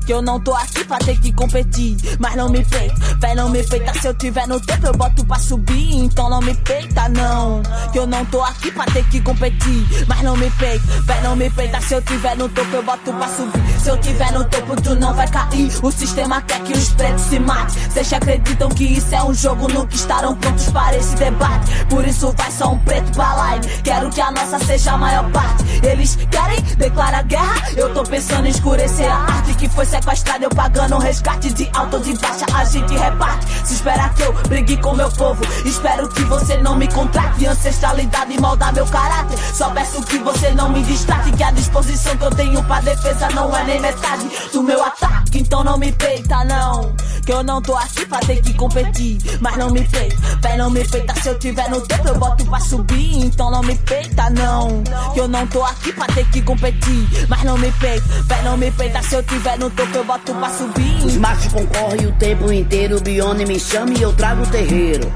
Que 0.05 0.13
eu 0.13 0.21
não 0.21 0.39
tô 0.39 0.53
aqui 0.53 0.83
pra 0.83 0.97
ter 0.97 1.17
que 1.19 1.31
competir. 1.31 1.97
Mas 2.19 2.35
não 2.35 2.49
me 2.49 2.63
peita, 2.65 2.95
véi, 3.19 3.35
não 3.35 3.49
me 3.49 3.63
peita. 3.63 3.99
Se 3.99 4.07
eu 4.07 4.13
tiver 4.13 4.47
no 4.47 4.59
topo, 4.59 4.87
eu 4.87 4.93
boto 4.93 5.25
pra 5.25 5.39
subir. 5.39 5.95
Então 5.95 6.29
não 6.29 6.41
me 6.41 6.53
peita, 6.55 7.07
não. 7.09 7.61
Que 7.91 7.99
eu 7.99 8.07
não 8.07 8.25
tô 8.25 8.41
aqui 8.41 8.71
pra 8.71 8.85
ter 8.85 9.05
que 9.05 9.21
competir. 9.21 10.05
Mas 10.07 10.21
não 10.21 10.35
me 10.35 10.49
peita, 10.51 10.85
véi, 11.03 11.21
não 11.21 11.35
me 11.35 11.49
peita. 11.49 11.79
Se 11.81 11.93
eu 11.93 12.01
tiver 12.01 12.35
no 12.35 12.49
topo, 12.49 12.75
eu 12.75 12.83
boto 12.83 13.13
pra 13.13 13.27
subir. 13.29 13.79
Se 13.79 13.89
eu 13.89 13.97
tiver 13.97 14.31
no 14.33 14.43
topo, 14.45 14.75
tu 14.81 14.95
não 14.95 15.13
vai 15.13 15.27
cair. 15.27 15.71
O 15.81 15.91
sistema 15.91 16.41
quer 16.41 16.61
que 16.63 16.73
os 16.73 16.89
pretos 16.89 17.23
se 17.23 17.39
matem. 17.39 17.81
Vocês 17.89 18.11
acreditam 18.11 18.69
que 18.69 18.83
isso 18.83 19.15
é 19.15 19.23
um 19.23 19.33
jogo, 19.33 19.67
nunca 19.71 19.95
estarão 19.95 20.35
prontos 20.35 20.69
para 20.69 20.97
esse 20.97 21.15
debate. 21.15 21.85
Por 21.85 22.05
isso 22.05 22.33
vai 22.37 22.51
só 22.51 22.73
um 22.73 22.79
preto 22.79 23.11
pra 23.13 23.33
live. 23.33 23.67
Quero 23.83 24.09
que 24.09 24.21
a 24.21 24.31
nossa 24.31 24.59
seja 24.59 24.91
a 24.91 24.97
maior 24.97 25.29
parte. 25.31 25.63
Eles 25.81 26.17
querem 26.29 26.61
declarar 26.77 27.23
guerra. 27.23 27.71
Eu 27.75 27.93
tô 27.93 28.03
pensando 28.03 28.47
em 28.47 28.49
escurecer 28.49 29.09
a 29.09 29.15
arte 29.15 29.53
que 29.55 29.69
foi 29.69 29.85
sequestrada. 29.93 30.45
Eu 30.45 30.49
pagando 30.49 30.97
resgate 30.97 31.53
de 31.53 31.69
alto 31.73 31.99
de 31.99 32.17
baixa. 32.17 32.45
A 32.53 32.65
gente 32.65 32.95
reparte. 32.95 33.45
Se 33.65 33.75
espera 33.75 34.09
que 34.09 34.23
eu 34.23 34.33
brigue 34.47 34.77
com 34.77 34.95
meu 34.95 35.09
povo. 35.11 35.43
Espero 35.65 36.09
que 36.09 36.23
você 36.23 36.57
não 36.57 36.75
me 36.75 36.87
contrate. 36.87 37.45
Ancestralidade 37.45 38.39
moldar 38.39 38.73
meu 38.73 38.85
caráter. 38.87 39.37
Só 39.53 39.69
peço 39.69 40.01
que 40.03 40.17
você 40.19 40.49
não 40.51 40.69
me 40.69 40.81
distrate. 40.83 41.31
Que 41.31 41.43
a 41.43 41.51
disposição 41.51 42.17
que 42.17 42.25
eu 42.25 42.31
tenho 42.31 42.63
pra 42.63 42.81
defesa 42.81 43.29
não 43.29 43.55
é 43.55 43.63
nem 43.65 43.79
metade 43.79 44.29
do 44.51 44.63
meu 44.63 44.83
ataque. 44.83 45.39
Então 45.39 45.63
não 45.63 45.77
me 45.77 45.91
peita, 45.91 46.43
não. 46.45 46.95
Que 47.25 47.31
eu 47.31 47.43
não 47.43 47.61
tô 47.61 47.75
aqui 47.75 48.05
pra 48.05 48.19
ter 48.19 48.41
que 48.41 48.53
competir. 48.53 49.17
Mas 49.39 49.55
não 49.57 49.69
me 49.69 49.87
peita, 49.87 50.17
véi, 50.41 50.57
não 50.57 50.69
me 50.69 50.85
peita. 50.87 51.13
Se 51.21 51.29
eu 51.29 51.39
tiver 51.39 51.69
no 51.69 51.81
topo, 51.81 52.07
eu 52.07 52.15
boto 52.19 52.45
pra 52.45 52.59
subir. 52.59 53.25
Então 53.25 53.49
não 53.49 53.61
me 53.61 53.75
peita, 53.75 54.29
não. 54.29 54.83
Que 55.13 55.19
eu 55.19 55.27
não 55.27 55.47
tô 55.47 55.63
aqui 55.63 55.93
pra 55.93 56.05
ter 56.07 56.25
que 56.29 56.41
competir. 56.41 57.27
Mas 57.29 57.43
não 57.43 57.57
me 57.57 57.71
peita, 57.73 58.05
véi, 58.23 58.41
não 58.43 58.57
me 58.57 58.71
peita. 58.71 59.01
Se 59.03 59.15
eu 59.15 59.23
tiver 59.23 59.57
no 59.57 59.69
topo, 59.83 59.97
eu 59.97 60.03
boto 60.03 60.33
pra 60.33 60.49
subir. 60.49 61.05
Os 61.05 61.17
machos 61.17 61.51
concorrem 61.51 62.07
o 62.07 62.11
tempo 62.13 62.51
inteiro. 62.51 63.01
Bione 63.01 63.45
me 63.45 63.59
chama 63.59 63.93
e 63.93 64.01
eu 64.01 64.13
trago 64.13 64.43
o 64.43 64.47
terreiro. 64.47 65.11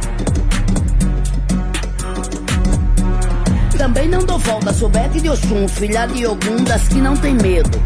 Também 3.77 4.09
não 4.09 4.19
dou 4.19 4.39
volta, 4.39 4.73
sou 4.73 4.89
Bete 4.89 5.21
de 5.21 5.29
Oxum, 5.29 5.67
filha 5.67 6.07
de 6.07 6.25
Ogum 6.25 6.63
das 6.63 6.87
que 6.87 6.95
não 6.95 7.15
tem 7.15 7.35
medo. 7.35 7.79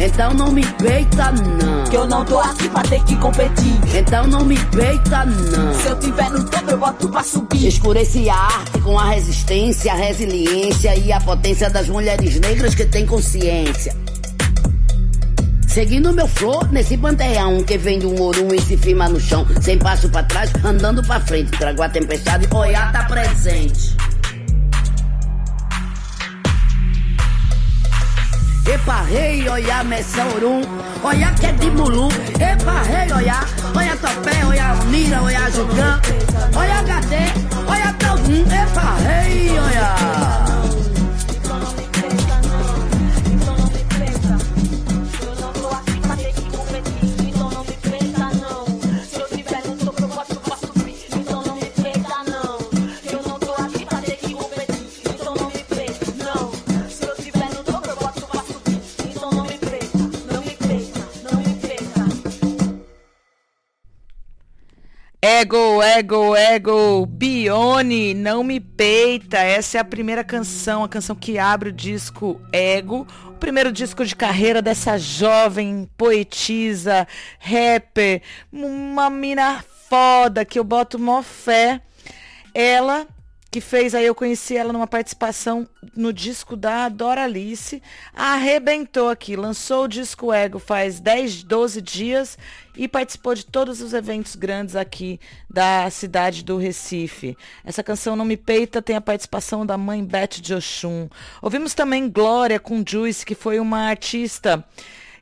Então 0.00 0.32
não 0.34 0.50
me 0.50 0.64
peita, 0.64 1.30
não. 1.32 1.77
Que 1.90 1.96
eu 1.96 2.06
não 2.06 2.22
tô 2.22 2.38
aqui 2.38 2.68
pra 2.68 2.82
ter 2.82 3.02
que 3.04 3.16
competir. 3.16 3.80
Então 3.96 4.26
não 4.26 4.44
me 4.44 4.58
peita, 4.66 5.24
não. 5.24 5.74
Se 5.74 5.88
eu 5.88 5.98
tiver 5.98 6.30
no 6.30 6.44
topo, 6.44 6.70
eu 6.70 6.78
boto 6.78 7.08
pra 7.08 7.22
subir. 7.22 7.66
Escureci 7.66 8.28
a 8.28 8.34
arte 8.34 8.80
com 8.82 8.98
a 8.98 9.06
resistência, 9.06 9.92
a 9.92 9.96
resiliência 9.96 10.94
e 10.96 11.10
a 11.10 11.18
potência 11.20 11.70
das 11.70 11.88
mulheres 11.88 12.38
negras 12.40 12.74
que 12.74 12.84
têm 12.84 13.06
consciência. 13.06 13.96
Seguindo 15.66 16.12
meu 16.12 16.26
flow 16.26 16.62
nesse 16.70 16.96
panteão 16.98 17.62
que 17.62 17.78
vem 17.78 18.04
um 18.04 18.20
orum 18.20 18.48
e 18.52 18.60
se 18.60 18.76
firma 18.76 19.08
no 19.08 19.20
chão, 19.20 19.46
sem 19.60 19.78
passo 19.78 20.08
pra 20.10 20.22
trás, 20.24 20.50
andando 20.64 21.02
pra 21.02 21.20
frente. 21.20 21.52
Trago 21.52 21.82
a 21.82 21.88
tempestade, 21.88 22.48
Oiá 22.52 22.92
tá 22.92 23.04
presente. 23.04 23.96
Epa, 28.68 29.00
rei, 29.00 29.48
olha, 29.48 29.82
messa 29.82 30.22
orum, 30.26 30.60
olha 31.02 31.32
que 31.32 31.46
é 31.46 31.52
de 31.52 31.70
mulu. 31.70 32.08
Epa, 32.38 32.82
rei, 32.82 33.10
olha, 33.12 33.40
olha 33.74 33.96
topé, 33.96 34.44
olha 34.44 34.74
unira, 34.82 35.22
olha 35.22 35.50
jugã, 35.50 35.98
olha 36.54 36.80
HD, 36.80 37.16
olha 37.66 37.92
taldum. 37.94 38.42
Epa, 38.42 38.96
rei, 39.06 39.58
olha. 39.58 40.47
Ego, 65.30 65.82
ego, 65.82 66.34
ego, 66.34 67.04
Bione, 67.04 68.14
não 68.14 68.42
me 68.42 68.58
peita. 68.58 69.36
Essa 69.36 69.76
é 69.76 69.80
a 69.82 69.84
primeira 69.84 70.24
canção, 70.24 70.82
a 70.82 70.88
canção 70.88 71.14
que 71.14 71.38
abre 71.38 71.68
o 71.68 71.72
disco 71.72 72.40
Ego, 72.50 73.06
o 73.26 73.32
primeiro 73.34 73.70
disco 73.70 74.06
de 74.06 74.16
carreira 74.16 74.62
dessa 74.62 74.96
jovem 74.96 75.86
poetisa, 75.98 77.06
rapper, 77.38 78.22
uma 78.50 79.10
mina 79.10 79.62
foda 79.90 80.46
que 80.46 80.58
eu 80.58 80.64
boto 80.64 80.98
mó 80.98 81.20
fé. 81.22 81.82
Ela 82.54 83.06
que 83.50 83.60
fez 83.60 83.94
aí, 83.94 84.04
eu 84.04 84.14
conheci 84.14 84.56
ela 84.56 84.72
numa 84.72 84.86
participação 84.86 85.66
no 85.96 86.12
disco 86.12 86.54
da 86.54 86.88
Doralice, 86.88 87.82
arrebentou 88.14 89.08
aqui, 89.08 89.36
lançou 89.36 89.84
o 89.84 89.88
disco 89.88 90.32
Ego 90.32 90.58
faz 90.58 91.00
10, 91.00 91.44
12 91.44 91.80
dias 91.80 92.38
e 92.76 92.86
participou 92.86 93.34
de 93.34 93.46
todos 93.46 93.80
os 93.80 93.94
eventos 93.94 94.36
grandes 94.36 94.76
aqui 94.76 95.18
da 95.48 95.88
cidade 95.90 96.44
do 96.44 96.58
Recife. 96.58 97.36
Essa 97.64 97.82
canção 97.82 98.14
Não 98.14 98.24
Me 98.24 98.36
Peita 98.36 98.82
tem 98.82 98.96
a 98.96 99.00
participação 99.00 99.64
da 99.64 99.78
mãe 99.78 100.04
Beth 100.04 100.40
de 100.40 100.54
Oxum. 100.54 101.08
Ouvimos 101.40 101.72
também 101.72 102.08
Glória 102.08 102.60
com 102.60 102.84
Juice, 102.86 103.24
que 103.24 103.34
foi 103.34 103.58
uma 103.58 103.88
artista 103.88 104.62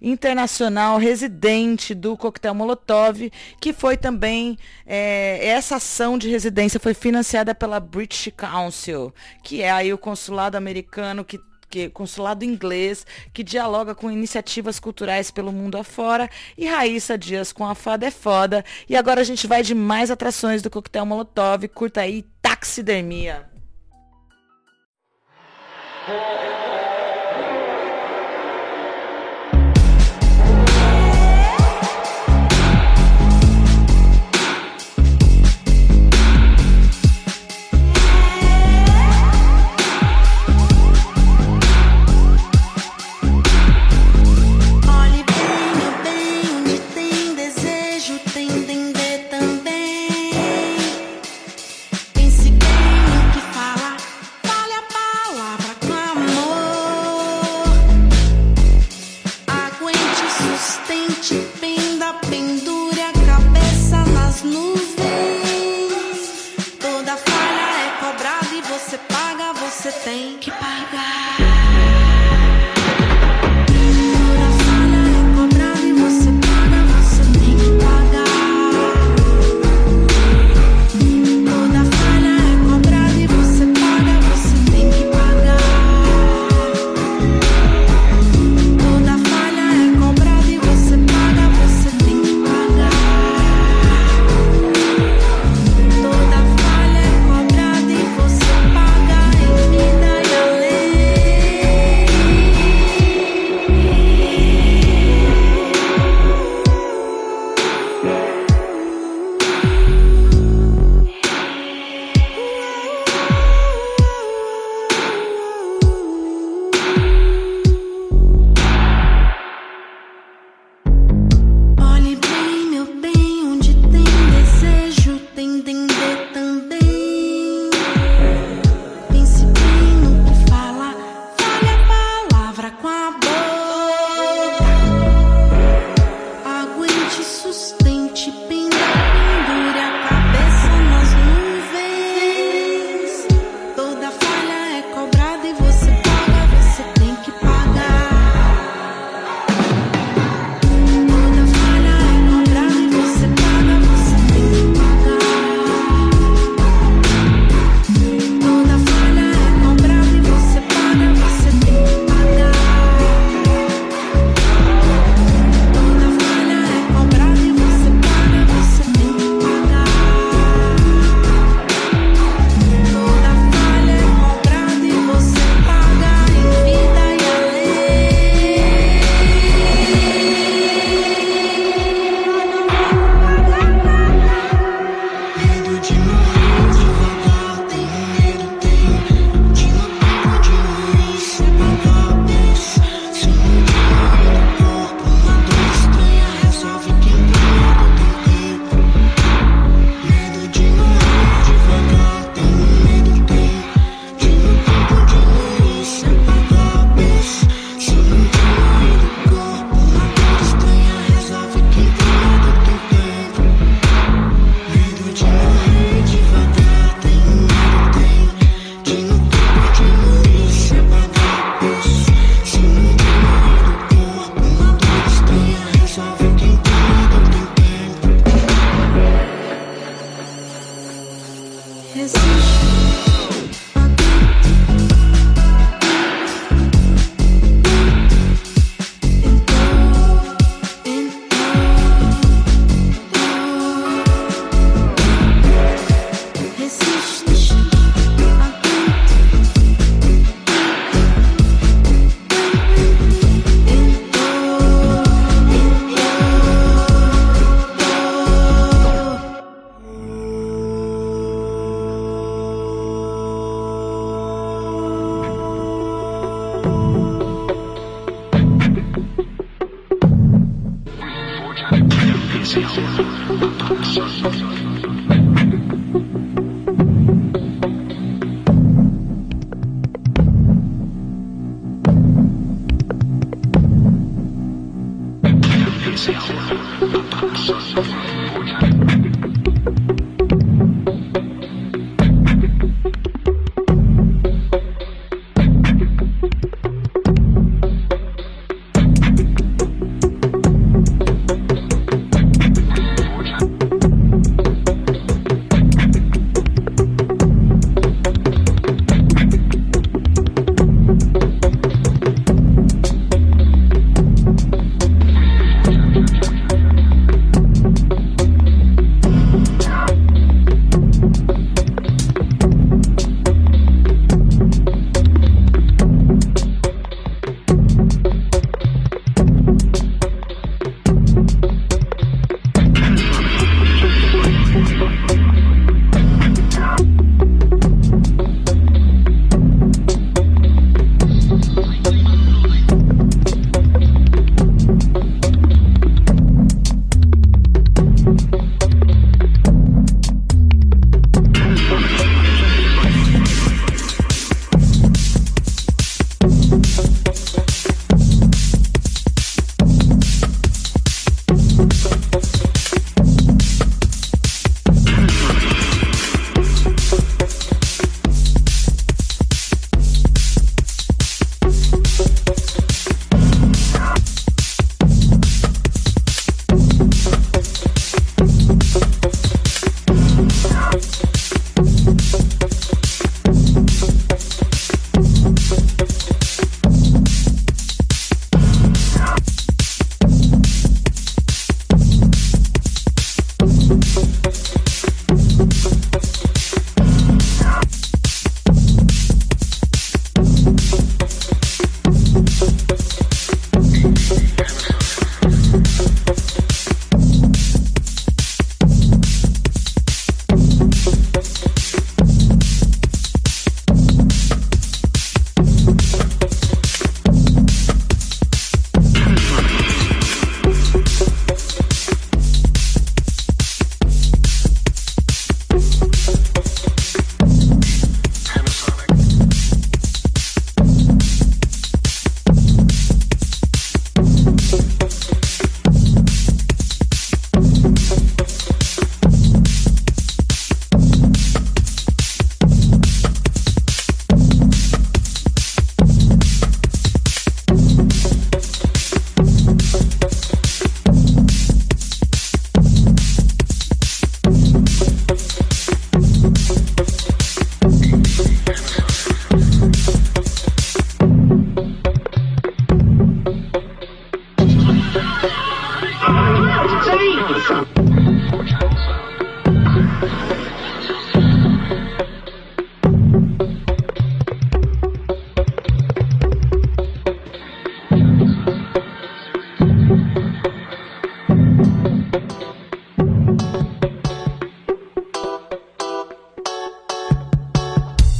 internacional 0.00 0.98
residente 0.98 1.94
do 1.94 2.16
Coquetel 2.16 2.54
Molotov, 2.54 3.30
que 3.60 3.72
foi 3.72 3.96
também 3.96 4.58
é, 4.86 5.46
essa 5.48 5.76
ação 5.76 6.18
de 6.18 6.28
residência 6.28 6.80
foi 6.80 6.94
financiada 6.94 7.54
pela 7.54 7.80
British 7.80 8.32
Council, 8.36 9.12
que 9.42 9.62
é 9.62 9.70
aí 9.70 9.92
o 9.92 9.98
consulado 9.98 10.56
americano 10.56 11.24
que 11.24 11.40
que 11.68 11.88
consulado 11.88 12.44
inglês 12.44 13.04
que 13.32 13.42
dialoga 13.42 13.94
com 13.94 14.10
iniciativas 14.10 14.78
culturais 14.78 15.30
pelo 15.30 15.52
mundo 15.52 15.76
afora 15.76 16.30
e 16.56 16.66
Raíssa 16.66 17.18
Dias 17.18 17.52
com 17.52 17.66
a 17.66 17.74
Fada 17.74 18.06
é 18.06 18.10
Foda. 18.10 18.64
E 18.88 18.96
agora 18.96 19.20
a 19.20 19.24
gente 19.24 19.46
vai 19.46 19.62
de 19.62 19.74
mais 19.74 20.10
atrações 20.10 20.62
do 20.62 20.70
Coquetel 20.70 21.04
Molotov. 21.04 21.66
Curta 21.68 22.02
aí 22.02 22.24
Taxidermia. 22.40 23.48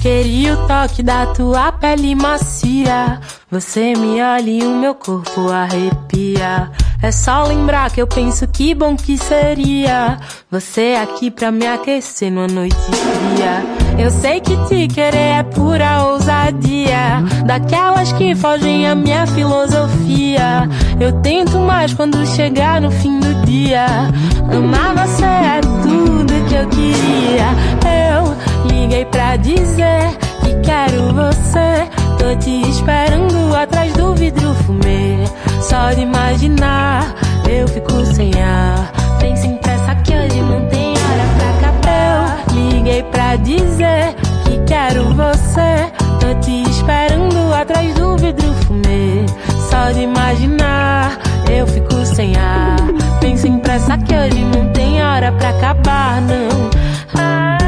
Queria 0.01 0.55
o 0.55 0.67
toque 0.69 1.03
da 1.03 1.27
tua 1.27 1.73
pele 1.73 2.15
macia. 2.15 3.21
Você 3.51 3.93
me 3.97 4.23
olha 4.23 4.51
e 4.51 4.63
o 4.63 4.71
meu 4.77 4.95
corpo 4.95 5.51
arrepia. 5.51 6.71
É 7.03 7.13
só 7.13 7.45
lembrar 7.45 7.91
que 7.91 8.01
eu 8.01 8.07
penso 8.07 8.47
que 8.49 8.75
bom 8.75 8.97
que 8.97 9.19
seria 9.19 10.19
você 10.51 10.97
aqui 11.01 11.31
pra 11.31 11.53
me 11.53 11.67
aquecer 11.67 12.33
numa 12.33 12.49
noite 12.49 12.77
fria. 12.77 13.65
Eu 13.99 14.11
sei 14.11 14.41
que 14.41 14.57
te 14.67 14.89
querer 14.89 15.39
é 15.39 15.43
pura 15.43 16.05
ousadia, 16.05 17.23
daquelas 17.45 18.13
que 18.13 18.35
fogem 18.35 18.89
à 18.89 18.95
minha 18.95 19.27
filosofia. 19.27 20.69
Eu 20.99 21.13
tento 21.21 21.59
mais 21.59 21.93
quando 21.95 22.27
chegar 22.27 22.81
no 22.81 22.91
fim 22.91 23.21
do 23.21 23.35
dia. 23.47 23.87
Amar 24.51 25.07
você 25.07 25.25
é 25.25 25.61
tudo 25.83 26.49
que 26.49 26.55
eu 26.55 26.69
queria. 26.69 27.47
Eu 28.17 28.71
liguei 28.71 29.05
pra 29.07 29.37
dizer 29.37 30.17
que 30.43 30.55
quero 30.63 31.13
você. 31.13 31.87
Tô 32.19 32.35
te 32.39 32.69
esperando 32.69 33.55
atrás 33.55 33.93
do 33.93 34.15
vidro 34.15 34.55
fumê. 34.65 35.16
Só 35.61 35.93
de 35.93 36.03
imaginar, 36.03 37.15
eu 37.49 37.67
fico 37.69 38.05
sem 38.07 38.33
ar. 38.41 38.93
Vem 39.21 39.37
sem 39.37 39.57
pressa 39.57 39.95
que 39.97 40.13
hoje 40.15 40.41
não 40.41 40.67
tem 40.69 40.91
hora 40.91 41.27
pra. 41.37 41.47
Eu 42.49 42.55
liguei 42.55 43.03
pra 43.05 43.37
dizer 43.37 44.15
que 44.45 44.59
quero 44.67 45.15
você. 45.15 45.91
Tô 46.21 46.35
te 46.41 46.63
esperando 46.69 47.55
atrás 47.55 47.95
do 47.95 48.17
vidro 48.17 48.53
fumê. 48.67 49.27
Só 49.71 49.93
de 49.93 50.01
imaginar, 50.01 51.19
eu 51.51 51.67
fico 51.67 52.05
sem 52.05 52.37
ar. 52.37 52.77
Vem 53.21 53.37
sem 53.37 53.59
pressa 53.59 53.97
que 53.99 54.15
hoje 54.15 54.41
não 54.45 54.73
tem 54.73 55.03
hora 55.03 55.33
pra 55.33 55.51
acabar, 55.51 56.21
não. 56.23 56.71
Ah, 57.19 57.59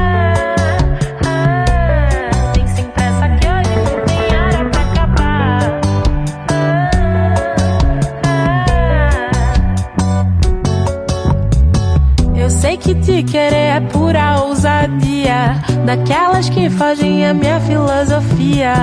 te 13.08 13.22
querer 13.22 13.76
é 13.76 13.80
pura 13.80 14.42
ousadia, 14.42 15.56
daquelas 15.86 16.50
que 16.50 16.68
fogem 16.68 17.26
à 17.26 17.32
minha 17.32 17.58
filosofia. 17.60 18.74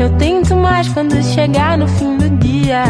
Eu 0.00 0.08
tento 0.16 0.56
mais 0.56 0.88
quando 0.88 1.22
chegar 1.22 1.76
no 1.76 1.86
fim 1.86 2.16
do 2.16 2.30
dia. 2.38 2.82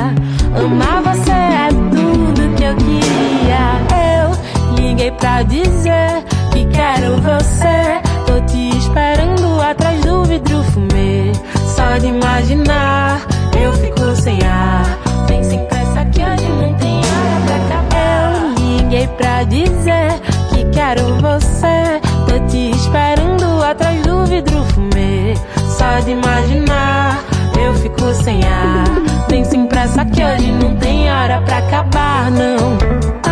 Amar 0.55 1.03
você 1.03 1.33
é 1.33 1.69
tudo 1.91 2.55
que 2.55 2.63
eu 2.63 2.77
queria. 2.77 4.23
Eu 4.23 4.77
liguei 4.77 5.11
pra 5.11 5.43
dizer 5.43 6.23
que 6.53 6.65
quero 6.67 7.17
você. 7.23 8.01
Tô 8.25 8.41
te 8.47 8.79
esperando 8.79 9.61
atrás 9.61 10.01
do 10.03 10.23
vidro 10.27 10.63
fumê. 10.63 11.33
Só 11.75 11.99
de 11.99 12.07
imaginar, 12.07 13.21
eu 13.61 13.73
fico 13.73 14.15
sem 14.15 14.39
ar. 14.47 14.85
Vem 15.27 15.43
sem 15.43 15.59
pressa 15.67 16.05
que 16.05 16.21
hoje 16.21 16.49
não 16.49 16.73
tem 16.75 16.99
hora 16.99 17.41
pra 17.47 17.57
acabar. 17.57 18.33
Eu 18.33 18.77
liguei 18.77 19.09
pra 19.09 19.43
dizer 19.43 20.38
que 20.59 20.65
quero 20.71 21.15
você. 21.17 22.01
Tô 22.27 22.47
te 22.49 22.71
esperando 22.71 23.63
atrás 23.63 24.03
do 24.03 24.25
vidro 24.27 24.65
fumê. 24.75 25.35
Só 25.69 26.01
de 26.01 26.11
imaginar, 26.13 27.23
eu 27.61 27.75
fico 27.75 28.13
sem 28.15 28.43
ar. 28.45 28.85
Vem 29.29 29.45
sem 29.45 29.67
pressa 29.67 30.05
que 30.05 30.23
hoje 30.23 30.51
não 30.53 30.75
tem 30.77 31.11
hora 31.11 31.41
pra 31.43 31.59
acabar, 31.59 32.31
não. 32.31 33.28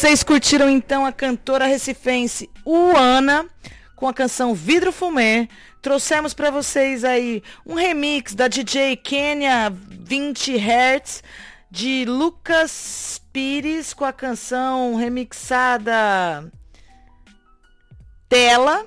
Vocês 0.00 0.22
curtiram 0.22 0.70
então 0.70 1.04
a 1.04 1.12
cantora 1.12 1.66
recifense 1.66 2.48
Uana 2.64 3.46
com 3.94 4.08
a 4.08 4.14
canção 4.14 4.54
Vidro 4.54 4.90
Fumê. 4.92 5.46
Trouxemos 5.82 6.32
para 6.32 6.50
vocês 6.50 7.04
aí 7.04 7.42
um 7.66 7.74
remix 7.74 8.34
da 8.34 8.48
DJ 8.48 8.96
Kenya 8.96 9.70
20 9.70 10.56
Hertz 10.56 11.22
de 11.70 12.06
Lucas 12.06 13.20
Pires 13.30 13.92
com 13.92 14.06
a 14.06 14.12
canção 14.12 14.96
remixada 14.96 16.50
Tela. 18.26 18.86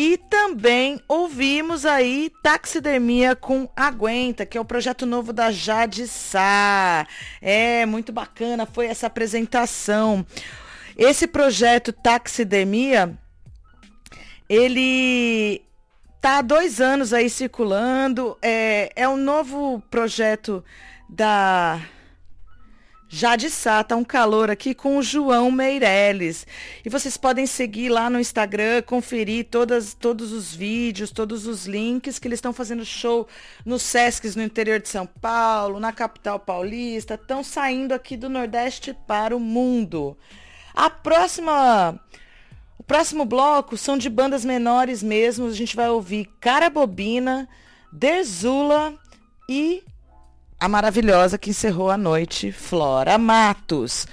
E 0.00 0.16
também 0.16 1.02
ouvimos 1.08 1.84
aí 1.84 2.30
Taxidermia 2.40 3.34
com 3.34 3.68
Aguenta, 3.74 4.46
que 4.46 4.56
é 4.56 4.60
o 4.60 4.64
projeto 4.64 5.04
novo 5.04 5.32
da 5.32 5.50
Jade 5.50 6.06
Sá. 6.06 7.04
É, 7.42 7.84
muito 7.84 8.12
bacana 8.12 8.64
foi 8.64 8.86
essa 8.86 9.08
apresentação. 9.08 10.24
Esse 10.96 11.26
projeto 11.26 11.92
Taxidermia, 11.92 13.18
ele 14.48 15.62
tá 16.20 16.38
há 16.38 16.42
dois 16.42 16.80
anos 16.80 17.12
aí 17.12 17.28
circulando. 17.28 18.38
É, 18.40 18.92
é 18.94 19.08
um 19.08 19.16
novo 19.16 19.82
projeto 19.90 20.64
da 21.08 21.80
Jade 23.10 23.48
Sá, 23.48 23.82
tá 23.82 23.96
um 23.96 24.04
calor 24.04 24.50
aqui 24.50 24.74
com 24.74 24.98
o 24.98 25.02
João 25.02 25.50
Meirelles. 25.50 26.46
E 26.84 26.90
vocês 26.90 27.16
podem 27.16 27.46
seguir 27.46 27.88
lá 27.88 28.10
no 28.10 28.20
Instagram, 28.20 28.82
conferir 28.82 29.46
todas, 29.50 29.94
todos 29.94 30.30
os 30.30 30.54
vídeos, 30.54 31.10
todos 31.10 31.46
os 31.46 31.66
links 31.66 32.18
que 32.18 32.28
eles 32.28 32.36
estão 32.36 32.52
fazendo 32.52 32.84
show 32.84 33.26
nos 33.64 33.80
Sescs 33.80 34.36
no 34.36 34.42
interior 34.42 34.78
de 34.78 34.90
São 34.90 35.06
Paulo, 35.06 35.80
na 35.80 35.90
capital 35.90 36.38
paulista, 36.38 37.14
estão 37.14 37.42
saindo 37.42 37.92
aqui 37.92 38.14
do 38.14 38.28
Nordeste 38.28 38.94
para 39.06 39.34
o 39.34 39.40
mundo. 39.40 40.14
A 40.74 40.90
próxima 40.90 41.98
o 42.78 42.82
próximo 42.82 43.24
bloco 43.24 43.76
são 43.78 43.96
de 43.96 44.10
bandas 44.10 44.44
menores 44.44 45.02
mesmo. 45.02 45.46
A 45.46 45.52
gente 45.54 45.74
vai 45.74 45.88
ouvir 45.88 46.28
Cara 46.40 46.68
Bobina, 46.68 47.48
Derzula 47.90 48.94
e 49.48 49.82
a 50.60 50.68
maravilhosa 50.68 51.38
que 51.38 51.50
encerrou 51.50 51.90
a 51.90 51.96
noite, 51.96 52.50
Flora 52.50 53.16
Matos. 53.16 54.06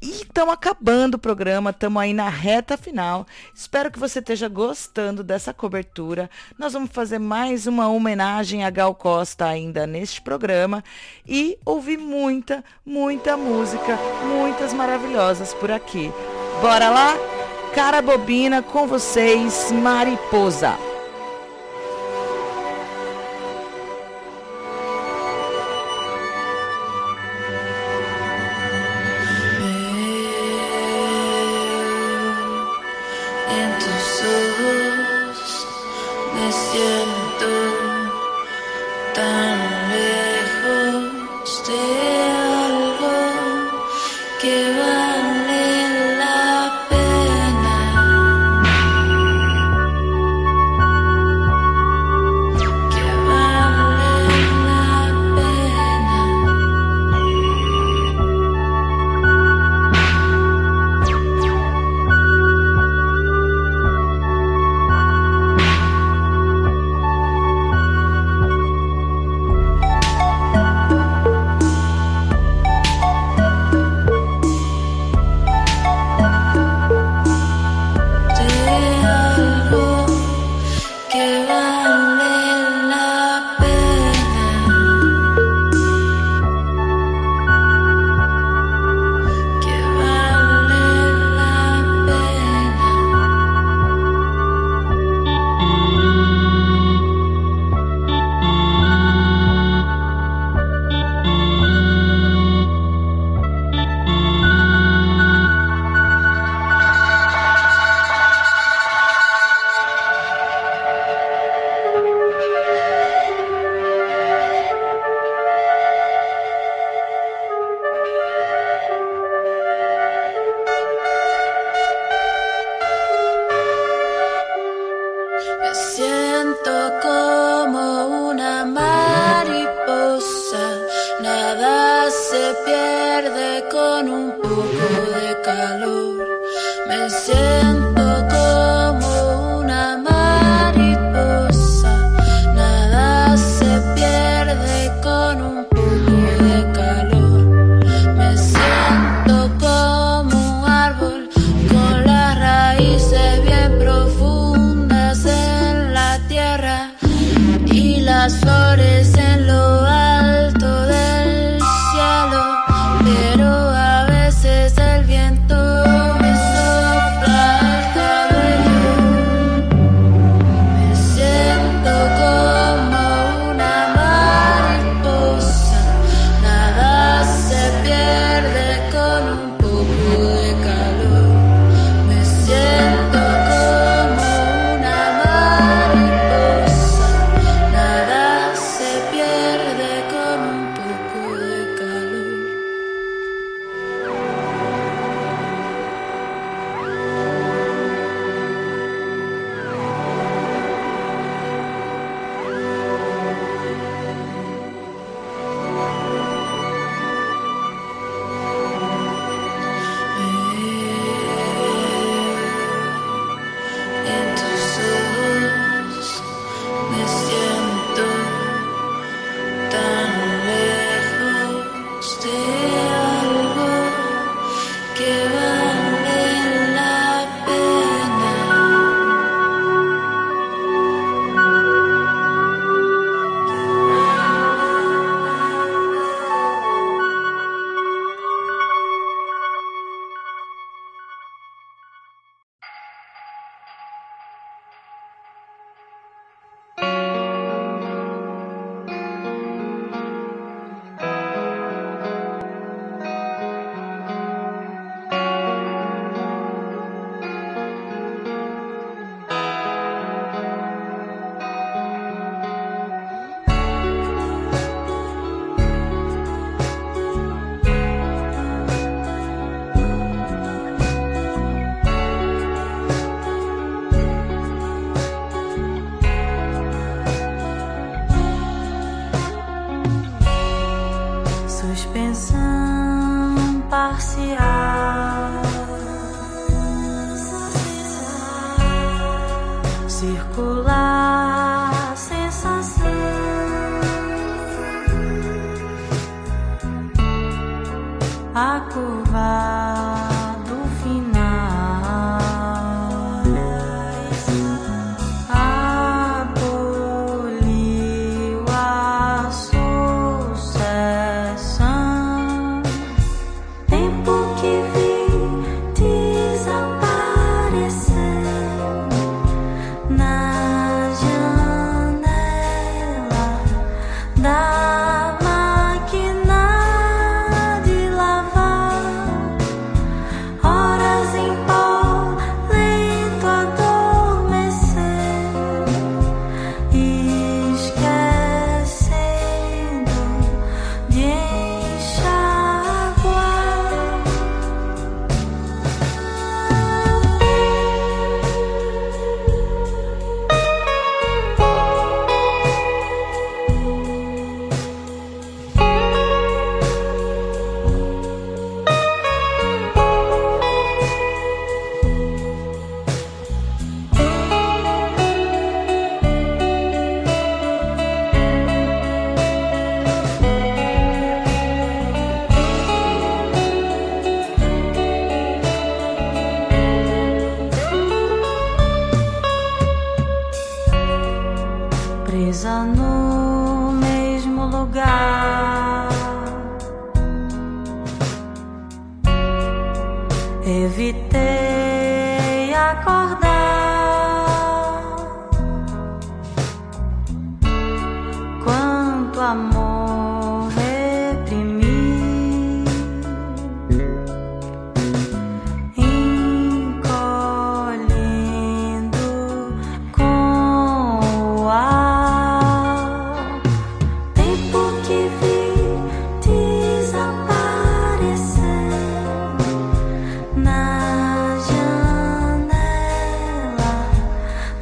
E 0.00 0.10
estamos 0.22 0.54
acabando 0.54 1.16
o 1.16 1.18
programa, 1.18 1.70
estamos 1.70 2.00
aí 2.00 2.14
na 2.14 2.28
reta 2.28 2.76
final. 2.76 3.26
Espero 3.52 3.90
que 3.90 3.98
você 3.98 4.20
esteja 4.20 4.48
gostando 4.48 5.24
dessa 5.24 5.52
cobertura. 5.52 6.30
Nós 6.56 6.72
vamos 6.72 6.90
fazer 6.92 7.18
mais 7.18 7.66
uma 7.66 7.88
homenagem 7.88 8.64
a 8.64 8.70
Gal 8.70 8.94
Costa 8.94 9.46
ainda 9.46 9.88
neste 9.88 10.22
programa 10.22 10.84
e 11.26 11.58
ouvir 11.64 11.98
muita, 11.98 12.64
muita 12.86 13.36
música, 13.36 13.98
muitas 14.24 14.72
maravilhosas 14.72 15.52
por 15.54 15.70
aqui. 15.70 16.12
Bora 16.60 16.90
lá? 16.90 17.14
Cara 17.74 18.00
Bobina 18.00 18.62
com 18.62 18.86
vocês, 18.86 19.72
Mariposa. 19.72 20.87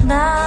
Da 0.07 0.46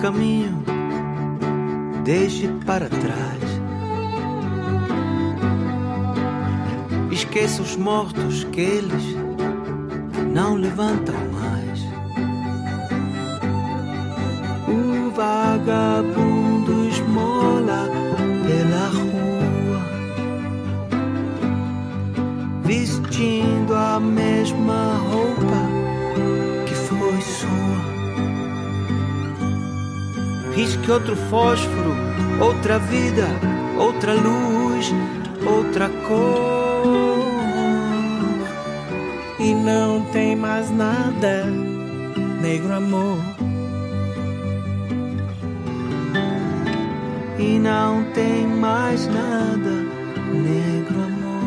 caminho 0.00 0.62
deixe 2.04 2.46
para 2.64 2.88
trás. 2.88 3.42
Esqueça 7.10 7.62
os 7.62 7.76
mortos 7.76 8.44
que 8.44 8.60
eles 8.60 9.16
não 10.32 10.54
levantam 10.54 11.14
mais. 11.32 11.80
O 14.68 15.10
vagabundo 15.10 16.88
esmola 16.88 17.88
pela 18.46 18.88
rua, 18.88 19.80
vestindo 22.62 23.74
a 23.74 23.98
mesma 23.98 24.98
roupa 25.10 25.55
que 30.86 30.92
outro 30.92 31.16
fósforo, 31.16 31.96
outra 32.40 32.78
vida, 32.78 33.26
outra 33.76 34.14
luz, 34.14 34.94
outra 35.44 35.88
cor. 36.06 37.26
E 39.40 39.52
não 39.52 40.02
tem 40.12 40.36
mais 40.36 40.70
nada, 40.70 41.44
negro 42.40 42.72
amor. 42.72 43.18
E 47.36 47.58
não 47.58 48.04
tem 48.14 48.46
mais 48.46 49.08
nada, 49.08 49.72
negro 50.32 51.02
amor. 51.02 51.46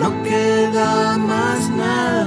Não 0.00 0.22
queda 0.22 1.18
mais 1.18 1.68
nada. 1.76 2.21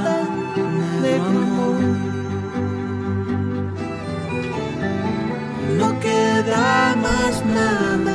Queda 6.45 6.95
más 6.97 7.43
nada, 7.43 8.11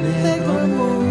negro 0.00 0.52
amor. 0.56 1.06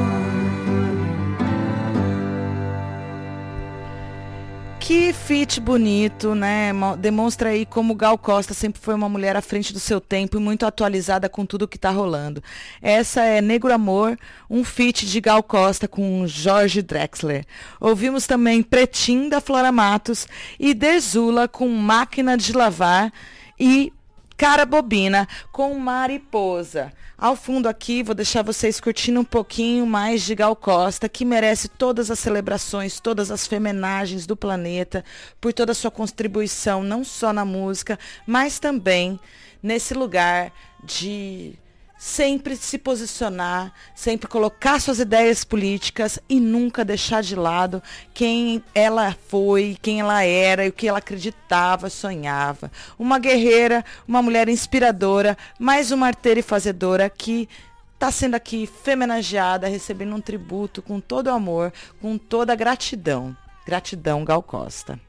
Que 4.80 5.12
feat 5.12 5.60
bonito, 5.60 6.34
né? 6.36 6.72
Mo- 6.72 6.96
Demonstra 6.96 7.50
aí 7.50 7.66
como 7.66 7.94
Gal 7.96 8.18
Costa 8.18 8.54
sempre 8.54 8.80
foi 8.80 8.94
uma 8.94 9.10
mulher 9.10 9.36
à 9.36 9.42
frente 9.42 9.74
do 9.74 9.80
seu 9.80 10.00
tempo 10.00 10.38
e 10.38 10.40
muito 10.40 10.66
atualizada 10.66 11.28
com 11.28 11.46
tudo 11.46 11.68
que 11.68 11.78
tá 11.78 11.90
rolando. 11.90 12.42
Essa 12.82 13.24
é 13.24 13.42
Negro 13.42 13.74
Amor, 13.74 14.18
um 14.50 14.64
feat 14.64 15.06
de 15.08 15.20
Gal 15.20 15.44
Costa 15.44 15.88
com 15.90 16.26
Jorge 16.28 16.82
Drexler. 16.82 17.46
Ouvimos 17.82 18.28
também 18.28 18.62
Pretim 18.64 19.28
da 19.28 19.42
Flora 19.42 19.72
Matos 19.74 20.26
e 20.58 20.74
Desula 20.74 21.48
com 21.50 21.68
Máquina 21.68 22.38
de 22.38 22.54
Lavar 22.54 23.12
e 23.60 23.92
Cara 24.38 24.66
Bobina 24.66 25.28
com 25.52 25.74
Mariposa. 25.80 26.92
Ao 27.18 27.38
fundo 27.38 27.70
aqui, 27.70 28.04
vou 28.04 28.14
deixar 28.14 28.42
vocês 28.42 28.82
curtindo 28.82 29.22
um 29.22 29.24
pouquinho 29.24 29.86
mais 29.86 30.24
de 30.24 30.36
Gal 30.36 30.56
Costa, 30.56 31.08
que 31.08 31.24
merece 31.24 31.70
todas 31.70 32.12
as 32.12 32.20
celebrações, 32.20 33.00
todas 33.00 33.32
as 33.32 33.48
femenagens 33.48 34.28
do 34.28 34.36
planeta, 34.36 35.06
por 35.40 35.54
toda 35.54 35.72
a 35.72 35.76
sua 35.76 35.90
contribuição, 35.90 36.84
não 36.84 37.06
só 37.06 37.32
na 37.32 37.46
música, 37.46 37.98
mas 38.28 38.60
também 38.60 39.18
nesse 39.64 39.94
lugar 39.94 40.52
de 40.84 41.58
sempre 41.98 42.56
se 42.56 42.78
posicionar, 42.78 43.72
sempre 43.94 44.28
colocar 44.28 44.80
suas 44.80 45.00
ideias 45.00 45.44
políticas 45.44 46.20
e 46.28 46.40
nunca 46.40 46.84
deixar 46.84 47.24
de 47.24 47.36
lado 47.36 47.82
quem 48.14 48.64
ela 48.74 49.16
foi, 49.28 49.78
quem 49.82 50.02
ela 50.02 50.24
era 50.24 50.66
e 50.66 50.70
o 50.70 50.74
que 50.74 50.88
ela 50.88 51.00
acreditava, 51.00 51.90
sonhava. 51.90 52.72
Uma 53.00 53.18
guerreira, 53.18 53.84
uma 54.08 54.22
mulher 54.22 54.50
inspiradora, 54.50 55.38
mais 55.60 55.92
uma 55.92 56.08
arteira 56.08 56.40
e 56.40 56.44
fazedora 56.44 57.10
que 57.10 57.48
está 57.94 58.12
sendo 58.12 58.36
aqui 58.36 58.68
femenageada, 58.68 59.68
recebendo 59.68 60.16
um 60.16 60.22
tributo 60.22 60.82
com 60.82 61.00
todo 61.00 61.30
amor, 61.30 61.72
com 62.02 62.18
toda 62.18 62.56
gratidão. 62.56 63.36
Gratidão, 63.66 64.24
Gal 64.24 64.44
Costa. 64.44 65.00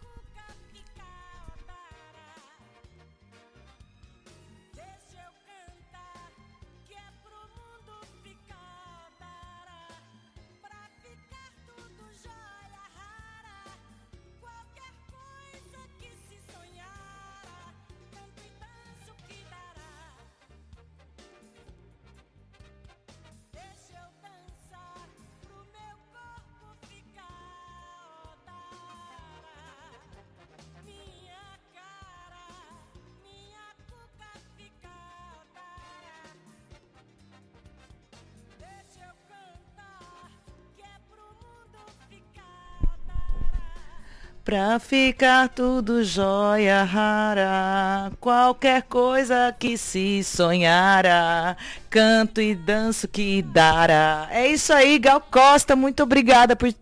Pra 44.47 44.78
ficar 44.78 45.48
tudo 45.48 46.05
jóia 46.05 46.85
rara, 46.85 48.12
qualquer 48.20 48.85
coisa 48.85 49.52
que 49.59 49.77
se 49.77 50.23
sonhara, 50.23 51.56
canto 51.90 52.40
e 52.40 52.55
danço 52.55 53.09
que 53.09 53.43
dará. 53.43 54.28
É 54.31 54.47
isso 54.47 54.73
aí, 54.73 55.01
Gal 55.01 55.20
Costa, 55.20 55.74
muito 55.74 56.05
obrigada 56.05 56.55
por 56.55 56.73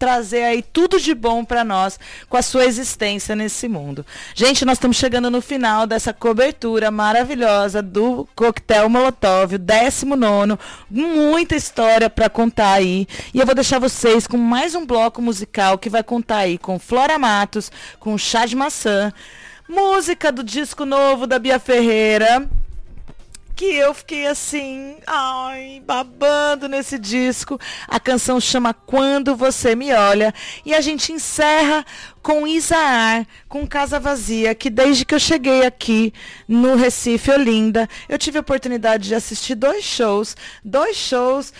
trazer 0.00 0.44
aí 0.44 0.62
tudo 0.62 0.98
de 0.98 1.14
bom 1.14 1.44
para 1.44 1.62
nós 1.62 2.00
com 2.26 2.38
a 2.38 2.42
sua 2.42 2.64
existência 2.64 3.36
nesse 3.36 3.68
mundo. 3.68 4.04
Gente, 4.34 4.64
nós 4.64 4.78
estamos 4.78 4.96
chegando 4.96 5.30
no 5.30 5.42
final 5.42 5.86
dessa 5.86 6.14
cobertura 6.14 6.90
maravilhosa 6.90 7.82
do 7.82 8.26
Coquetel 8.34 8.88
Molotov, 8.88 9.56
o 9.56 9.58
19 9.58 10.58
muita 10.88 11.54
história 11.54 12.08
para 12.08 12.30
contar 12.30 12.72
aí. 12.72 13.06
E 13.34 13.40
eu 13.40 13.44
vou 13.44 13.54
deixar 13.54 13.78
vocês 13.78 14.26
com 14.26 14.38
mais 14.38 14.74
um 14.74 14.86
bloco 14.86 15.20
musical 15.20 15.76
que 15.76 15.90
vai 15.90 16.02
contar 16.02 16.38
aí 16.38 16.56
com 16.56 16.78
Flora 16.78 17.18
Matos, 17.18 17.70
com 17.98 18.16
Chá 18.16 18.46
de 18.46 18.56
Maçã, 18.56 19.12
música 19.68 20.32
do 20.32 20.42
disco 20.42 20.86
novo 20.86 21.26
da 21.26 21.38
Bia 21.38 21.58
Ferreira, 21.58 22.48
que 23.54 23.64
eu 23.64 23.92
fiquei 23.92 24.26
assim, 24.26 24.96
ai, 25.06 25.82
babando 25.84 26.68
nesse 26.68 26.98
disco. 26.98 27.58
A 27.86 28.00
canção 28.00 28.40
chama 28.40 28.72
Quando 28.72 29.36
Você 29.36 29.74
Me 29.74 29.92
Olha. 29.92 30.34
E 30.64 30.74
a 30.74 30.80
gente 30.80 31.12
encerra 31.12 31.84
com 32.22 32.46
Isaar, 32.46 33.26
com 33.48 33.66
Casa 33.66 33.98
Vazia, 33.98 34.54
que 34.54 34.68
desde 34.68 35.04
que 35.04 35.14
eu 35.14 35.18
cheguei 35.18 35.64
aqui 35.64 36.12
no 36.46 36.76
Recife, 36.76 37.30
Olinda, 37.30 37.88
eu 38.08 38.18
tive 38.18 38.38
a 38.38 38.42
oportunidade 38.42 39.08
de 39.08 39.14
assistir 39.14 39.54
dois 39.54 39.84
shows, 39.84 40.36
dois 40.64 40.96
shows 40.96 41.52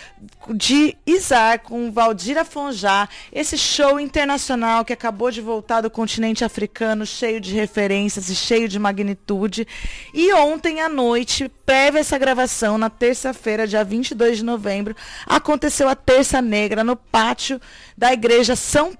de 0.53 0.95
Isaar 1.05 1.59
com 1.59 1.91
Valdira 1.91 2.45
Fonjá, 2.45 3.09
esse 3.31 3.57
show 3.57 3.99
internacional 3.99 4.85
que 4.85 4.93
acabou 4.93 5.31
de 5.31 5.41
voltar 5.41 5.81
do 5.81 5.89
continente 5.89 6.43
africano, 6.43 7.05
cheio 7.05 7.41
de 7.41 7.53
referências 7.53 8.29
e 8.29 8.35
cheio 8.35 8.67
de 8.67 8.77
magnitude. 8.77 9.67
E 10.13 10.33
ontem 10.33 10.81
à 10.81 10.89
noite, 10.89 11.49
prévia 11.65 11.99
essa 11.99 12.17
gravação, 12.17 12.77
na 12.77 12.89
terça-feira, 12.89 13.67
dia 13.67 13.83
22 13.83 14.37
de 14.37 14.43
novembro, 14.43 14.95
aconteceu 15.25 15.89
a 15.89 15.95
Terça 15.95 16.41
Negra 16.41 16.83
no 16.83 16.95
pátio 16.95 17.59
da 17.97 18.13
Igreja 18.13 18.55
São 18.55 18.95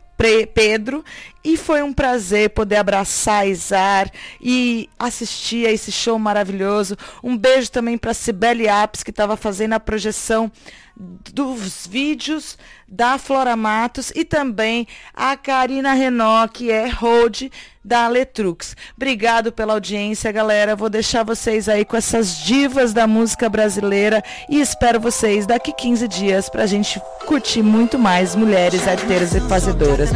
Pedro 0.53 1.03
e 1.43 1.57
foi 1.57 1.81
um 1.81 1.93
prazer 1.93 2.51
poder 2.51 2.77
abraçar 2.77 3.47
Isar 3.47 4.11
e 4.39 4.89
assistir 4.99 5.67
a 5.67 5.71
esse 5.71 5.91
show 5.91 6.17
maravilhoso. 6.19 6.95
Um 7.23 7.35
beijo 7.35 7.71
também 7.71 7.97
para 7.97 8.13
Cibele 8.13 8.69
Apes, 8.69 9.03
que 9.03 9.09
estava 9.09 9.35
fazendo 9.35 9.73
a 9.73 9.79
projeção 9.79 10.51
dos 10.95 11.87
vídeos 11.87 12.57
da 12.87 13.17
Flora 13.17 13.55
Matos 13.55 14.11
e 14.15 14.25
também 14.25 14.87
a 15.13 15.35
Karina 15.37 15.93
Renault, 15.93 16.53
que 16.53 16.69
é 16.69 16.89
hold 16.89 17.49
da 17.83 18.07
Letrux. 18.07 18.75
Obrigado 18.95 19.51
pela 19.51 19.73
audiência, 19.73 20.31
galera. 20.31 20.75
Vou 20.75 20.89
deixar 20.89 21.23
vocês 21.23 21.67
aí 21.67 21.83
com 21.83 21.97
essas 21.97 22.37
divas 22.37 22.93
da 22.93 23.07
música 23.07 23.49
brasileira 23.49 24.23
e 24.49 24.59
espero 24.59 24.99
vocês 24.99 25.45
daqui 25.45 25.73
15 25.73 26.07
dias 26.07 26.49
pra 26.49 26.65
gente 26.65 27.01
curtir 27.25 27.63
muito 27.63 27.97
mais 27.97 28.35
mulheres 28.35 28.87
arteiras 28.87 29.33
e 29.33 29.39
fazedoras. 29.41 30.09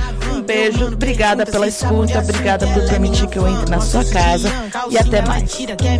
Beijo, 0.46 0.88
obrigada 0.88 1.46
pela 1.46 1.68
escuta, 1.68 2.20
obrigada 2.20 2.68
por 2.68 2.88
permitir 2.88 3.28
que 3.28 3.40
eu 3.40 3.48
entre 3.48 3.70
na 3.70 3.82
sua 3.82 4.06
casa 4.06 4.50
e 4.90 4.98
até 4.98 5.22
mais. 5.24 5.54
Que 5.54 5.88
é. 5.88 5.96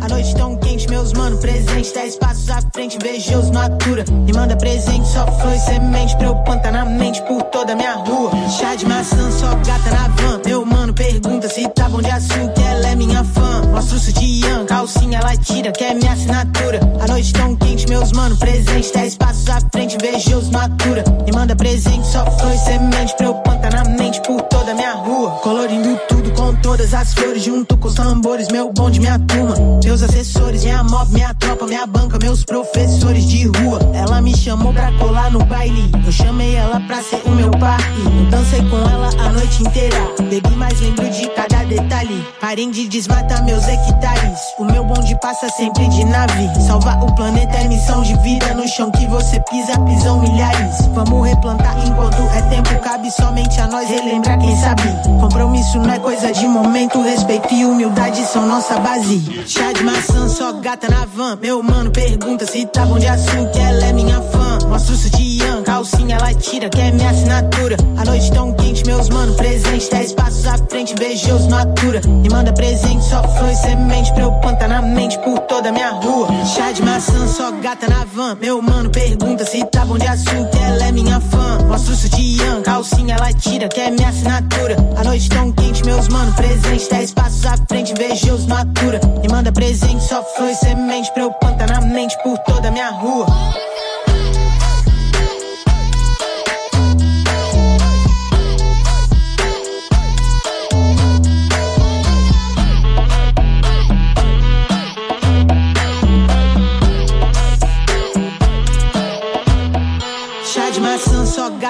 A 0.00 0.08
noite 0.08 0.34
tão 0.34 0.56
quente, 0.56 0.88
meus 0.88 1.12
mano, 1.12 1.38
presente. 1.38 1.92
Dez 1.92 2.16
passos 2.16 2.50
à 2.50 2.60
frente, 2.72 2.96
invejoso 2.96 3.52
no 3.52 3.58
atura. 3.58 4.04
Me 4.10 4.32
manda 4.32 4.56
presente, 4.56 5.06
só 5.08 5.26
e 5.54 5.58
semente. 5.60 6.16
Pra 6.16 6.26
eu 6.26 6.36
plantar 6.36 6.72
na 6.72 6.84
mente 6.84 7.22
por 7.22 7.42
toda 7.44 7.72
a 7.72 7.76
minha 7.76 7.94
rua. 7.94 8.30
Chá 8.48 8.74
de 8.74 8.86
maçã, 8.86 9.30
só 9.30 9.54
gata 9.56 9.90
na 9.90 10.08
van. 10.08 10.40
Meu 10.44 10.64
mano 10.66 10.92
pergunta 10.92 11.48
se 11.48 11.68
tá 11.68 11.88
bom 11.88 12.00
de 12.00 12.10
açúcar. 12.10 12.62
Ela 12.62 12.88
é 12.88 12.94
minha 12.96 13.24
fã. 13.24 13.62
Mostra 13.72 13.96
o 13.96 14.00
sutiã, 14.00 14.64
calcinha, 14.66 15.18
ela 15.18 15.36
tira. 15.36 15.72
Que 15.72 15.84
é 15.84 15.94
minha 15.94 16.12
assinatura. 16.12 16.80
A 17.00 17.06
noite 17.06 17.32
tão 17.32 17.56
quente, 17.56 17.88
meus 17.88 18.12
mano, 18.12 18.36
presente. 18.36 18.92
Dez 18.92 19.16
passos 19.16 19.48
à 19.48 19.60
frente, 19.72 19.96
invejoso 19.96 20.50
no 20.50 20.58
atura. 20.58 21.04
Me 21.24 21.32
manda 21.32 21.56
presente, 21.56 22.06
só 22.06 22.24
e 22.52 22.58
semente. 22.58 23.14
Pra 23.16 23.26
eu 23.26 23.31
plantar 23.34 23.72
na 23.72 23.84
mente 23.84 24.20
por 24.22 24.40
toda 24.42 24.74
minha 24.74 24.94
rua. 24.94 25.30
Colorindo 25.42 25.98
tudo 26.08 26.30
com 26.32 26.54
todas 26.56 26.94
as 26.94 27.14
flores 27.14 27.42
junto 27.42 27.76
com 27.76 27.88
os 27.88 27.94
tambores, 27.94 28.48
meu 28.48 28.72
bonde, 28.72 29.00
minha 29.00 29.18
turma. 29.18 29.54
Meus 29.82 30.02
assessores, 30.02 30.64
minha 30.64 30.82
mob, 30.84 31.12
minha 31.12 31.34
tropa, 31.34 31.66
minha 31.66 31.86
banca, 31.86 32.18
meus 32.20 32.44
professores 32.44 33.26
de 33.26 33.46
rua. 33.46 33.78
Ela 33.94 34.20
me 34.20 34.36
chamou 34.36 34.72
pra 34.72 34.92
colar 34.92 35.30
no 35.30 35.44
baile. 35.44 35.90
Eu 36.04 36.12
chamei 36.12 36.54
ela 36.54 36.80
pra 36.80 37.02
ser 37.02 37.22
o 37.24 37.30
meu 37.30 37.50
par. 37.52 37.80
Eu 38.04 38.30
dancei 38.30 38.60
com 38.68 38.76
ela 38.76 39.10
a 39.18 39.32
noite 39.32 39.62
inteira. 39.62 39.96
Bebi, 40.28 40.54
mas 40.56 40.80
lembro 40.80 41.08
de 41.10 41.28
cada 41.30 41.64
detalhe. 41.64 42.24
Parem 42.40 42.70
de 42.70 42.88
desmatar 42.88 43.44
meus 43.44 43.66
hectares. 43.66 44.38
O 44.58 44.64
meu 44.64 44.84
bonde 44.84 45.18
passa 45.20 45.48
sempre 45.50 45.88
de 45.88 46.04
nave. 46.04 46.48
Salvar 46.66 47.02
o 47.02 47.14
planeta 47.14 47.56
é 47.56 47.68
missão 47.68 48.02
de 48.02 48.16
vida. 48.18 48.54
No 48.54 48.66
chão 48.68 48.90
que 48.90 49.06
você 49.06 49.40
pisa, 49.50 49.78
pisam 49.80 50.20
milhares. 50.20 50.86
Vamos 50.94 51.26
replantar 51.26 51.76
enquanto 51.86 52.22
é 52.34 52.42
tempo. 52.42 52.80
Cabe 52.82 53.10
somente 53.22 53.60
a 53.60 53.68
nós 53.68 53.88
relembrar 53.88 54.38
quem 54.38 54.56
sabe. 54.56 54.82
Compromisso 55.20 55.78
não 55.78 55.92
é 55.92 55.98
coisa 55.98 56.32
de 56.32 56.46
momento. 56.46 57.00
Respeito 57.00 57.54
e 57.54 57.64
humildade 57.64 58.24
são 58.26 58.46
nossa 58.46 58.78
base. 58.80 59.44
Chá 59.46 59.72
de 59.72 59.84
maçã, 59.84 60.28
só 60.28 60.52
gata 60.54 60.88
na 60.88 61.04
van. 61.04 61.38
Meu 61.40 61.62
mano 61.62 61.90
pergunta 61.90 62.44
se 62.44 62.66
tá 62.66 62.84
bom 62.84 62.98
de 62.98 63.06
assunto. 63.06 63.56
Ela 63.56 63.86
é 63.86 63.92
minha 63.92 64.20
fã. 64.20 64.41
Mostra 64.72 64.94
o 64.94 64.96
sutiã, 64.96 65.62
calcinha 65.62 66.16
ela 66.16 66.32
tira, 66.32 66.70
que 66.70 66.80
é 66.80 66.90
minha 66.90 67.10
assinatura. 67.10 67.76
A 67.98 68.06
noite 68.06 68.32
tão 68.32 68.54
quente, 68.54 68.82
meus 68.86 69.10
mano 69.10 69.34
presente. 69.34 69.90
Dez 69.90 70.14
passos 70.14 70.46
à 70.46 70.56
frente, 70.56 70.94
beijoso 70.94 71.46
no 71.50 71.56
atura. 71.56 72.00
Me 72.06 72.26
manda 72.30 72.54
presente, 72.54 73.04
só 73.04 73.22
flor 73.22 73.50
e 73.50 73.54
semente. 73.54 74.10
Pra 74.14 74.22
eu 74.22 74.32
plantar 74.40 74.68
na 74.68 74.80
mente 74.80 75.18
por 75.18 75.40
toda 75.40 75.70
minha 75.70 75.90
rua. 75.90 76.26
Chá 76.46 76.72
de 76.72 76.80
maçã, 76.80 77.28
só 77.28 77.50
gata 77.50 77.86
na 77.86 78.02
van. 78.14 78.34
Meu 78.40 78.62
mano 78.62 78.88
pergunta 78.88 79.44
se 79.44 79.62
tá 79.66 79.84
bom 79.84 79.98
de 79.98 80.06
assunto. 80.06 80.56
Ela 80.56 80.86
é 80.86 80.92
minha 80.92 81.20
fã. 81.20 81.58
Mostra 81.68 81.92
o 81.92 81.96
sutiã, 81.96 82.62
calcinha 82.62 83.16
ela 83.16 83.30
tira, 83.30 83.68
que 83.68 83.78
é 83.78 83.90
minha 83.90 84.08
assinatura. 84.08 84.76
A 84.96 85.04
noite 85.04 85.28
tão 85.28 85.52
quente, 85.52 85.84
meus 85.84 86.08
mano 86.08 86.32
presente. 86.32 86.88
Dez 86.88 87.12
passos 87.12 87.44
à 87.44 87.58
frente, 87.68 87.92
beijoso 87.92 88.48
no 88.48 88.56
atura. 88.56 89.00
Me 89.20 89.28
manda 89.28 89.52
presente, 89.52 90.02
só 90.02 90.22
flor 90.34 90.48
e 90.48 90.54
semente. 90.54 91.12
Pra 91.12 91.24
eu 91.24 91.30
plantar 91.32 91.68
na 91.68 91.82
mente 91.82 92.16
por 92.22 92.38
toda 92.38 92.70
minha 92.70 92.88
rua. 92.88 93.26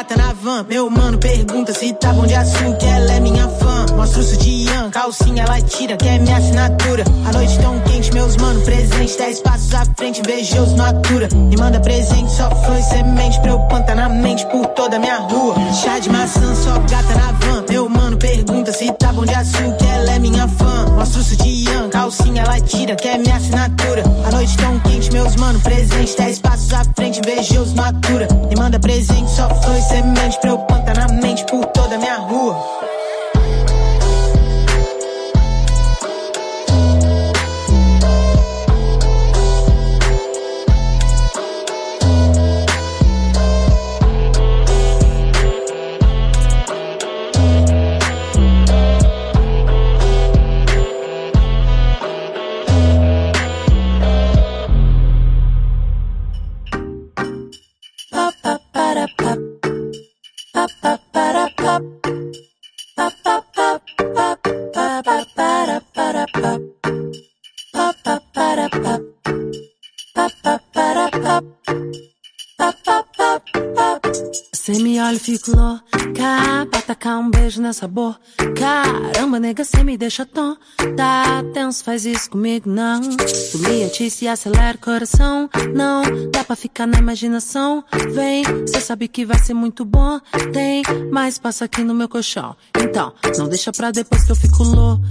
Gata 0.02 0.16
na 0.16 0.32
van. 0.32 0.66
Meu 0.68 0.90
mano 0.90 1.18
pergunta 1.18 1.72
se 1.72 1.92
tá 1.94 2.12
bom 2.12 2.26
de 2.26 2.34
açúcar. 2.34 2.86
Ela 2.86 3.14
é 3.14 3.20
minha 3.20 3.48
fã. 3.48 3.61
O 3.98 4.06
sutiã, 4.06 4.90
calcinha 4.90 5.44
ela 5.44 5.60
tira, 5.60 5.97
que 5.97 6.09
é 6.09 6.19
minha 6.19 6.36
assinatura. 6.36 7.05
A 7.27 7.32
noite 7.32 7.59
tão 7.59 7.78
quente, 7.81 8.12
meus 8.12 8.36
mano 8.36 8.60
presente. 8.62 9.16
Dez 9.16 9.40
passos 9.40 9.74
à 9.74 9.85
frente, 9.97 10.23
beijoso 10.23 10.77
no 10.77 10.85
atura. 10.85 11.28
Me 11.35 11.56
manda 11.56 11.81
presente, 11.81 12.31
só 12.32 12.48
e 12.77 12.82
semente. 12.82 13.40
Pra 13.40 13.51
eu 13.51 13.60
plantar 13.69 13.97
na 13.97 14.09
mente 14.09 14.47
por 14.47 14.66
toda 14.69 14.98
minha 14.98 15.19
rua. 15.19 15.55
Chá 15.73 15.98
de 15.98 16.10
maçã, 16.10 16.55
só 16.55 16.78
gata 16.81 17.14
na 17.14 17.32
van. 17.32 17.64
Meu 17.69 17.89
mano 17.89 18.16
pergunta 18.16 18.73
se 18.73 18.90
tá 18.93 19.12
bom 19.12 19.24
de 19.24 19.35
açúcar. 19.35 19.86
Ela 19.94 20.12
é 20.12 20.19
minha 20.19 20.48
fã. 20.48 20.86
O 21.01 21.06
sutiã, 21.06 21.89
calcinha 21.89 22.43
ela 22.43 22.60
tira, 22.60 22.97
que 22.97 23.09
é 23.09 23.19
minha 23.19 23.36
assinatura. 23.36 24.02
A 24.27 24.31
noite 24.31 24.56
tão 24.56 24.78
quente, 24.81 25.12
meus 25.12 25.36
mano 25.36 25.60
presente. 25.60 26.16
Dez 26.16 26.39
passos 26.39 26.73
à 26.73 26.82
frente, 26.97 27.20
beijoso 27.20 27.74
no 27.74 27.82
atura. 27.82 28.28
Me 28.48 28.56
manda 28.56 28.78
presente, 28.78 29.31
só 29.31 29.48
e 29.77 29.82
semente. 29.82 30.39
Pra 30.40 30.51
eu 30.51 30.59
plantar 30.59 30.97
na 30.97 31.09
mente 31.09 31.44
por 31.47 31.64
toda 31.66 31.98
minha 31.98 32.19
rua. 32.19 32.91
Você 74.52 74.72
me 74.74 75.01
olha 75.01 75.18
louca 76.02 76.66
Pra 76.70 76.80
tacar 76.80 77.18
um 77.18 77.30
beijo 77.30 77.60
nessa 77.60 77.86
boca. 77.86 78.18
Caramba, 78.56 79.38
nega, 79.38 79.64
cê 79.64 79.84
me 79.84 79.96
deixa 79.96 80.24
tom 80.24 80.56
Tá 80.96 81.42
tenso, 81.52 81.84
faz 81.84 82.04
isso 82.04 82.30
comigo, 82.30 82.68
não. 82.68 83.00
Tu 83.00 83.58
me 83.58 83.84
atiça 83.84 84.24
e 84.24 84.28
acelera 84.28 84.76
o 84.76 84.80
coração. 84.80 85.48
Não, 85.74 86.02
dá 86.30 86.42
pra 86.42 86.56
ficar 86.56 86.86
na 86.86 86.98
imaginação. 86.98 87.84
Vem, 88.12 88.44
cê 88.66 88.80
sabe 88.80 89.08
que 89.08 89.24
vai 89.24 89.38
ser 89.38 89.54
muito 89.54 89.84
bom. 89.84 90.18
Tem 90.52 90.82
mais 91.10 91.34
espaço 91.34 91.62
aqui 91.62 91.82
no 91.82 91.94
meu 91.94 92.08
colchão. 92.08 92.56
Então, 92.80 93.12
não 93.36 93.48
deixa 93.48 93.72
pra 93.72 93.90
depois 93.90 94.24
que 94.24 94.32
eu 94.32 94.36
fico 94.36 94.62
louca. 94.64 95.02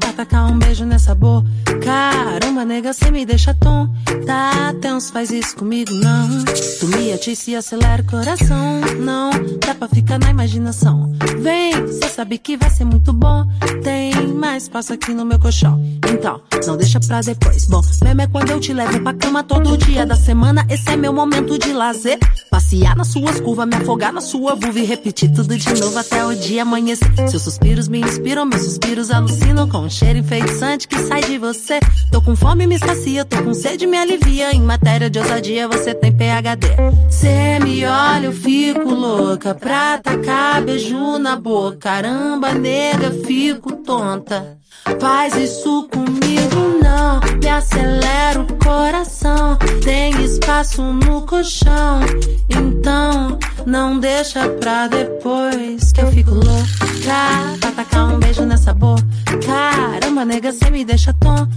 Pra 0.00 0.12
tacar 0.12 0.50
um 0.50 0.58
beijo 0.58 0.84
nessa 0.84 1.14
boca. 1.14 1.48
Caramba, 1.84 2.64
nega, 2.64 2.92
cê 2.92 3.10
me 3.10 3.24
deixa 3.24 3.54
tom 3.54 3.88
Tá 4.26 4.74
tenso, 4.80 5.12
faz 5.12 5.30
isso 5.30 5.56
comigo, 5.56 5.92
não. 5.92 6.44
Tu 6.78 6.86
me 6.88 7.12
atiça 7.12 7.50
e 7.50 7.56
acelera 7.56 8.02
o 8.02 8.06
coração. 8.06 8.80
Não, 8.98 9.30
dá 9.64 9.74
pra 9.74 9.88
ficar 9.88 9.99
na 10.18 10.30
imaginação. 10.30 11.12
Vem, 11.38 11.72
cê 11.92 12.08
sabe 12.08 12.38
que 12.38 12.56
vai 12.56 12.70
ser 12.70 12.84
muito 12.84 13.12
bom. 13.12 13.46
Tem 13.82 14.14
mais 14.28 14.64
espaço 14.64 14.92
aqui 14.92 15.12
no 15.12 15.24
meu 15.24 15.38
colchão. 15.38 15.80
Então, 16.10 16.40
não 16.66 16.76
deixa 16.76 16.98
pra 17.00 17.20
depois. 17.20 17.66
Bom, 17.66 17.80
mesmo 18.02 18.20
é 18.20 18.26
quando 18.26 18.50
eu 18.50 18.60
te 18.60 18.72
levo 18.72 19.00
pra 19.02 19.14
cama 19.14 19.42
todo 19.42 19.76
dia 19.76 20.04
da 20.04 20.16
semana. 20.16 20.66
Esse 20.68 20.90
é 20.90 20.96
meu 20.96 21.12
momento 21.12 21.58
de 21.58 21.72
lazer. 21.72 22.18
Passear 22.50 22.96
nas 22.96 23.08
suas 23.08 23.40
curvas, 23.40 23.68
me 23.68 23.76
afogar 23.76 24.12
na 24.12 24.20
sua 24.20 24.56
vulva 24.56 24.78
E 24.80 24.84
repetir 24.84 25.32
tudo 25.32 25.56
de 25.56 25.80
novo 25.80 25.96
até 25.98 26.24
o 26.24 26.34
dia 26.34 26.62
amanhecer. 26.62 27.08
Seus 27.28 27.42
suspiros 27.42 27.86
me 27.86 28.00
inspiram, 28.00 28.44
meus 28.44 28.62
suspiros 28.62 29.10
alucinam 29.10 29.68
Com 29.68 29.78
um 29.78 29.90
cheiro 29.90 30.18
enfeitiçante 30.18 30.88
que 30.88 30.98
sai 30.98 31.22
de 31.22 31.38
você. 31.38 31.78
Tô 32.10 32.20
com 32.20 32.34
fome, 32.34 32.66
me 32.66 32.78
sacia, 32.78 33.24
tô 33.24 33.42
com 33.42 33.54
sede, 33.54 33.86
me 33.86 33.96
alivia. 33.96 34.52
Em 34.52 34.62
matéria 34.62 35.08
de 35.08 35.18
ousadia, 35.18 35.68
você 35.68 35.94
tem 35.94 36.12
PHD 36.12 36.68
Cê 37.08 37.58
me 37.62 37.84
olha, 37.84 38.26
eu 38.26 38.32
fico 38.32 38.88
louca 38.90 39.54
Pra 39.54 39.89
tacar 39.98 40.62
beijo 40.62 41.18
na 41.18 41.36
boca. 41.36 41.78
Caramba, 41.78 42.54
nega, 42.54 43.10
fico 43.10 43.72
tonta 43.72 44.59
Faz 45.00 45.34
isso 45.36 45.88
comigo, 45.92 46.80
não. 46.82 47.20
Me 47.40 47.48
acelera 47.48 48.40
o 48.40 48.46
coração. 48.56 49.56
Tem 49.82 50.10
espaço 50.22 50.82
no 50.82 51.22
colchão. 51.22 52.00
Então, 52.48 53.38
não 53.66 53.98
deixa 53.98 54.48
pra 54.48 54.88
depois 54.88 55.92
Que 55.92 56.00
eu 56.02 56.12
fico 56.12 56.34
louca. 56.34 57.58
Pra 57.60 57.70
tacar 57.72 58.14
um 58.14 58.18
beijo 58.18 58.44
nessa 58.44 58.72
boca. 58.74 59.02
Caramba, 59.46 60.24
nega, 60.24 60.52
cê 60.52 60.70
me 60.70 60.84
deixa 60.84 61.12
tonta. 61.14 61.50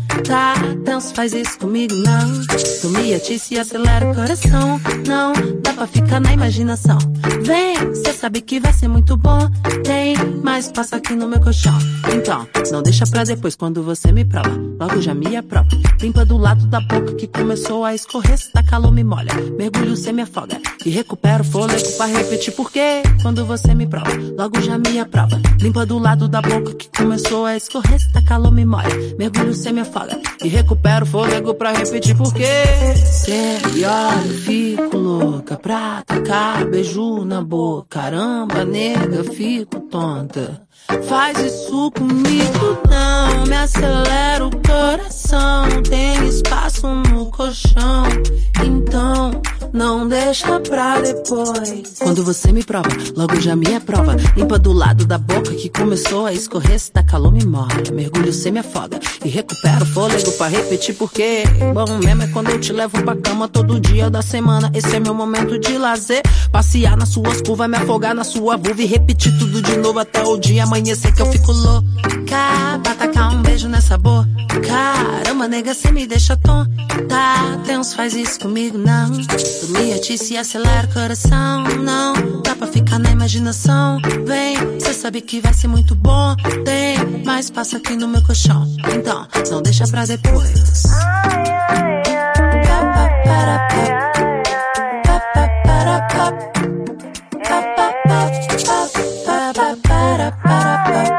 Dança, 0.84 1.14
faz 1.14 1.34
isso 1.34 1.58
comigo, 1.60 1.94
não. 1.96 2.46
Tu 2.82 2.90
me 2.90 3.14
atiça 3.14 3.54
e 3.54 3.60
acelera 3.60 4.10
o 4.10 4.16
coração. 4.16 4.80
Não, 5.08 5.34
dá 5.62 5.74
pra 5.74 5.88
ficar 5.88 6.20
na 6.20 6.34
imaginação. 6.34 6.98
Vem, 7.42 7.94
cê 7.96 8.14
sabe 8.14 8.42
que 8.42 8.60
vai 8.60 8.74
ser 8.74 8.88
muito 8.88 9.18
bom. 9.18 9.50
Tem 9.84 10.16
mais 10.44 10.66
espaço 10.66 10.96
aqui 10.96 11.14
no 11.14 11.28
meu 11.28 11.40
colchão. 11.40 11.78
Então, 12.14 12.48
não 12.72 12.82
deixa 12.82 13.03
pra 13.10 13.24
depois 13.24 13.56
quando 13.56 13.84
você 13.84 14.12
me 14.12 14.24
prova 14.24 14.50
Logo 14.80 15.02
já 15.02 15.14
me 15.14 15.36
aprova 15.36 15.68
Limpa 16.02 16.26
do 16.26 16.38
lado 16.38 16.66
da 16.68 16.80
boca 16.82 17.16
que 17.16 17.28
começou 17.28 17.84
a 17.84 17.94
escorrer 17.94 18.38
Se 18.38 18.52
tá 18.52 18.64
calor 18.64 18.92
me 18.92 19.04
molha, 19.04 19.34
mergulho 19.58 19.96
cê 19.96 20.12
me 20.12 20.22
afoga. 20.22 20.60
E 20.86 20.90
recupero 20.90 21.44
o 21.44 21.46
fôlego 21.46 21.92
pra 21.98 22.06
repetir 22.06 22.54
Porque 22.56 23.04
quando 23.22 23.46
você 23.46 23.74
me 23.74 23.88
prova 23.88 24.12
Logo 24.38 24.62
já 24.62 24.78
me 24.78 25.00
aprova. 25.00 25.40
Limpa 25.62 25.86
do 25.86 25.98
lado 25.98 26.28
da 26.28 26.42
boca 26.42 26.74
que 26.74 26.90
começou 26.96 27.46
a 27.46 27.56
escorrer 27.56 28.00
Se 28.00 28.12
tá 28.12 28.22
calor 28.22 28.52
me 28.52 28.66
molha, 28.66 28.90
mergulho 29.18 29.54
cê 29.54 29.72
me 29.72 29.82
afoga. 29.82 30.20
E 30.44 30.48
recupero 30.48 31.06
o 31.06 31.08
fôlego 31.08 31.54
pra 31.56 31.72
repetir 31.74 32.16
Porque 32.16 32.46
cê 32.96 33.60
me 33.74 33.86
olha, 33.86 34.34
fico 34.44 34.98
louca. 34.98 35.58
Pra 35.58 36.04
tacar 36.04 36.66
beijo 36.66 37.24
na 37.26 37.42
boca. 37.42 37.88
Caramba, 37.90 38.66
nega, 38.66 39.24
fico 39.24 39.80
tonta 39.82 40.62
Faz 41.08 41.40
isso 41.40 41.92
comigo, 41.92 42.78
não 42.90 43.46
me 43.46 43.56
acelera 43.56 44.46
o 44.46 44.52
coração. 44.52 45.84
Tem 45.90 46.28
espaço 46.28 46.88
no 46.88 47.26
colchão, 47.28 48.04
então 48.64 49.42
não 49.74 50.08
deixa 50.08 50.60
pra 50.60 51.02
depois. 51.02 51.98
Quando 52.00 52.24
você 52.24 52.52
me 52.52 52.64
prova, 52.64 52.90
logo 53.16 53.40
já 53.40 53.56
me 53.56 53.76
aprova. 53.76 54.16
Limpa 54.36 54.60
do 54.60 54.72
lado 54.72 55.06
da 55.06 55.18
boca 55.18 55.54
que 55.56 55.70
começou 55.70 56.26
a 56.26 56.34
escorrer. 56.34 56.80
Se 56.80 56.92
dá 56.94 57.02
calor, 57.02 57.32
me 57.32 57.46
molha. 57.46 57.92
Mergulho, 57.92 58.32
cê 58.32 58.52
me 58.52 58.60
afoga. 58.60 59.00
E 59.24 59.30
recupero 59.30 59.84
o 59.84 59.86
fôlego 59.88 60.32
pra 60.34 60.48
repetir, 60.48 60.96
porque 60.96 61.44
bom 61.74 61.98
mesmo 61.98 62.24
é 62.24 62.28
quando 62.28 62.50
eu 62.50 62.60
te 62.60 62.72
levo 62.72 63.02
pra 63.04 63.16
cama 63.16 63.48
todo 63.48 63.80
dia 63.80 64.10
da 64.10 64.22
semana. 64.22 64.72
Esse 64.74 64.96
é 64.96 65.00
meu 65.00 65.14
momento 65.14 65.58
de 65.58 65.78
lazer. 65.78 66.22
Passear 66.52 66.96
nas 66.96 67.10
suas 67.10 67.42
curvas, 67.42 67.70
me 67.70 67.78
afogar 67.78 68.14
na 68.14 68.24
sua 68.24 68.58
vulva 68.58 68.82
e 68.82 68.86
repetir 68.86 69.36
tudo 69.40 69.62
de 69.62 69.78
novo 69.78 69.98
até 69.98 70.22
o 70.24 70.38
dia 70.38 70.68
amanhecer 70.74 71.14
que 71.14 71.22
eu 71.22 71.32
fico 71.32 71.52
louca. 71.52 71.88
Pra 72.82 72.96
tacar 72.96 73.34
um 73.34 73.42
beijo 73.44 73.68
nessa 73.68 73.96
boca. 73.98 74.28
Caramba, 74.66 75.48
nega, 75.48 75.74
cê 75.74 75.92
me 75.92 76.08
deixa 76.08 76.36
tonta. 76.36 76.72
Deus 77.66 77.94
faz 77.94 78.16
isso 78.16 78.40
comigo, 78.40 78.78
não. 78.78 79.12
Dormir 79.12 79.94
a 79.94 80.00
ti 80.00 80.18
se 80.18 80.36
acelera 80.36 80.88
o 80.88 80.94
coração, 80.94 81.64
não. 81.84 82.42
Dá 82.42 82.56
pra 82.56 82.68
ficar 82.68 82.98
na 82.98 83.12
imaginação. 83.12 84.00
Vem, 84.26 84.80
cê 84.80 84.94
sabe 84.94 85.22
que 85.22 85.40
vai 85.40 85.54
ser 85.54 85.68
muito 85.68 85.94
bom. 85.94 86.36
Tem 86.66 87.24
mais 87.24 87.46
espaço 87.46 87.78
aqui 87.78 87.96
no 87.96 88.08
meu 88.08 88.24
colchão. 88.24 88.68
Então, 88.96 89.28
não 89.52 89.62
deixa 89.62 89.88
pra 89.88 90.06
depois. 90.06 90.84
Deixei 100.44 101.13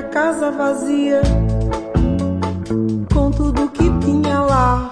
a 0.00 0.02
casa 0.04 0.50
vazia 0.50 1.20
com 3.12 3.30
tudo 3.30 3.68
que 3.68 3.90
tinha 4.00 4.40
lá. 4.40 4.90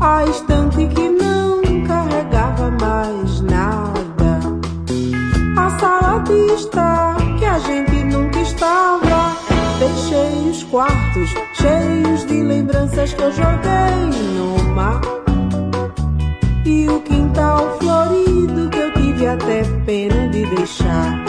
A 0.00 0.24
estante 0.26 0.86
que 0.88 1.08
não 1.08 1.62
carregava 1.86 2.70
mais 2.72 3.40
nada. 3.40 4.40
A 5.56 5.70
sala 5.78 6.18
de 6.24 6.52
estar 6.52 7.16
que 7.38 7.44
a 7.46 7.58
gente 7.60 8.04
nunca 8.04 8.38
estava. 8.40 9.34
Deixei 9.78 10.50
os 10.50 10.62
quartos 10.64 11.30
cheios 11.54 12.26
de 12.26 12.42
lembranças 12.42 13.14
que 13.14 13.22
eu 13.22 13.32
joguei 13.32 13.94
no 14.36 14.74
mar. 14.74 15.00
E 16.66 16.86
o 16.86 17.00
quintal 17.00 17.78
florido 17.78 18.68
que 18.68 18.78
eu 18.78 18.92
tive 18.92 19.26
até 19.26 19.62
pena 19.86 20.28
de 20.28 20.44
deixar. 20.54 21.19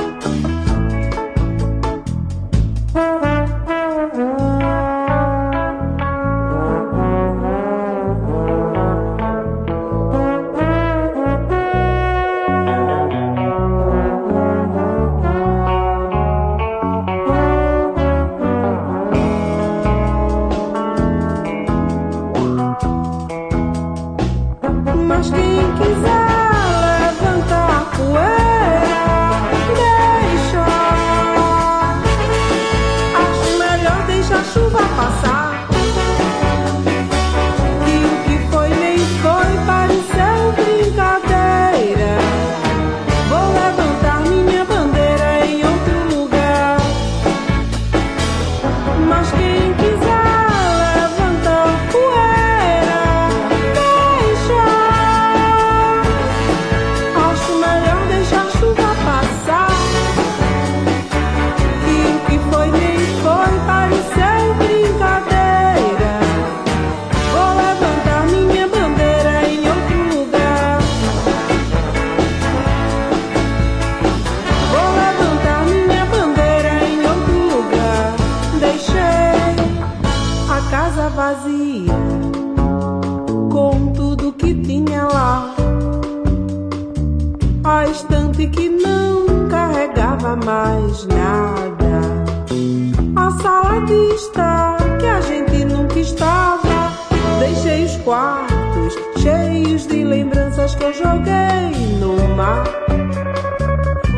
Joguei 100.93 101.97
no 101.99 102.15
mar. 102.35 102.63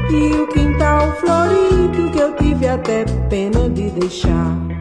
E 0.09 0.41
o 0.41 0.47
quintal 0.47 1.11
florido 1.17 2.11
que 2.11 2.19
eu 2.19 2.35
tive 2.35 2.67
até 2.67 3.05
pena 3.29 3.69
de 3.69 3.89
deixar. 3.89 4.72